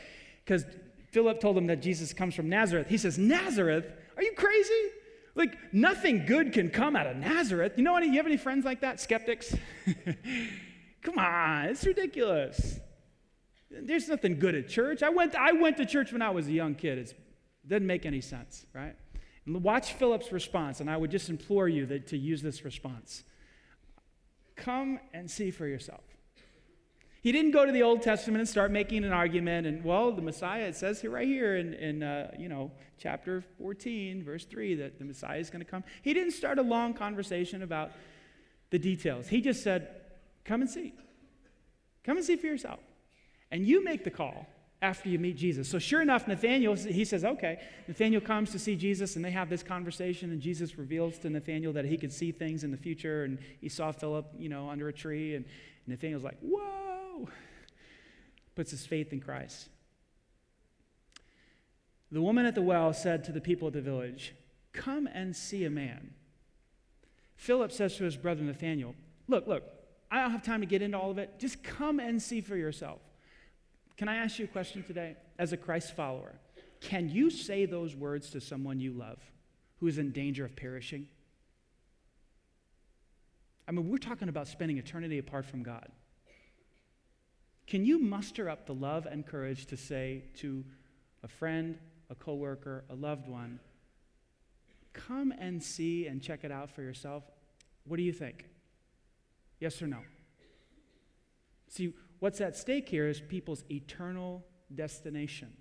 Because 0.44 0.64
Philip 1.12 1.40
told 1.40 1.56
him 1.56 1.68
that 1.68 1.80
Jesus 1.80 2.12
comes 2.12 2.34
from 2.34 2.48
Nazareth. 2.48 2.88
He 2.88 2.98
says, 2.98 3.18
Nazareth? 3.18 3.86
Are 4.16 4.22
you 4.22 4.32
crazy? 4.32 4.90
Like, 5.36 5.72
nothing 5.72 6.24
good 6.24 6.54
can 6.54 6.70
come 6.70 6.96
out 6.96 7.06
of 7.06 7.16
Nazareth. 7.18 7.74
You 7.76 7.84
know 7.84 7.94
any, 7.94 8.06
you 8.08 8.16
have 8.16 8.26
any 8.26 8.38
friends 8.38 8.64
like 8.64 8.80
that? 8.80 9.00
Skeptics? 9.00 9.54
Come 11.02 11.18
on, 11.18 11.66
it's 11.66 11.84
ridiculous. 11.84 12.80
There's 13.70 14.08
nothing 14.08 14.38
good 14.38 14.54
at 14.54 14.68
church. 14.68 15.02
I 15.02 15.10
went, 15.10 15.34
I 15.34 15.52
went 15.52 15.76
to 15.76 15.86
church 15.86 16.10
when 16.10 16.22
I 16.22 16.30
was 16.30 16.48
a 16.48 16.52
young 16.52 16.74
kid. 16.74 16.98
It 16.98 17.14
doesn't 17.68 17.86
make 17.86 18.06
any 18.06 18.22
sense, 18.22 18.64
right? 18.72 18.96
And 19.44 19.62
watch 19.62 19.92
Philip's 19.92 20.32
response, 20.32 20.80
and 20.80 20.90
I 20.90 20.96
would 20.96 21.10
just 21.10 21.28
implore 21.28 21.68
you 21.68 21.84
that, 21.86 22.06
to 22.08 22.16
use 22.16 22.40
this 22.40 22.64
response. 22.64 23.22
Come 24.56 24.98
and 25.12 25.30
see 25.30 25.50
for 25.50 25.66
yourself. 25.66 26.00
He 27.26 27.32
didn't 27.32 27.50
go 27.50 27.66
to 27.66 27.72
the 27.72 27.82
Old 27.82 28.02
Testament 28.02 28.38
and 28.38 28.48
start 28.48 28.70
making 28.70 29.02
an 29.02 29.12
argument. 29.12 29.66
And, 29.66 29.82
well, 29.82 30.12
the 30.12 30.22
Messiah, 30.22 30.62
it 30.66 30.76
says 30.76 31.00
here 31.00 31.10
right 31.10 31.26
here 31.26 31.56
in, 31.56 31.74
in 31.74 32.00
uh, 32.04 32.30
you 32.38 32.48
know, 32.48 32.70
chapter 32.98 33.42
14, 33.58 34.22
verse 34.22 34.44
3, 34.44 34.76
that 34.76 35.00
the 35.00 35.04
Messiah 35.04 35.40
is 35.40 35.50
going 35.50 35.64
to 35.64 35.68
come. 35.68 35.82
He 36.02 36.14
didn't 36.14 36.34
start 36.34 36.60
a 36.60 36.62
long 36.62 36.94
conversation 36.94 37.64
about 37.64 37.90
the 38.70 38.78
details. 38.78 39.26
He 39.26 39.40
just 39.40 39.64
said, 39.64 39.88
Come 40.44 40.60
and 40.60 40.70
see. 40.70 40.94
Come 42.04 42.16
and 42.16 42.24
see 42.24 42.36
for 42.36 42.46
yourself. 42.46 42.78
And 43.50 43.66
you 43.66 43.82
make 43.82 44.04
the 44.04 44.12
call 44.12 44.46
after 44.80 45.08
you 45.08 45.18
meet 45.18 45.36
Jesus. 45.36 45.68
So 45.68 45.80
sure 45.80 46.02
enough, 46.02 46.28
Nathaniel, 46.28 46.76
he 46.76 47.04
says, 47.04 47.24
okay. 47.24 47.58
Nathaniel 47.88 48.20
comes 48.20 48.52
to 48.52 48.60
see 48.60 48.76
Jesus, 48.76 49.16
and 49.16 49.24
they 49.24 49.32
have 49.32 49.50
this 49.50 49.64
conversation, 49.64 50.30
and 50.30 50.40
Jesus 50.40 50.78
reveals 50.78 51.18
to 51.18 51.30
Nathaniel 51.30 51.72
that 51.72 51.86
he 51.86 51.96
could 51.96 52.12
see 52.12 52.30
things 52.30 52.62
in 52.62 52.70
the 52.70 52.76
future, 52.76 53.24
and 53.24 53.40
he 53.60 53.68
saw 53.68 53.90
Philip, 53.90 54.26
you 54.38 54.48
know, 54.48 54.70
under 54.70 54.86
a 54.86 54.92
tree, 54.92 55.34
and 55.34 55.44
Nathaniel's 55.88 56.22
like, 56.22 56.38
whoa! 56.40 56.86
Puts 58.54 58.70
his 58.70 58.86
faith 58.86 59.12
in 59.12 59.20
Christ. 59.20 59.68
The 62.10 62.22
woman 62.22 62.46
at 62.46 62.54
the 62.54 62.62
well 62.62 62.92
said 62.92 63.24
to 63.24 63.32
the 63.32 63.40
people 63.40 63.68
of 63.68 63.74
the 63.74 63.80
village, 63.80 64.34
Come 64.72 65.06
and 65.06 65.34
see 65.34 65.64
a 65.64 65.70
man. 65.70 66.14
Philip 67.36 67.72
says 67.72 67.96
to 67.96 68.04
his 68.04 68.16
brother 68.16 68.42
Nathaniel, 68.42 68.94
Look, 69.28 69.46
look, 69.46 69.64
I 70.10 70.20
don't 70.20 70.30
have 70.30 70.42
time 70.42 70.60
to 70.60 70.66
get 70.66 70.82
into 70.82 70.98
all 70.98 71.10
of 71.10 71.18
it. 71.18 71.38
Just 71.38 71.62
come 71.62 71.98
and 71.98 72.20
see 72.22 72.40
for 72.40 72.56
yourself. 72.56 73.00
Can 73.96 74.08
I 74.08 74.16
ask 74.16 74.38
you 74.38 74.44
a 74.44 74.48
question 74.48 74.82
today? 74.82 75.16
As 75.38 75.52
a 75.52 75.56
Christ 75.56 75.94
follower, 75.96 76.34
can 76.80 77.08
you 77.08 77.30
say 77.30 77.66
those 77.66 77.96
words 77.96 78.30
to 78.30 78.40
someone 78.40 78.78
you 78.78 78.92
love 78.92 79.18
who 79.80 79.86
is 79.86 79.98
in 79.98 80.12
danger 80.12 80.44
of 80.44 80.54
perishing? 80.54 81.08
I 83.68 83.72
mean, 83.72 83.90
we're 83.90 83.98
talking 83.98 84.28
about 84.28 84.48
spending 84.48 84.78
eternity 84.78 85.18
apart 85.18 85.44
from 85.44 85.62
God. 85.62 85.88
Can 87.66 87.84
you 87.84 87.98
muster 87.98 88.48
up 88.48 88.66
the 88.66 88.74
love 88.74 89.06
and 89.06 89.26
courage 89.26 89.66
to 89.66 89.76
say 89.76 90.24
to 90.36 90.64
a 91.22 91.28
friend, 91.28 91.78
a 92.10 92.14
coworker, 92.14 92.84
a 92.88 92.94
loved 92.94 93.28
one, 93.28 93.58
come 94.92 95.32
and 95.38 95.62
see 95.62 96.06
and 96.06 96.22
check 96.22 96.44
it 96.44 96.52
out 96.52 96.70
for 96.70 96.82
yourself? 96.82 97.24
What 97.84 97.96
do 97.96 98.02
you 98.02 98.12
think? 98.12 98.44
Yes 99.58 99.80
or 99.82 99.86
no? 99.86 99.98
See, 101.68 101.92
what's 102.20 102.40
at 102.40 102.56
stake 102.56 102.88
here 102.88 103.08
is 103.08 103.20
people's 103.20 103.64
eternal 103.70 104.44
destination. 104.74 105.52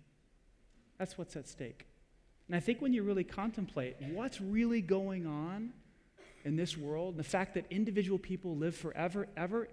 That's 0.99 1.17
what's 1.17 1.35
at 1.35 1.47
stake. 1.47 1.87
And 2.47 2.55
I 2.55 2.59
think 2.59 2.81
when 2.81 2.93
you 2.93 3.03
really 3.03 3.23
contemplate 3.23 3.95
what's 4.11 4.39
really 4.39 4.81
going 4.81 5.25
on 5.25 5.73
in 6.43 6.55
this 6.55 6.77
world, 6.77 7.17
the 7.17 7.23
fact 7.23 7.55
that 7.55 7.65
individual 7.71 8.19
people 8.19 8.55
live 8.55 8.75
forever, 8.75 9.27
ever, 9.35 9.67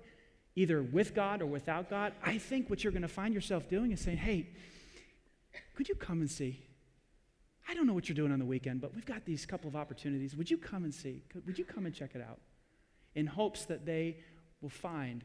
either 0.55 0.83
with 0.83 1.15
God 1.15 1.43
or 1.43 1.47
without 1.47 1.88
God, 1.88 2.12
I 2.23 2.38
think 2.38 2.69
what 2.69 2.85
you're 2.85 2.93
going 2.93 3.03
to 3.03 3.09
find 3.09 3.35
yourself 3.35 3.69
doing 3.69 3.93
is 3.93 4.01
saying, 4.01 4.19
hey, 4.19 4.49
could 5.75 5.88
you 5.88 5.95
come 5.95 6.21
and 6.21 6.31
see? 6.31 6.61
I 7.69 7.75
don't 7.75 7.87
know 7.87 7.95
what 7.95 8.09
you're 8.09 8.17
doing 8.17 8.33
on 8.33 8.38
the 8.38 8.45
weekend, 8.45 8.81
but 8.81 8.95
we've 8.95 9.07
got 9.07 9.25
these 9.25 9.47
couple 9.47 9.69
of 9.69 9.77
opportunities. 9.77 10.37
Would 10.37 10.51
you 10.51 10.59
come 10.59 10.85
and 10.85 10.93
see? 10.93 11.23
Would 11.47 11.59
you 11.59 11.65
come 11.65 11.87
and 11.87 11.95
check 11.95 12.15
it 12.15 12.21
out? 12.21 12.38
in 13.15 13.27
hopes 13.27 13.65
that 13.67 13.85
they 13.85 14.17
will 14.61 14.71
find 14.71 15.25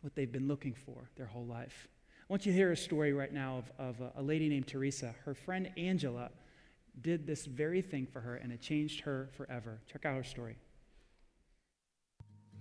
what 0.00 0.14
they've 0.14 0.32
been 0.32 0.48
looking 0.48 0.74
for 0.74 1.10
their 1.16 1.26
whole 1.26 1.44
life. 1.44 1.88
I 2.22 2.32
want 2.32 2.46
you 2.46 2.52
to 2.52 2.56
hear 2.56 2.72
a 2.72 2.76
story 2.76 3.12
right 3.12 3.32
now 3.32 3.58
of, 3.58 3.72
of 3.78 4.00
a, 4.00 4.20
a 4.20 4.22
lady 4.22 4.48
named 4.48 4.68
Teresa. 4.68 5.14
Her 5.24 5.34
friend 5.34 5.70
Angela 5.76 6.30
did 7.00 7.26
this 7.26 7.46
very 7.46 7.82
thing 7.82 8.06
for 8.06 8.20
her, 8.20 8.36
and 8.36 8.52
it 8.52 8.60
changed 8.60 9.00
her 9.00 9.28
forever. 9.36 9.80
Check 9.90 10.04
out 10.04 10.16
her 10.16 10.24
story. 10.24 10.56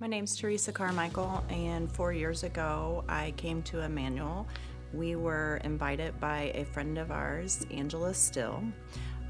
My 0.01 0.07
name's 0.07 0.37
Teresa 0.37 0.71
Carmichael, 0.71 1.43
and 1.49 1.91
four 1.91 2.13
years 2.13 2.43
ago, 2.43 3.03
I 3.09 3.33
came 3.35 3.61
to 3.63 3.81
Emmanuel. 3.81 4.47
We 4.93 5.17
were 5.17 5.59
invited 5.65 6.17
by 6.21 6.53
a 6.55 6.63
friend 6.63 6.97
of 6.97 7.11
ours, 7.11 7.65
Angela 7.69 8.13
Still. 8.13 8.63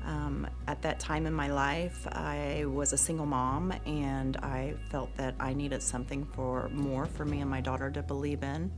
Um, 0.06 0.46
at 0.68 0.80
that 0.84 1.00
time 1.00 1.26
in 1.26 1.34
my 1.34 1.48
life, 1.52 2.08
I 2.12 2.66
was 2.68 2.94
a 2.94 3.00
single 3.00 3.26
mom 3.26 3.74
and 3.88 4.38
I 4.38 4.76
felt 4.92 5.10
that 5.18 5.34
I 5.40 5.56
needed 5.56 5.82
something 5.82 6.24
for 6.24 6.70
more 6.70 7.08
for 7.08 7.26
me 7.26 7.42
and 7.42 7.50
my 7.50 7.62
daughter 7.62 7.90
to 7.90 8.04
believe 8.04 8.44
in. 8.44 8.72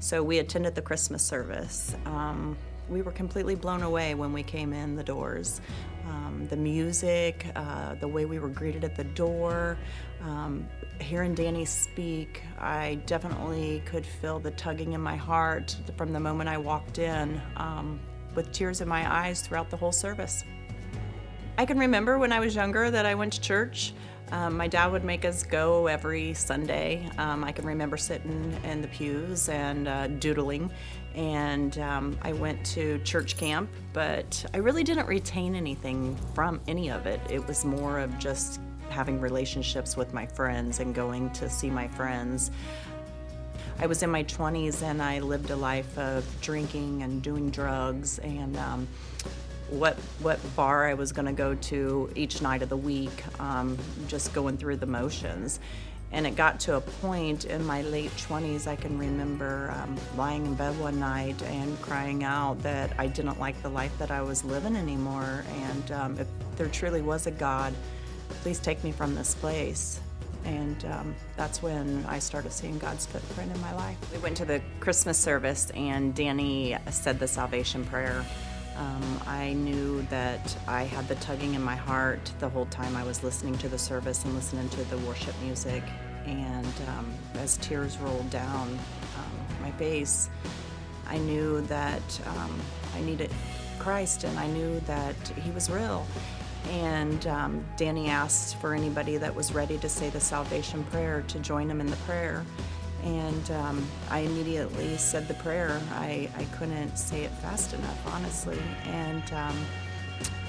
So 0.00 0.22
we 0.22 0.40
attended 0.40 0.74
the 0.74 0.82
Christmas 0.82 1.22
service. 1.22 1.96
Um, 2.04 2.58
we 2.88 3.02
were 3.02 3.12
completely 3.12 3.54
blown 3.54 3.82
away 3.82 4.14
when 4.14 4.32
we 4.32 4.42
came 4.42 4.72
in 4.72 4.96
the 4.96 5.04
doors. 5.04 5.60
Um, 6.06 6.46
the 6.48 6.56
music, 6.56 7.46
uh, 7.54 7.94
the 7.96 8.08
way 8.08 8.24
we 8.24 8.38
were 8.38 8.48
greeted 8.48 8.84
at 8.84 8.96
the 8.96 9.04
door, 9.04 9.76
um, 10.22 10.66
hearing 11.00 11.34
Danny 11.34 11.64
speak, 11.64 12.42
I 12.58 12.96
definitely 13.06 13.82
could 13.84 14.06
feel 14.06 14.38
the 14.38 14.50
tugging 14.52 14.94
in 14.94 15.00
my 15.00 15.16
heart 15.16 15.76
from 15.96 16.12
the 16.12 16.20
moment 16.20 16.48
I 16.48 16.58
walked 16.58 16.98
in, 16.98 17.40
um, 17.56 18.00
with 18.34 18.52
tears 18.52 18.80
in 18.80 18.88
my 18.88 19.10
eyes 19.12 19.42
throughout 19.42 19.68
the 19.70 19.76
whole 19.76 19.92
service. 19.92 20.44
I 21.58 21.66
can 21.66 21.78
remember 21.78 22.18
when 22.18 22.32
I 22.32 22.40
was 22.40 22.54
younger 22.54 22.90
that 22.90 23.04
I 23.04 23.14
went 23.14 23.34
to 23.34 23.40
church. 23.40 23.92
Um, 24.30 24.56
my 24.56 24.68
dad 24.68 24.92
would 24.92 25.04
make 25.04 25.24
us 25.24 25.42
go 25.42 25.86
every 25.86 26.34
Sunday. 26.34 27.08
Um, 27.16 27.42
I 27.42 27.52
can 27.52 27.64
remember 27.64 27.96
sitting 27.96 28.54
in 28.62 28.82
the 28.82 28.88
pews 28.88 29.48
and 29.48 29.88
uh, 29.88 30.06
doodling. 30.06 30.70
And 31.14 31.78
um, 31.78 32.18
I 32.22 32.32
went 32.32 32.64
to 32.66 32.98
church 33.00 33.36
camp, 33.36 33.70
but 33.92 34.44
I 34.54 34.58
really 34.58 34.84
didn't 34.84 35.06
retain 35.06 35.54
anything 35.54 36.16
from 36.34 36.60
any 36.68 36.90
of 36.90 37.06
it. 37.06 37.20
It 37.28 37.46
was 37.46 37.64
more 37.64 37.98
of 37.98 38.16
just 38.18 38.60
having 38.90 39.20
relationships 39.20 39.96
with 39.96 40.14
my 40.14 40.26
friends 40.26 40.80
and 40.80 40.94
going 40.94 41.30
to 41.30 41.50
see 41.50 41.70
my 41.70 41.88
friends. 41.88 42.50
I 43.80 43.86
was 43.86 44.02
in 44.02 44.10
my 44.10 44.24
20s 44.24 44.82
and 44.82 45.00
I 45.00 45.20
lived 45.20 45.50
a 45.50 45.56
life 45.56 45.96
of 45.98 46.24
drinking 46.40 47.02
and 47.02 47.22
doing 47.22 47.50
drugs 47.50 48.18
and 48.18 48.56
um, 48.56 48.88
what 49.70 49.96
what 50.20 50.40
bar 50.56 50.88
I 50.88 50.94
was 50.94 51.12
going 51.12 51.26
to 51.26 51.32
go 51.32 51.54
to 51.54 52.10
each 52.14 52.40
night 52.42 52.62
of 52.62 52.68
the 52.68 52.76
week, 52.76 53.22
um, 53.40 53.78
just 54.08 54.32
going 54.32 54.56
through 54.56 54.76
the 54.76 54.86
motions. 54.86 55.60
And 56.10 56.26
it 56.26 56.36
got 56.36 56.58
to 56.60 56.76
a 56.76 56.80
point 56.80 57.44
in 57.44 57.64
my 57.66 57.82
late 57.82 58.10
20s, 58.12 58.66
I 58.66 58.76
can 58.76 58.98
remember 58.98 59.74
um, 59.76 59.96
lying 60.16 60.46
in 60.46 60.54
bed 60.54 60.78
one 60.78 60.98
night 60.98 61.40
and 61.42 61.80
crying 61.82 62.24
out 62.24 62.62
that 62.62 62.92
I 62.98 63.06
didn't 63.06 63.38
like 63.38 63.60
the 63.62 63.68
life 63.68 63.96
that 63.98 64.10
I 64.10 64.22
was 64.22 64.42
living 64.42 64.74
anymore. 64.74 65.44
And 65.60 65.92
um, 65.92 66.18
if 66.18 66.26
there 66.56 66.68
truly 66.68 67.02
was 67.02 67.26
a 67.26 67.30
God, 67.30 67.74
please 68.42 68.58
take 68.58 68.82
me 68.82 68.90
from 68.90 69.14
this 69.14 69.34
place. 69.34 70.00
And 70.44 70.82
um, 70.86 71.14
that's 71.36 71.62
when 71.62 72.06
I 72.06 72.20
started 72.20 72.52
seeing 72.52 72.78
God's 72.78 73.04
footprint 73.04 73.54
in 73.54 73.60
my 73.60 73.74
life. 73.74 73.98
We 74.10 74.18
went 74.18 74.36
to 74.38 74.46
the 74.46 74.62
Christmas 74.80 75.18
service, 75.18 75.70
and 75.74 76.14
Danny 76.14 76.76
said 76.90 77.18
the 77.18 77.28
salvation 77.28 77.84
prayer. 77.84 78.24
Um, 78.78 79.20
I 79.26 79.54
knew 79.54 80.02
that 80.02 80.56
I 80.68 80.84
had 80.84 81.08
the 81.08 81.16
tugging 81.16 81.54
in 81.54 81.62
my 81.62 81.74
heart 81.74 82.32
the 82.38 82.48
whole 82.48 82.66
time 82.66 82.96
I 82.96 83.02
was 83.02 83.24
listening 83.24 83.58
to 83.58 83.68
the 83.68 83.78
service 83.78 84.24
and 84.24 84.34
listening 84.34 84.68
to 84.70 84.84
the 84.84 84.98
worship 84.98 85.34
music. 85.42 85.82
And 86.28 86.66
um, 86.88 87.10
as 87.36 87.56
tears 87.56 87.96
rolled 87.98 88.28
down 88.28 88.68
um, 89.16 89.62
my 89.62 89.70
face, 89.72 90.28
I 91.08 91.16
knew 91.18 91.62
that 91.62 92.20
um, 92.26 92.60
I 92.94 93.00
needed 93.00 93.30
Christ 93.78 94.24
and 94.24 94.38
I 94.38 94.46
knew 94.48 94.78
that 94.80 95.16
He 95.42 95.50
was 95.50 95.70
real. 95.70 96.06
And 96.70 97.26
um, 97.28 97.64
Danny 97.76 98.08
asked 98.08 98.56
for 98.56 98.74
anybody 98.74 99.16
that 99.16 99.34
was 99.34 99.54
ready 99.54 99.78
to 99.78 99.88
say 99.88 100.10
the 100.10 100.20
salvation 100.20 100.84
prayer 100.84 101.22
to 101.28 101.38
join 101.38 101.70
him 101.70 101.80
in 101.80 101.86
the 101.86 101.96
prayer. 101.98 102.44
And 103.04 103.50
um, 103.52 103.86
I 104.10 104.20
immediately 104.20 104.96
said 104.98 105.28
the 105.28 105.34
prayer. 105.34 105.80
I, 105.92 106.28
I 106.36 106.44
couldn't 106.56 106.96
say 106.96 107.22
it 107.22 107.30
fast 107.30 107.72
enough, 107.72 108.14
honestly. 108.14 108.58
And 108.84 109.22
um, 109.32 109.56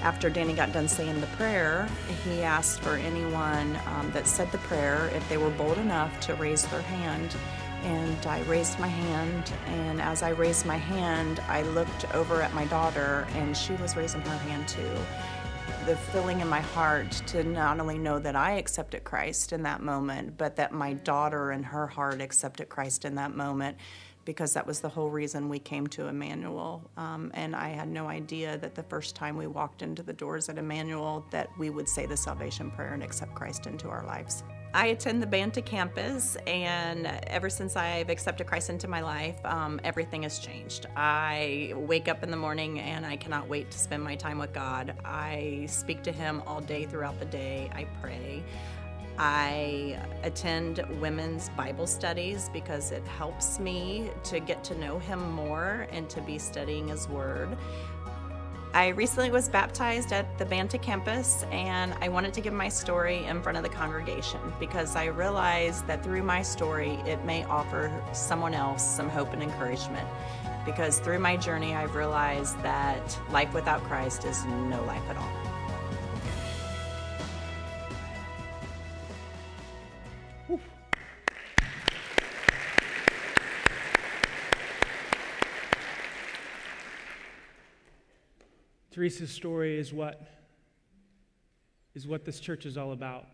after 0.02 0.30
Danny 0.30 0.54
got 0.54 0.72
done 0.72 0.88
saying 0.88 1.20
the 1.20 1.26
prayer, 1.28 1.88
he 2.24 2.42
asked 2.42 2.80
for 2.80 2.96
anyone 2.96 3.78
um, 3.86 4.10
that 4.12 4.26
said 4.26 4.50
the 4.50 4.58
prayer 4.58 5.10
if 5.14 5.28
they 5.28 5.36
were 5.36 5.50
bold 5.50 5.78
enough 5.78 6.18
to 6.20 6.34
raise 6.34 6.66
their 6.66 6.82
hand. 6.82 7.36
And 7.82 8.26
I 8.26 8.42
raised 8.42 8.78
my 8.78 8.88
hand, 8.88 9.52
and 9.66 10.02
as 10.02 10.22
I 10.22 10.30
raised 10.30 10.66
my 10.66 10.76
hand, 10.76 11.40
I 11.48 11.62
looked 11.62 12.14
over 12.14 12.42
at 12.42 12.52
my 12.52 12.66
daughter, 12.66 13.26
and 13.34 13.56
she 13.56 13.72
was 13.74 13.96
raising 13.96 14.20
her 14.20 14.36
hand 14.38 14.68
too. 14.68 14.90
The 15.86 15.96
feeling 15.96 16.40
in 16.40 16.48
my 16.48 16.60
heart 16.60 17.10
to 17.28 17.42
not 17.42 17.80
only 17.80 17.96
know 17.96 18.18
that 18.18 18.36
I 18.36 18.52
accepted 18.52 19.04
Christ 19.04 19.52
in 19.52 19.62
that 19.62 19.82
moment, 19.82 20.36
but 20.36 20.56
that 20.56 20.72
my 20.72 20.92
daughter 20.92 21.52
and 21.52 21.64
her 21.64 21.86
heart 21.86 22.20
accepted 22.20 22.68
Christ 22.68 23.06
in 23.06 23.14
that 23.14 23.34
moment 23.34 23.78
because 24.30 24.52
that 24.54 24.64
was 24.64 24.78
the 24.78 24.88
whole 24.88 25.10
reason 25.10 25.48
we 25.48 25.58
came 25.58 25.88
to 25.88 26.06
Emmanuel. 26.06 26.88
Um, 26.96 27.32
and 27.34 27.56
I 27.56 27.70
had 27.70 27.88
no 27.88 28.06
idea 28.06 28.56
that 28.58 28.76
the 28.76 28.84
first 28.84 29.16
time 29.16 29.36
we 29.36 29.48
walked 29.48 29.82
into 29.82 30.04
the 30.04 30.12
doors 30.12 30.48
at 30.48 30.56
Emmanuel 30.56 31.26
that 31.30 31.48
we 31.58 31.68
would 31.68 31.88
say 31.88 32.06
the 32.06 32.16
salvation 32.16 32.70
prayer 32.70 32.94
and 32.94 33.02
accept 33.02 33.34
Christ 33.34 33.66
into 33.66 33.88
our 33.88 34.06
lives. 34.06 34.44
I 34.72 34.86
attend 34.86 35.20
the 35.20 35.26
Banta 35.26 35.62
campus, 35.62 36.36
and 36.46 37.08
ever 37.26 37.50
since 37.50 37.74
I've 37.74 38.08
accepted 38.08 38.46
Christ 38.46 38.70
into 38.70 38.86
my 38.86 39.00
life, 39.00 39.44
um, 39.44 39.80
everything 39.82 40.22
has 40.22 40.38
changed. 40.38 40.86
I 40.94 41.72
wake 41.74 42.06
up 42.06 42.22
in 42.22 42.30
the 42.30 42.36
morning 42.36 42.78
and 42.78 43.04
I 43.04 43.16
cannot 43.16 43.48
wait 43.48 43.72
to 43.72 43.78
spend 43.80 44.04
my 44.04 44.14
time 44.14 44.38
with 44.38 44.52
God. 44.52 44.94
I 45.04 45.66
speak 45.68 46.04
to 46.04 46.12
Him 46.12 46.40
all 46.46 46.60
day 46.60 46.84
throughout 46.84 47.18
the 47.18 47.24
day. 47.24 47.68
I 47.74 47.84
pray. 48.00 48.44
I 49.22 50.00
attend 50.22 50.82
women's 50.98 51.50
Bible 51.50 51.86
studies 51.86 52.48
because 52.54 52.90
it 52.90 53.06
helps 53.06 53.60
me 53.60 54.10
to 54.24 54.40
get 54.40 54.64
to 54.64 54.78
know 54.78 54.98
Him 54.98 55.32
more 55.32 55.86
and 55.92 56.08
to 56.08 56.22
be 56.22 56.38
studying 56.38 56.88
His 56.88 57.06
Word. 57.06 57.54
I 58.72 58.88
recently 58.88 59.30
was 59.30 59.46
baptized 59.46 60.14
at 60.14 60.38
the 60.38 60.46
Banta 60.46 60.78
campus, 60.78 61.44
and 61.50 61.92
I 62.00 62.08
wanted 62.08 62.32
to 62.32 62.40
give 62.40 62.54
my 62.54 62.70
story 62.70 63.26
in 63.26 63.42
front 63.42 63.58
of 63.58 63.62
the 63.62 63.68
congregation 63.68 64.40
because 64.58 64.96
I 64.96 65.06
realized 65.06 65.86
that 65.86 66.02
through 66.02 66.22
my 66.22 66.40
story, 66.40 66.92
it 67.04 67.22
may 67.26 67.44
offer 67.44 67.92
someone 68.14 68.54
else 68.54 68.82
some 68.82 69.10
hope 69.10 69.34
and 69.34 69.42
encouragement. 69.42 70.08
Because 70.64 70.98
through 70.98 71.18
my 71.18 71.36
journey, 71.36 71.74
I've 71.74 71.94
realized 71.94 72.58
that 72.62 73.18
life 73.30 73.52
without 73.52 73.82
Christ 73.82 74.24
is 74.24 74.46
no 74.46 74.82
life 74.86 75.06
at 75.10 75.18
all. 75.18 75.39
Teresa's 88.90 89.30
story 89.30 89.78
is 89.78 89.92
what 89.92 90.20
is 91.94 92.06
what 92.06 92.24
this 92.24 92.40
church 92.40 92.66
is 92.66 92.76
all 92.76 92.92
about. 92.92 93.26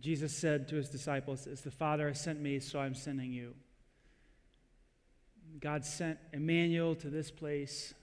Jesus 0.00 0.36
said 0.36 0.68
to 0.68 0.76
his 0.76 0.88
disciples, 0.88 1.46
As 1.46 1.62
the 1.62 1.70
Father 1.70 2.08
has 2.08 2.20
sent 2.20 2.40
me, 2.40 2.60
so 2.60 2.78
I'm 2.78 2.94
sending 2.94 3.32
you. 3.32 3.54
God 5.60 5.84
sent 5.84 6.18
Emmanuel 6.32 6.94
to 6.96 7.08
this 7.08 7.30
place 7.30 7.94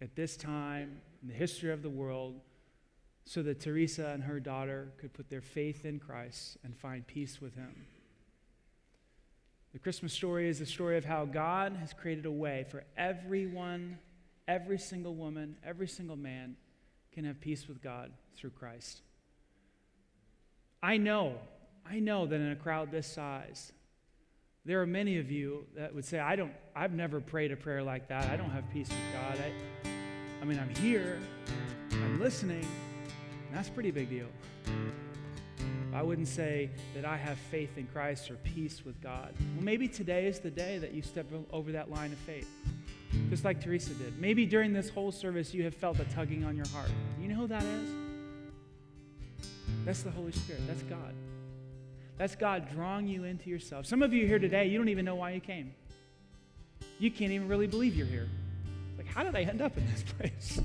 at 0.00 0.14
this 0.16 0.36
time 0.36 1.00
in 1.22 1.28
the 1.28 1.34
history 1.34 1.72
of 1.72 1.82
the 1.82 1.90
world 1.90 2.40
so 3.24 3.42
that 3.42 3.60
Teresa 3.60 4.08
and 4.08 4.22
her 4.22 4.38
daughter 4.38 4.92
could 4.98 5.12
put 5.12 5.28
their 5.30 5.40
faith 5.40 5.84
in 5.84 5.98
Christ 5.98 6.58
and 6.64 6.76
find 6.76 7.06
peace 7.06 7.40
with 7.40 7.54
him. 7.54 7.86
The 9.72 9.78
Christmas 9.78 10.12
story 10.12 10.48
is 10.48 10.58
the 10.58 10.66
story 10.66 10.96
of 10.96 11.04
how 11.04 11.24
God 11.24 11.76
has 11.76 11.92
created 11.92 12.26
a 12.26 12.30
way 12.30 12.66
for 12.70 12.84
everyone 12.96 13.98
every 14.48 14.78
single 14.78 15.14
woman, 15.14 15.56
every 15.64 15.88
single 15.88 16.16
man 16.16 16.56
can 17.12 17.24
have 17.24 17.40
peace 17.40 17.66
with 17.68 17.82
God 17.82 18.12
through 18.36 18.50
Christ. 18.50 19.00
I 20.82 20.98
know, 20.98 21.34
I 21.88 21.98
know 21.98 22.26
that 22.26 22.36
in 22.36 22.50
a 22.50 22.56
crowd 22.56 22.90
this 22.90 23.06
size, 23.06 23.72
there 24.64 24.82
are 24.82 24.86
many 24.86 25.18
of 25.18 25.30
you 25.30 25.64
that 25.76 25.94
would 25.94 26.04
say, 26.04 26.18
I 26.18 26.36
don't, 26.36 26.52
I've 26.74 26.92
never 26.92 27.20
prayed 27.20 27.52
a 27.52 27.56
prayer 27.56 27.82
like 27.82 28.08
that. 28.08 28.30
I 28.30 28.36
don't 28.36 28.50
have 28.50 28.68
peace 28.72 28.88
with 28.88 28.98
God. 29.12 29.38
I, 29.38 29.88
I 30.42 30.44
mean, 30.44 30.58
I'm 30.58 30.74
here, 30.82 31.18
I'm 31.92 32.20
listening, 32.20 32.66
that's 33.52 33.68
a 33.68 33.72
pretty 33.72 33.90
big 33.90 34.10
deal. 34.10 34.28
I 35.94 36.02
wouldn't 36.02 36.28
say 36.28 36.70
that 36.94 37.06
I 37.06 37.16
have 37.16 37.38
faith 37.38 37.78
in 37.78 37.86
Christ 37.86 38.30
or 38.30 38.34
peace 38.34 38.84
with 38.84 39.00
God. 39.00 39.32
Well, 39.54 39.64
maybe 39.64 39.88
today 39.88 40.26
is 40.26 40.40
the 40.40 40.50
day 40.50 40.76
that 40.78 40.92
you 40.92 41.00
step 41.00 41.26
over 41.50 41.72
that 41.72 41.90
line 41.90 42.12
of 42.12 42.18
faith 42.18 42.50
just 43.30 43.44
like 43.44 43.60
Teresa 43.60 43.94
did. 43.94 44.18
Maybe 44.20 44.46
during 44.46 44.72
this 44.72 44.88
whole 44.88 45.12
service, 45.12 45.52
you 45.52 45.64
have 45.64 45.74
felt 45.74 45.98
a 46.00 46.04
tugging 46.04 46.44
on 46.44 46.56
your 46.56 46.68
heart. 46.68 46.90
You 47.20 47.28
know 47.28 47.34
who 47.34 47.46
that 47.48 47.62
is? 47.62 47.88
That's 49.84 50.02
the 50.02 50.10
Holy 50.10 50.32
Spirit. 50.32 50.62
That's 50.66 50.82
God. 50.82 51.14
That's 52.18 52.34
God 52.34 52.68
drawing 52.72 53.06
you 53.06 53.24
into 53.24 53.50
yourself. 53.50 53.86
Some 53.86 54.02
of 54.02 54.12
you 54.12 54.26
here 54.26 54.38
today, 54.38 54.66
you 54.66 54.78
don't 54.78 54.88
even 54.88 55.04
know 55.04 55.16
why 55.16 55.32
you 55.32 55.40
came. 55.40 55.74
You 56.98 57.10
can't 57.10 57.30
even 57.32 57.48
really 57.48 57.66
believe 57.66 57.94
you're 57.94 58.06
here. 58.06 58.28
Like, 58.96 59.06
how 59.06 59.22
did 59.22 59.36
I 59.36 59.42
end 59.42 59.60
up 59.60 59.76
in 59.76 59.86
this 59.86 60.02
place? 60.18 60.60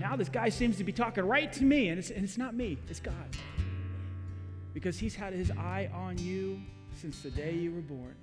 now 0.00 0.16
this 0.16 0.28
guy 0.28 0.48
seems 0.48 0.76
to 0.78 0.84
be 0.84 0.92
talking 0.92 1.24
right 1.24 1.52
to 1.52 1.64
me, 1.64 1.88
and 1.88 1.98
it's, 1.98 2.10
and 2.10 2.24
it's 2.24 2.38
not 2.38 2.54
me, 2.54 2.78
it's 2.88 3.00
God. 3.00 3.14
Because 4.72 4.98
he's 4.98 5.14
had 5.14 5.32
his 5.32 5.50
eye 5.50 5.90
on 5.92 6.16
you 6.18 6.60
since 6.96 7.20
the 7.22 7.30
day 7.30 7.54
you 7.54 7.72
were 7.72 7.80
born. 7.80 8.14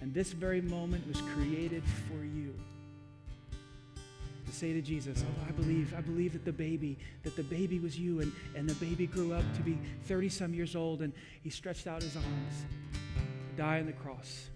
And 0.00 0.12
this 0.12 0.32
very 0.32 0.60
moment 0.60 1.06
was 1.06 1.20
created 1.34 1.82
for 2.08 2.24
you. 2.24 2.54
To 4.46 4.52
say 4.52 4.72
to 4.72 4.82
Jesus, 4.82 5.24
Oh, 5.26 5.44
I 5.48 5.50
believe, 5.52 5.94
I 5.96 6.00
believe 6.00 6.32
that 6.34 6.44
the 6.44 6.52
baby, 6.52 6.98
that 7.22 7.34
the 7.34 7.42
baby 7.42 7.80
was 7.80 7.98
you, 7.98 8.20
and, 8.20 8.32
and 8.54 8.68
the 8.68 8.74
baby 8.74 9.06
grew 9.06 9.32
up 9.32 9.44
to 9.56 9.62
be 9.62 9.78
30 10.04 10.28
some 10.28 10.54
years 10.54 10.76
old, 10.76 11.02
and 11.02 11.12
he 11.42 11.50
stretched 11.50 11.86
out 11.86 12.02
his 12.02 12.14
arms 12.14 12.64
to 13.22 13.56
die 13.56 13.80
on 13.80 13.86
the 13.86 13.92
cross 13.92 14.48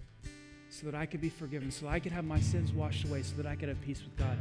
so 0.69 0.85
that 0.85 0.95
I 0.95 1.05
could 1.05 1.19
be 1.19 1.29
forgiven, 1.29 1.71
so 1.71 1.87
I 1.87 1.99
could 1.99 2.13
have 2.13 2.23
my 2.23 2.39
sins 2.39 2.71
washed 2.71 3.05
away, 3.05 3.23
so 3.23 3.35
that 3.35 3.45
I 3.45 3.55
could 3.55 3.67
have 3.67 3.81
peace 3.81 4.01
with 4.01 4.15
God. 4.17 4.37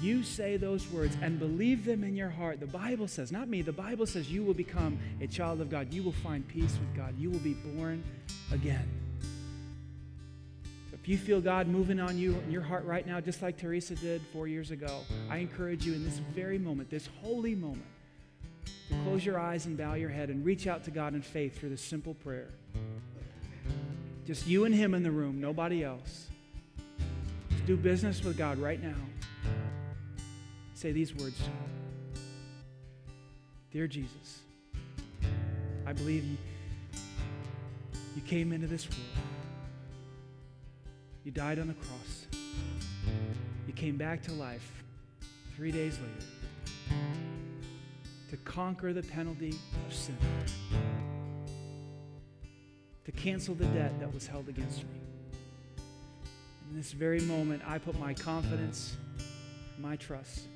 You 0.00 0.22
say 0.22 0.56
those 0.56 0.88
words 0.90 1.16
and 1.20 1.38
believe 1.38 1.84
them 1.84 2.04
in 2.04 2.14
your 2.14 2.30
heart. 2.30 2.60
The 2.60 2.66
Bible 2.66 3.08
says, 3.08 3.32
not 3.32 3.48
me, 3.48 3.62
the 3.62 3.72
Bible 3.72 4.06
says 4.06 4.30
you 4.30 4.44
will 4.44 4.54
become 4.54 4.98
a 5.20 5.26
child 5.26 5.60
of 5.60 5.70
God. 5.70 5.92
You 5.92 6.02
will 6.02 6.12
find 6.12 6.46
peace 6.46 6.78
with 6.78 6.96
God. 6.96 7.18
You 7.18 7.30
will 7.30 7.40
be 7.40 7.54
born 7.54 8.04
again 8.52 8.88
you 11.08 11.16
feel 11.16 11.40
God 11.40 11.68
moving 11.68 12.00
on 12.00 12.18
you 12.18 12.34
in 12.44 12.52
your 12.52 12.60
heart 12.60 12.84
right 12.84 13.06
now, 13.06 13.18
just 13.18 13.40
like 13.40 13.56
Teresa 13.56 13.94
did 13.94 14.20
four 14.30 14.46
years 14.46 14.72
ago, 14.72 15.00
I 15.30 15.38
encourage 15.38 15.86
you 15.86 15.94
in 15.94 16.04
this 16.04 16.18
very 16.34 16.58
moment, 16.58 16.90
this 16.90 17.08
holy 17.22 17.54
moment, 17.54 17.86
to 18.90 18.94
close 19.04 19.24
your 19.24 19.40
eyes 19.40 19.64
and 19.64 19.74
bow 19.74 19.94
your 19.94 20.10
head 20.10 20.28
and 20.28 20.44
reach 20.44 20.66
out 20.66 20.84
to 20.84 20.90
God 20.90 21.14
in 21.14 21.22
faith 21.22 21.58
through 21.58 21.70
this 21.70 21.80
simple 21.80 22.12
prayer. 22.12 22.50
Just 24.26 24.46
you 24.46 24.66
and 24.66 24.74
Him 24.74 24.92
in 24.92 25.02
the 25.02 25.10
room, 25.10 25.40
nobody 25.40 25.82
else. 25.82 26.26
Just 27.52 27.64
do 27.64 27.78
business 27.78 28.22
with 28.22 28.36
God 28.36 28.58
right 28.58 28.82
now. 28.82 28.96
Say 30.74 30.92
these 30.92 31.14
words 31.14 31.40
Dear 33.72 33.86
Jesus, 33.86 34.40
I 35.86 35.94
believe 35.94 36.24
you, 36.24 36.36
you 38.14 38.20
came 38.26 38.52
into 38.52 38.66
this 38.66 38.86
world 38.90 39.37
you 41.28 41.32
died 41.34 41.58
on 41.58 41.68
the 41.68 41.74
cross. 41.74 42.26
You 43.66 43.74
came 43.74 43.98
back 43.98 44.22
to 44.22 44.32
life 44.32 44.82
three 45.54 45.70
days 45.70 45.98
later 45.98 46.26
to 48.30 48.36
conquer 48.46 48.94
the 48.94 49.02
penalty 49.02 49.50
of 49.86 49.92
sin, 49.92 50.16
to 53.04 53.12
cancel 53.12 53.54
the 53.54 53.66
debt 53.66 54.00
that 54.00 54.14
was 54.14 54.26
held 54.26 54.48
against 54.48 54.84
me. 54.84 55.00
In 56.70 56.76
this 56.78 56.92
very 56.92 57.20
moment, 57.20 57.62
I 57.66 57.76
put 57.76 57.98
my 57.98 58.14
confidence, 58.14 58.96
my 59.78 59.96
trust 59.96 60.46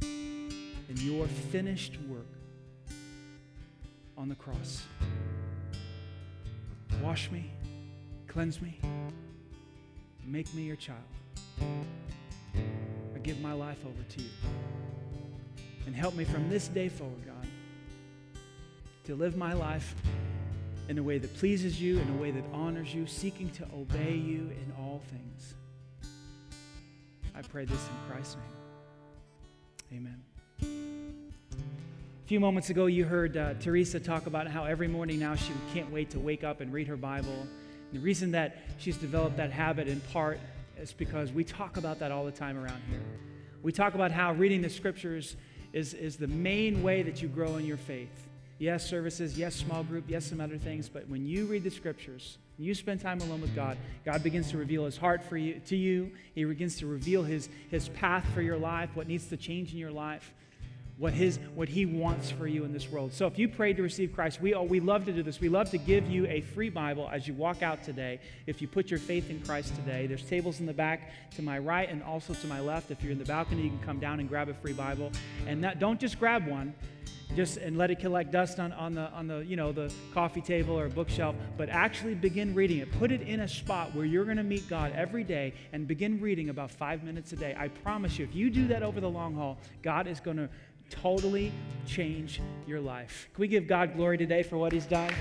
in 0.00 0.96
your 1.00 1.26
finished 1.26 1.98
work 2.08 2.24
on 4.16 4.30
the 4.30 4.36
cross. 4.36 4.84
Wash 7.02 7.30
me, 7.30 7.50
cleanse 8.26 8.62
me. 8.62 8.80
Make 10.26 10.52
me 10.54 10.62
your 10.62 10.76
child. 10.76 10.98
I 11.60 13.18
give 13.22 13.40
my 13.40 13.52
life 13.52 13.78
over 13.84 14.02
to 14.02 14.22
you. 14.22 14.30
And 15.86 15.94
help 15.94 16.14
me 16.14 16.24
from 16.24 16.48
this 16.48 16.68
day 16.68 16.88
forward, 16.88 17.26
God, 17.26 17.46
to 19.04 19.14
live 19.14 19.36
my 19.36 19.52
life 19.52 19.94
in 20.88 20.98
a 20.98 21.02
way 21.02 21.18
that 21.18 21.34
pleases 21.36 21.80
you, 21.80 21.98
in 21.98 22.08
a 22.08 22.16
way 22.16 22.30
that 22.30 22.44
honors 22.52 22.94
you, 22.94 23.06
seeking 23.06 23.50
to 23.50 23.64
obey 23.74 24.14
you 24.14 24.50
in 24.50 24.72
all 24.78 25.02
things. 25.10 25.54
I 27.34 27.42
pray 27.42 27.64
this 27.64 27.88
in 27.88 28.10
Christ's 28.10 28.36
name. 29.90 30.06
Amen. 30.06 30.22
A 32.24 32.26
few 32.26 32.40
moments 32.40 32.70
ago, 32.70 32.86
you 32.86 33.04
heard 33.04 33.36
uh, 33.36 33.54
Teresa 33.60 34.00
talk 34.00 34.26
about 34.26 34.46
how 34.46 34.64
every 34.64 34.88
morning 34.88 35.18
now 35.18 35.34
she 35.34 35.52
can't 35.74 35.90
wait 35.92 36.08
to 36.10 36.18
wake 36.18 36.44
up 36.44 36.62
and 36.62 36.72
read 36.72 36.86
her 36.86 36.96
Bible. 36.96 37.46
The 37.94 38.00
reason 38.00 38.32
that 38.32 38.56
she's 38.76 38.96
developed 38.96 39.36
that 39.36 39.52
habit 39.52 39.86
in 39.86 40.00
part 40.00 40.40
is 40.76 40.92
because 40.92 41.30
we 41.30 41.44
talk 41.44 41.76
about 41.76 42.00
that 42.00 42.10
all 42.10 42.24
the 42.24 42.32
time 42.32 42.58
around 42.58 42.82
here. 42.90 43.00
We 43.62 43.70
talk 43.70 43.94
about 43.94 44.10
how 44.10 44.32
reading 44.32 44.62
the 44.62 44.68
scriptures 44.68 45.36
is, 45.72 45.94
is 45.94 46.16
the 46.16 46.26
main 46.26 46.82
way 46.82 47.02
that 47.02 47.22
you 47.22 47.28
grow 47.28 47.56
in 47.56 47.64
your 47.64 47.76
faith. 47.76 48.26
Yes, 48.58 48.84
services, 48.84 49.38
yes, 49.38 49.54
small 49.54 49.84
group, 49.84 50.06
yes, 50.08 50.26
some 50.26 50.40
other 50.40 50.58
things, 50.58 50.88
but 50.88 51.08
when 51.08 51.24
you 51.24 51.46
read 51.46 51.62
the 51.62 51.70
scriptures, 51.70 52.38
you 52.58 52.74
spend 52.74 53.00
time 53.00 53.20
alone 53.20 53.40
with 53.40 53.54
God, 53.54 53.76
God 54.04 54.24
begins 54.24 54.50
to 54.50 54.58
reveal 54.58 54.84
his 54.86 54.96
heart 54.96 55.22
for 55.22 55.36
you, 55.36 55.60
to 55.66 55.76
you. 55.76 56.10
He 56.34 56.44
begins 56.44 56.76
to 56.78 56.88
reveal 56.88 57.22
his, 57.22 57.48
his 57.70 57.90
path 57.90 58.26
for 58.34 58.42
your 58.42 58.56
life, 58.56 58.90
what 58.94 59.06
needs 59.06 59.28
to 59.28 59.36
change 59.36 59.72
in 59.72 59.78
your 59.78 59.92
life 59.92 60.34
what 60.96 61.12
his 61.12 61.38
what 61.54 61.68
he 61.68 61.86
wants 61.86 62.30
for 62.30 62.46
you 62.46 62.64
in 62.64 62.72
this 62.72 62.88
world. 62.88 63.12
So 63.12 63.26
if 63.26 63.38
you 63.38 63.48
prayed 63.48 63.76
to 63.78 63.82
receive 63.82 64.12
Christ, 64.12 64.40
we 64.40 64.54
we 64.54 64.80
love 64.80 65.04
to 65.06 65.12
do 65.12 65.22
this. 65.22 65.40
We 65.40 65.48
love 65.48 65.70
to 65.70 65.78
give 65.78 66.08
you 66.08 66.26
a 66.26 66.40
free 66.40 66.70
Bible 66.70 67.08
as 67.12 67.26
you 67.26 67.34
walk 67.34 67.62
out 67.62 67.82
today. 67.82 68.20
If 68.46 68.62
you 68.62 68.68
put 68.68 68.90
your 68.90 69.00
faith 69.00 69.28
in 69.30 69.40
Christ 69.40 69.74
today, 69.74 70.06
there's 70.06 70.24
tables 70.24 70.60
in 70.60 70.66
the 70.66 70.72
back 70.72 71.10
to 71.36 71.42
my 71.42 71.58
right 71.58 71.88
and 71.88 72.02
also 72.02 72.34
to 72.34 72.46
my 72.46 72.60
left. 72.60 72.90
If 72.90 73.02
you're 73.02 73.12
in 73.12 73.18
the 73.18 73.24
balcony, 73.24 73.62
you 73.62 73.70
can 73.70 73.80
come 73.80 73.98
down 73.98 74.20
and 74.20 74.28
grab 74.28 74.48
a 74.48 74.54
free 74.54 74.72
Bible. 74.72 75.10
And 75.46 75.66
don't 75.78 75.98
just 75.98 76.18
grab 76.18 76.46
one 76.46 76.74
just 77.34 77.56
and 77.56 77.76
let 77.76 77.90
it 77.90 77.98
collect 77.98 78.30
dust 78.30 78.60
on, 78.60 78.72
on 78.72 78.94
the 78.94 79.10
on 79.10 79.26
the 79.26 79.38
you 79.38 79.56
know 79.56 79.72
the 79.72 79.92
coffee 80.12 80.40
table 80.40 80.78
or 80.78 80.88
bookshelf 80.88 81.34
but 81.56 81.68
actually 81.68 82.14
begin 82.14 82.54
reading 82.54 82.78
it 82.78 82.92
put 82.92 83.10
it 83.10 83.22
in 83.22 83.40
a 83.40 83.48
spot 83.48 83.92
where 83.94 84.04
you're 84.04 84.24
going 84.24 84.36
to 84.36 84.44
meet 84.44 84.68
god 84.68 84.92
every 84.94 85.24
day 85.24 85.52
and 85.72 85.88
begin 85.88 86.20
reading 86.20 86.50
about 86.50 86.70
five 86.70 87.02
minutes 87.02 87.32
a 87.32 87.36
day 87.36 87.54
i 87.58 87.66
promise 87.66 88.18
you 88.18 88.24
if 88.24 88.34
you 88.34 88.50
do 88.50 88.68
that 88.68 88.82
over 88.82 89.00
the 89.00 89.08
long 89.08 89.34
haul 89.34 89.58
god 89.82 90.06
is 90.06 90.20
going 90.20 90.36
to 90.36 90.48
totally 90.90 91.52
change 91.86 92.40
your 92.66 92.80
life. 92.80 93.28
Can 93.34 93.42
we 93.42 93.48
give 93.48 93.66
God 93.66 93.94
glory 93.94 94.18
today 94.18 94.42
for 94.42 94.56
what 94.56 94.72
He's 94.72 94.86
done? 94.86 95.12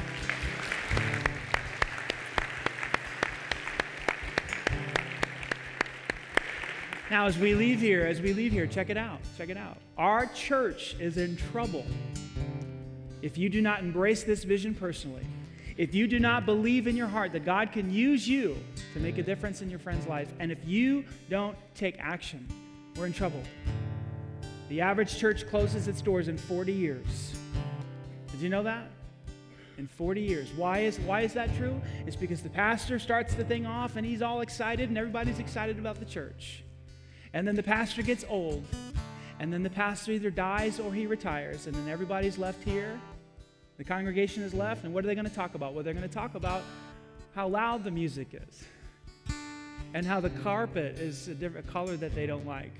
Now, 7.12 7.28
as 7.28 7.38
we 7.38 7.54
leave 7.54 7.80
here, 7.80 8.06
as 8.08 8.22
we 8.22 8.34
leave 8.34 8.52
here, 8.52 8.66
check 8.66 8.90
it 8.90 8.98
out. 8.98 9.20
Check 9.38 9.50
it 9.50 9.58
out. 9.58 9.78
Our 9.98 10.26
church 10.28 10.96
is 11.00 11.18
in 11.18 11.38
trouble 11.38 11.86
if 13.22 13.38
you 13.38 13.50
do 13.50 13.62
not 13.62 13.82
embrace 13.82 14.24
this 14.24 14.44
vision 14.44 14.74
personally. 14.74 15.26
If 15.78 15.94
you 15.94 16.08
do 16.08 16.20
not 16.20 16.46
believe 16.46 16.88
in 16.88 16.96
your 16.96 17.08
heart 17.08 17.32
that 17.34 17.46
God 17.46 17.72
can 17.72 17.92
use 17.92 18.28
you 18.28 18.58
to 18.94 19.00
make 19.00 19.18
a 19.18 19.24
difference 19.24 19.62
in 19.62 19.70
your 19.70 19.80
friend's 19.80 20.08
life, 20.08 20.32
and 20.40 20.52
if 20.52 20.66
you 20.66 21.06
don't 21.30 21.58
take 21.76 21.96
action, 22.00 22.48
we're 22.96 23.06
in 23.06 23.14
trouble. 23.14 23.44
The 24.70 24.82
average 24.82 25.18
church 25.18 25.48
closes 25.48 25.88
its 25.88 26.02
doors 26.02 26.28
in 26.28 26.38
40 26.38 26.72
years. 26.72 27.36
Did 28.32 28.42
you 28.42 28.50
know 28.50 28.64
that? 28.64 28.90
In 29.78 29.88
40 29.88 30.22
years. 30.22 30.50
Why 30.56 30.80
is, 30.80 31.00
why 31.00 31.22
is 31.22 31.34
that 31.34 31.56
true? 31.58 31.80
It's 32.08 32.16
because 32.16 32.42
the 32.42 32.50
pastor 32.50 33.00
starts 33.00 33.34
the 33.34 33.44
thing 33.44 33.66
off 33.66 33.96
and 33.96 34.06
he's 34.06 34.22
all 34.22 34.42
excited 34.42 34.90
and 34.90 34.98
everybody's 34.98 35.40
excited 35.40 35.80
about 35.80 36.00
the 36.00 36.06
church. 36.06 36.64
And 37.34 37.48
then 37.48 37.56
the 37.56 37.64
pastor 37.64 38.02
gets 38.02 38.24
old. 38.30 38.64
And 39.40 39.52
then 39.52 39.64
the 39.64 39.70
pastor 39.70 40.12
either 40.12 40.30
dies 40.30 40.80
or 40.80 40.94
he 40.94 41.08
retires. 41.08 41.68
And 41.68 41.76
then 41.76 41.90
everybody's 41.90 42.38
left 42.38 42.64
here. 42.64 43.00
The 43.78 43.84
congregation 43.84 44.44
is 44.44 44.54
left. 44.54 44.86
And 44.86 44.94
what 44.94 45.04
are 45.04 45.08
they 45.08 45.16
going 45.16 45.28
to 45.28 45.36
talk 45.36 45.56
about? 45.56 45.74
Well, 45.74 45.84
they're 45.84 45.94
going 45.94 46.08
to 46.08 46.14
talk 46.14 46.36
about 46.36 46.64
how 47.36 47.48
loud 47.48 47.84
the 47.84 47.92
music 47.92 48.28
is 48.32 48.64
and 49.94 50.06
how 50.06 50.20
the 50.20 50.30
carpet 50.30 51.00
is 51.00 51.28
a 51.28 51.36
different 51.36 51.68
color 51.68 51.98
that 51.98 52.16
they 52.16 52.26
don't 52.26 52.46
like 52.46 52.74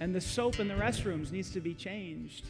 and 0.00 0.14
the 0.14 0.20
soap 0.20 0.60
in 0.60 0.68
the 0.68 0.74
restrooms 0.74 1.30
needs 1.30 1.50
to 1.50 1.60
be 1.60 1.74
changed. 1.74 2.46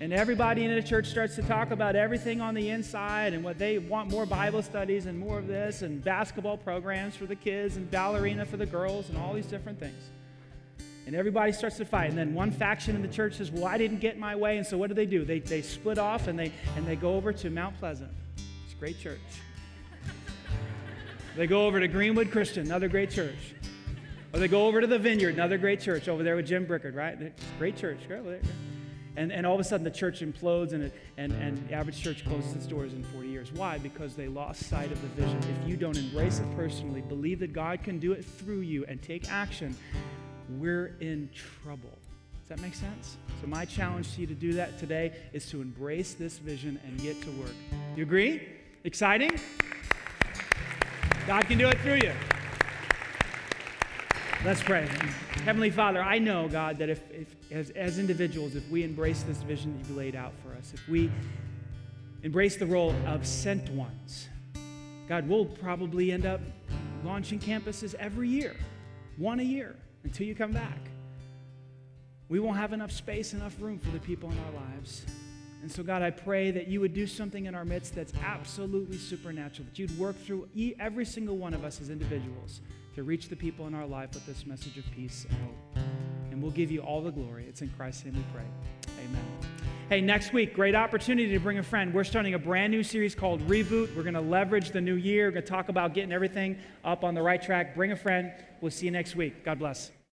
And 0.00 0.12
everybody 0.12 0.64
in 0.64 0.74
the 0.74 0.82
church 0.82 1.06
starts 1.06 1.36
to 1.36 1.42
talk 1.42 1.70
about 1.70 1.94
everything 1.94 2.40
on 2.40 2.54
the 2.54 2.70
inside 2.70 3.32
and 3.32 3.44
what 3.44 3.58
they 3.58 3.78
want 3.78 4.10
more 4.10 4.26
Bible 4.26 4.60
studies 4.60 5.06
and 5.06 5.16
more 5.16 5.38
of 5.38 5.46
this 5.46 5.82
and 5.82 6.02
basketball 6.02 6.56
programs 6.56 7.14
for 7.14 7.26
the 7.26 7.36
kids 7.36 7.76
and 7.76 7.88
ballerina 7.90 8.44
for 8.44 8.56
the 8.56 8.66
girls 8.66 9.08
and 9.08 9.16
all 9.16 9.32
these 9.32 9.46
different 9.46 9.78
things. 9.78 10.10
And 11.06 11.14
everybody 11.14 11.52
starts 11.52 11.76
to 11.76 11.84
fight. 11.84 12.08
And 12.08 12.18
then 12.18 12.34
one 12.34 12.50
faction 12.50 12.96
in 12.96 13.02
the 13.02 13.08
church 13.08 13.34
says, 13.34 13.52
Well, 13.52 13.66
I 13.66 13.78
didn't 13.78 14.00
get 14.00 14.18
my 14.18 14.34
way. 14.34 14.56
And 14.56 14.66
so 14.66 14.76
what 14.76 14.88
do 14.88 14.94
they 14.94 15.06
do? 15.06 15.24
They, 15.24 15.38
they 15.38 15.62
split 15.62 15.98
off 15.98 16.26
and 16.28 16.38
they, 16.38 16.50
and 16.76 16.86
they 16.86 16.96
go 16.96 17.14
over 17.14 17.32
to 17.32 17.50
Mount 17.50 17.78
Pleasant. 17.78 18.10
It's 18.64 18.72
a 18.72 18.76
great 18.76 18.98
church. 18.98 19.20
they 21.36 21.46
go 21.46 21.66
over 21.66 21.78
to 21.78 21.86
Greenwood 21.86 22.32
Christian, 22.32 22.66
another 22.66 22.88
great 22.88 23.10
church. 23.10 23.54
Or 24.34 24.38
they 24.38 24.48
go 24.48 24.66
over 24.66 24.80
to 24.80 24.86
the 24.88 24.98
vineyard, 24.98 25.34
another 25.34 25.56
great 25.56 25.80
church 25.80 26.08
over 26.08 26.24
there 26.24 26.34
with 26.34 26.46
Jim 26.46 26.64
Brickard, 26.64 26.96
right? 26.96 27.16
Great 27.56 27.76
church. 27.76 28.00
go 28.08 28.20
there. 28.20 28.40
And, 29.16 29.30
and 29.30 29.46
all 29.46 29.54
of 29.54 29.60
a 29.60 29.64
sudden 29.64 29.84
the 29.84 29.92
church 29.92 30.22
implodes 30.22 30.72
and, 30.72 30.90
and, 31.16 31.32
and 31.34 31.68
the 31.68 31.74
average 31.74 32.02
church 32.02 32.24
closes 32.24 32.52
its 32.52 32.66
doors 32.66 32.94
in 32.94 33.04
40 33.04 33.28
years. 33.28 33.52
Why? 33.52 33.78
Because 33.78 34.16
they 34.16 34.26
lost 34.26 34.64
sight 34.68 34.90
of 34.90 35.00
the 35.02 35.22
vision. 35.22 35.38
If 35.38 35.68
you 35.68 35.76
don't 35.76 35.96
embrace 35.96 36.40
it 36.40 36.56
personally, 36.56 37.00
believe 37.00 37.38
that 37.38 37.52
God 37.52 37.84
can 37.84 38.00
do 38.00 38.10
it 38.10 38.24
through 38.24 38.62
you, 38.62 38.84
and 38.88 39.00
take 39.00 39.30
action, 39.30 39.76
we're 40.58 40.96
in 41.00 41.30
trouble. 41.62 41.96
Does 42.40 42.48
that 42.48 42.60
make 42.60 42.74
sense? 42.74 43.16
So, 43.40 43.46
my 43.46 43.64
challenge 43.64 44.14
to 44.16 44.20
you 44.20 44.26
to 44.26 44.34
do 44.34 44.52
that 44.54 44.80
today 44.80 45.12
is 45.32 45.48
to 45.50 45.62
embrace 45.62 46.14
this 46.14 46.38
vision 46.38 46.80
and 46.84 47.00
get 47.00 47.22
to 47.22 47.30
work. 47.40 47.54
You 47.94 48.02
agree? 48.02 48.48
Exciting? 48.82 49.38
God 51.28 51.46
can 51.46 51.56
do 51.56 51.68
it 51.68 51.78
through 51.80 52.00
you. 52.02 52.12
Let's 54.44 54.62
pray. 54.62 54.86
Heavenly 55.46 55.70
Father, 55.70 56.02
I 56.02 56.18
know, 56.18 56.48
God, 56.48 56.76
that 56.76 56.90
if, 56.90 57.00
if 57.10 57.34
as, 57.50 57.70
as 57.70 57.98
individuals, 57.98 58.54
if 58.54 58.68
we 58.68 58.84
embrace 58.84 59.22
this 59.22 59.38
vision 59.38 59.72
that 59.72 59.78
you've 59.78 59.96
laid 59.96 60.14
out 60.14 60.34
for 60.42 60.54
us, 60.54 60.74
if 60.74 60.86
we 60.86 61.10
embrace 62.22 62.56
the 62.56 62.66
role 62.66 62.94
of 63.06 63.26
sent 63.26 63.70
ones, 63.70 64.28
God, 65.08 65.26
we'll 65.26 65.46
probably 65.46 66.12
end 66.12 66.26
up 66.26 66.42
launching 67.04 67.38
campuses 67.38 67.94
every 67.94 68.28
year, 68.28 68.54
one 69.16 69.40
a 69.40 69.42
year, 69.42 69.76
until 70.02 70.26
you 70.26 70.34
come 70.34 70.52
back. 70.52 70.90
We 72.28 72.38
won't 72.38 72.58
have 72.58 72.74
enough 72.74 72.92
space, 72.92 73.32
enough 73.32 73.58
room 73.58 73.78
for 73.78 73.92
the 73.92 74.00
people 74.00 74.30
in 74.30 74.38
our 74.40 74.60
lives. 74.60 75.06
And 75.62 75.72
so, 75.72 75.82
God, 75.82 76.02
I 76.02 76.10
pray 76.10 76.50
that 76.50 76.68
you 76.68 76.82
would 76.82 76.92
do 76.92 77.06
something 77.06 77.46
in 77.46 77.54
our 77.54 77.64
midst 77.64 77.94
that's 77.94 78.12
absolutely 78.22 78.98
supernatural, 78.98 79.68
that 79.70 79.78
you'd 79.78 79.98
work 79.98 80.22
through 80.22 80.50
every 80.78 81.06
single 81.06 81.38
one 81.38 81.54
of 81.54 81.64
us 81.64 81.80
as 81.80 81.88
individuals 81.88 82.60
to 82.94 83.02
reach 83.02 83.28
the 83.28 83.36
people 83.36 83.66
in 83.66 83.74
our 83.74 83.86
life 83.86 84.10
with 84.14 84.24
this 84.26 84.46
message 84.46 84.78
of 84.78 84.84
peace 84.92 85.26
and 85.28 85.38
hope. 85.38 85.84
And 86.30 86.42
we'll 86.42 86.52
give 86.52 86.70
you 86.70 86.80
all 86.80 87.00
the 87.00 87.10
glory. 87.10 87.44
It's 87.48 87.62
in 87.62 87.68
Christ's 87.70 88.04
name 88.04 88.14
we 88.14 88.24
pray. 88.32 88.44
Amen. 89.04 89.24
Hey, 89.88 90.00
next 90.00 90.32
week, 90.32 90.54
great 90.54 90.74
opportunity 90.74 91.30
to 91.32 91.38
bring 91.38 91.58
a 91.58 91.62
friend. 91.62 91.92
We're 91.92 92.04
starting 92.04 92.34
a 92.34 92.38
brand 92.38 92.70
new 92.70 92.82
series 92.82 93.14
called 93.14 93.46
Reboot. 93.48 93.94
We're 93.94 94.02
going 94.02 94.14
to 94.14 94.20
leverage 94.20 94.70
the 94.70 94.80
new 94.80 94.94
year. 94.94 95.26
We're 95.26 95.32
going 95.32 95.44
to 95.44 95.50
talk 95.50 95.68
about 95.68 95.92
getting 95.92 96.12
everything 96.12 96.56
up 96.84 97.04
on 97.04 97.14
the 97.14 97.22
right 97.22 97.42
track. 97.42 97.74
Bring 97.74 97.92
a 97.92 97.96
friend. 97.96 98.32
We'll 98.60 98.70
see 98.70 98.86
you 98.86 98.92
next 98.92 99.14
week. 99.14 99.44
God 99.44 99.58
bless. 99.58 99.90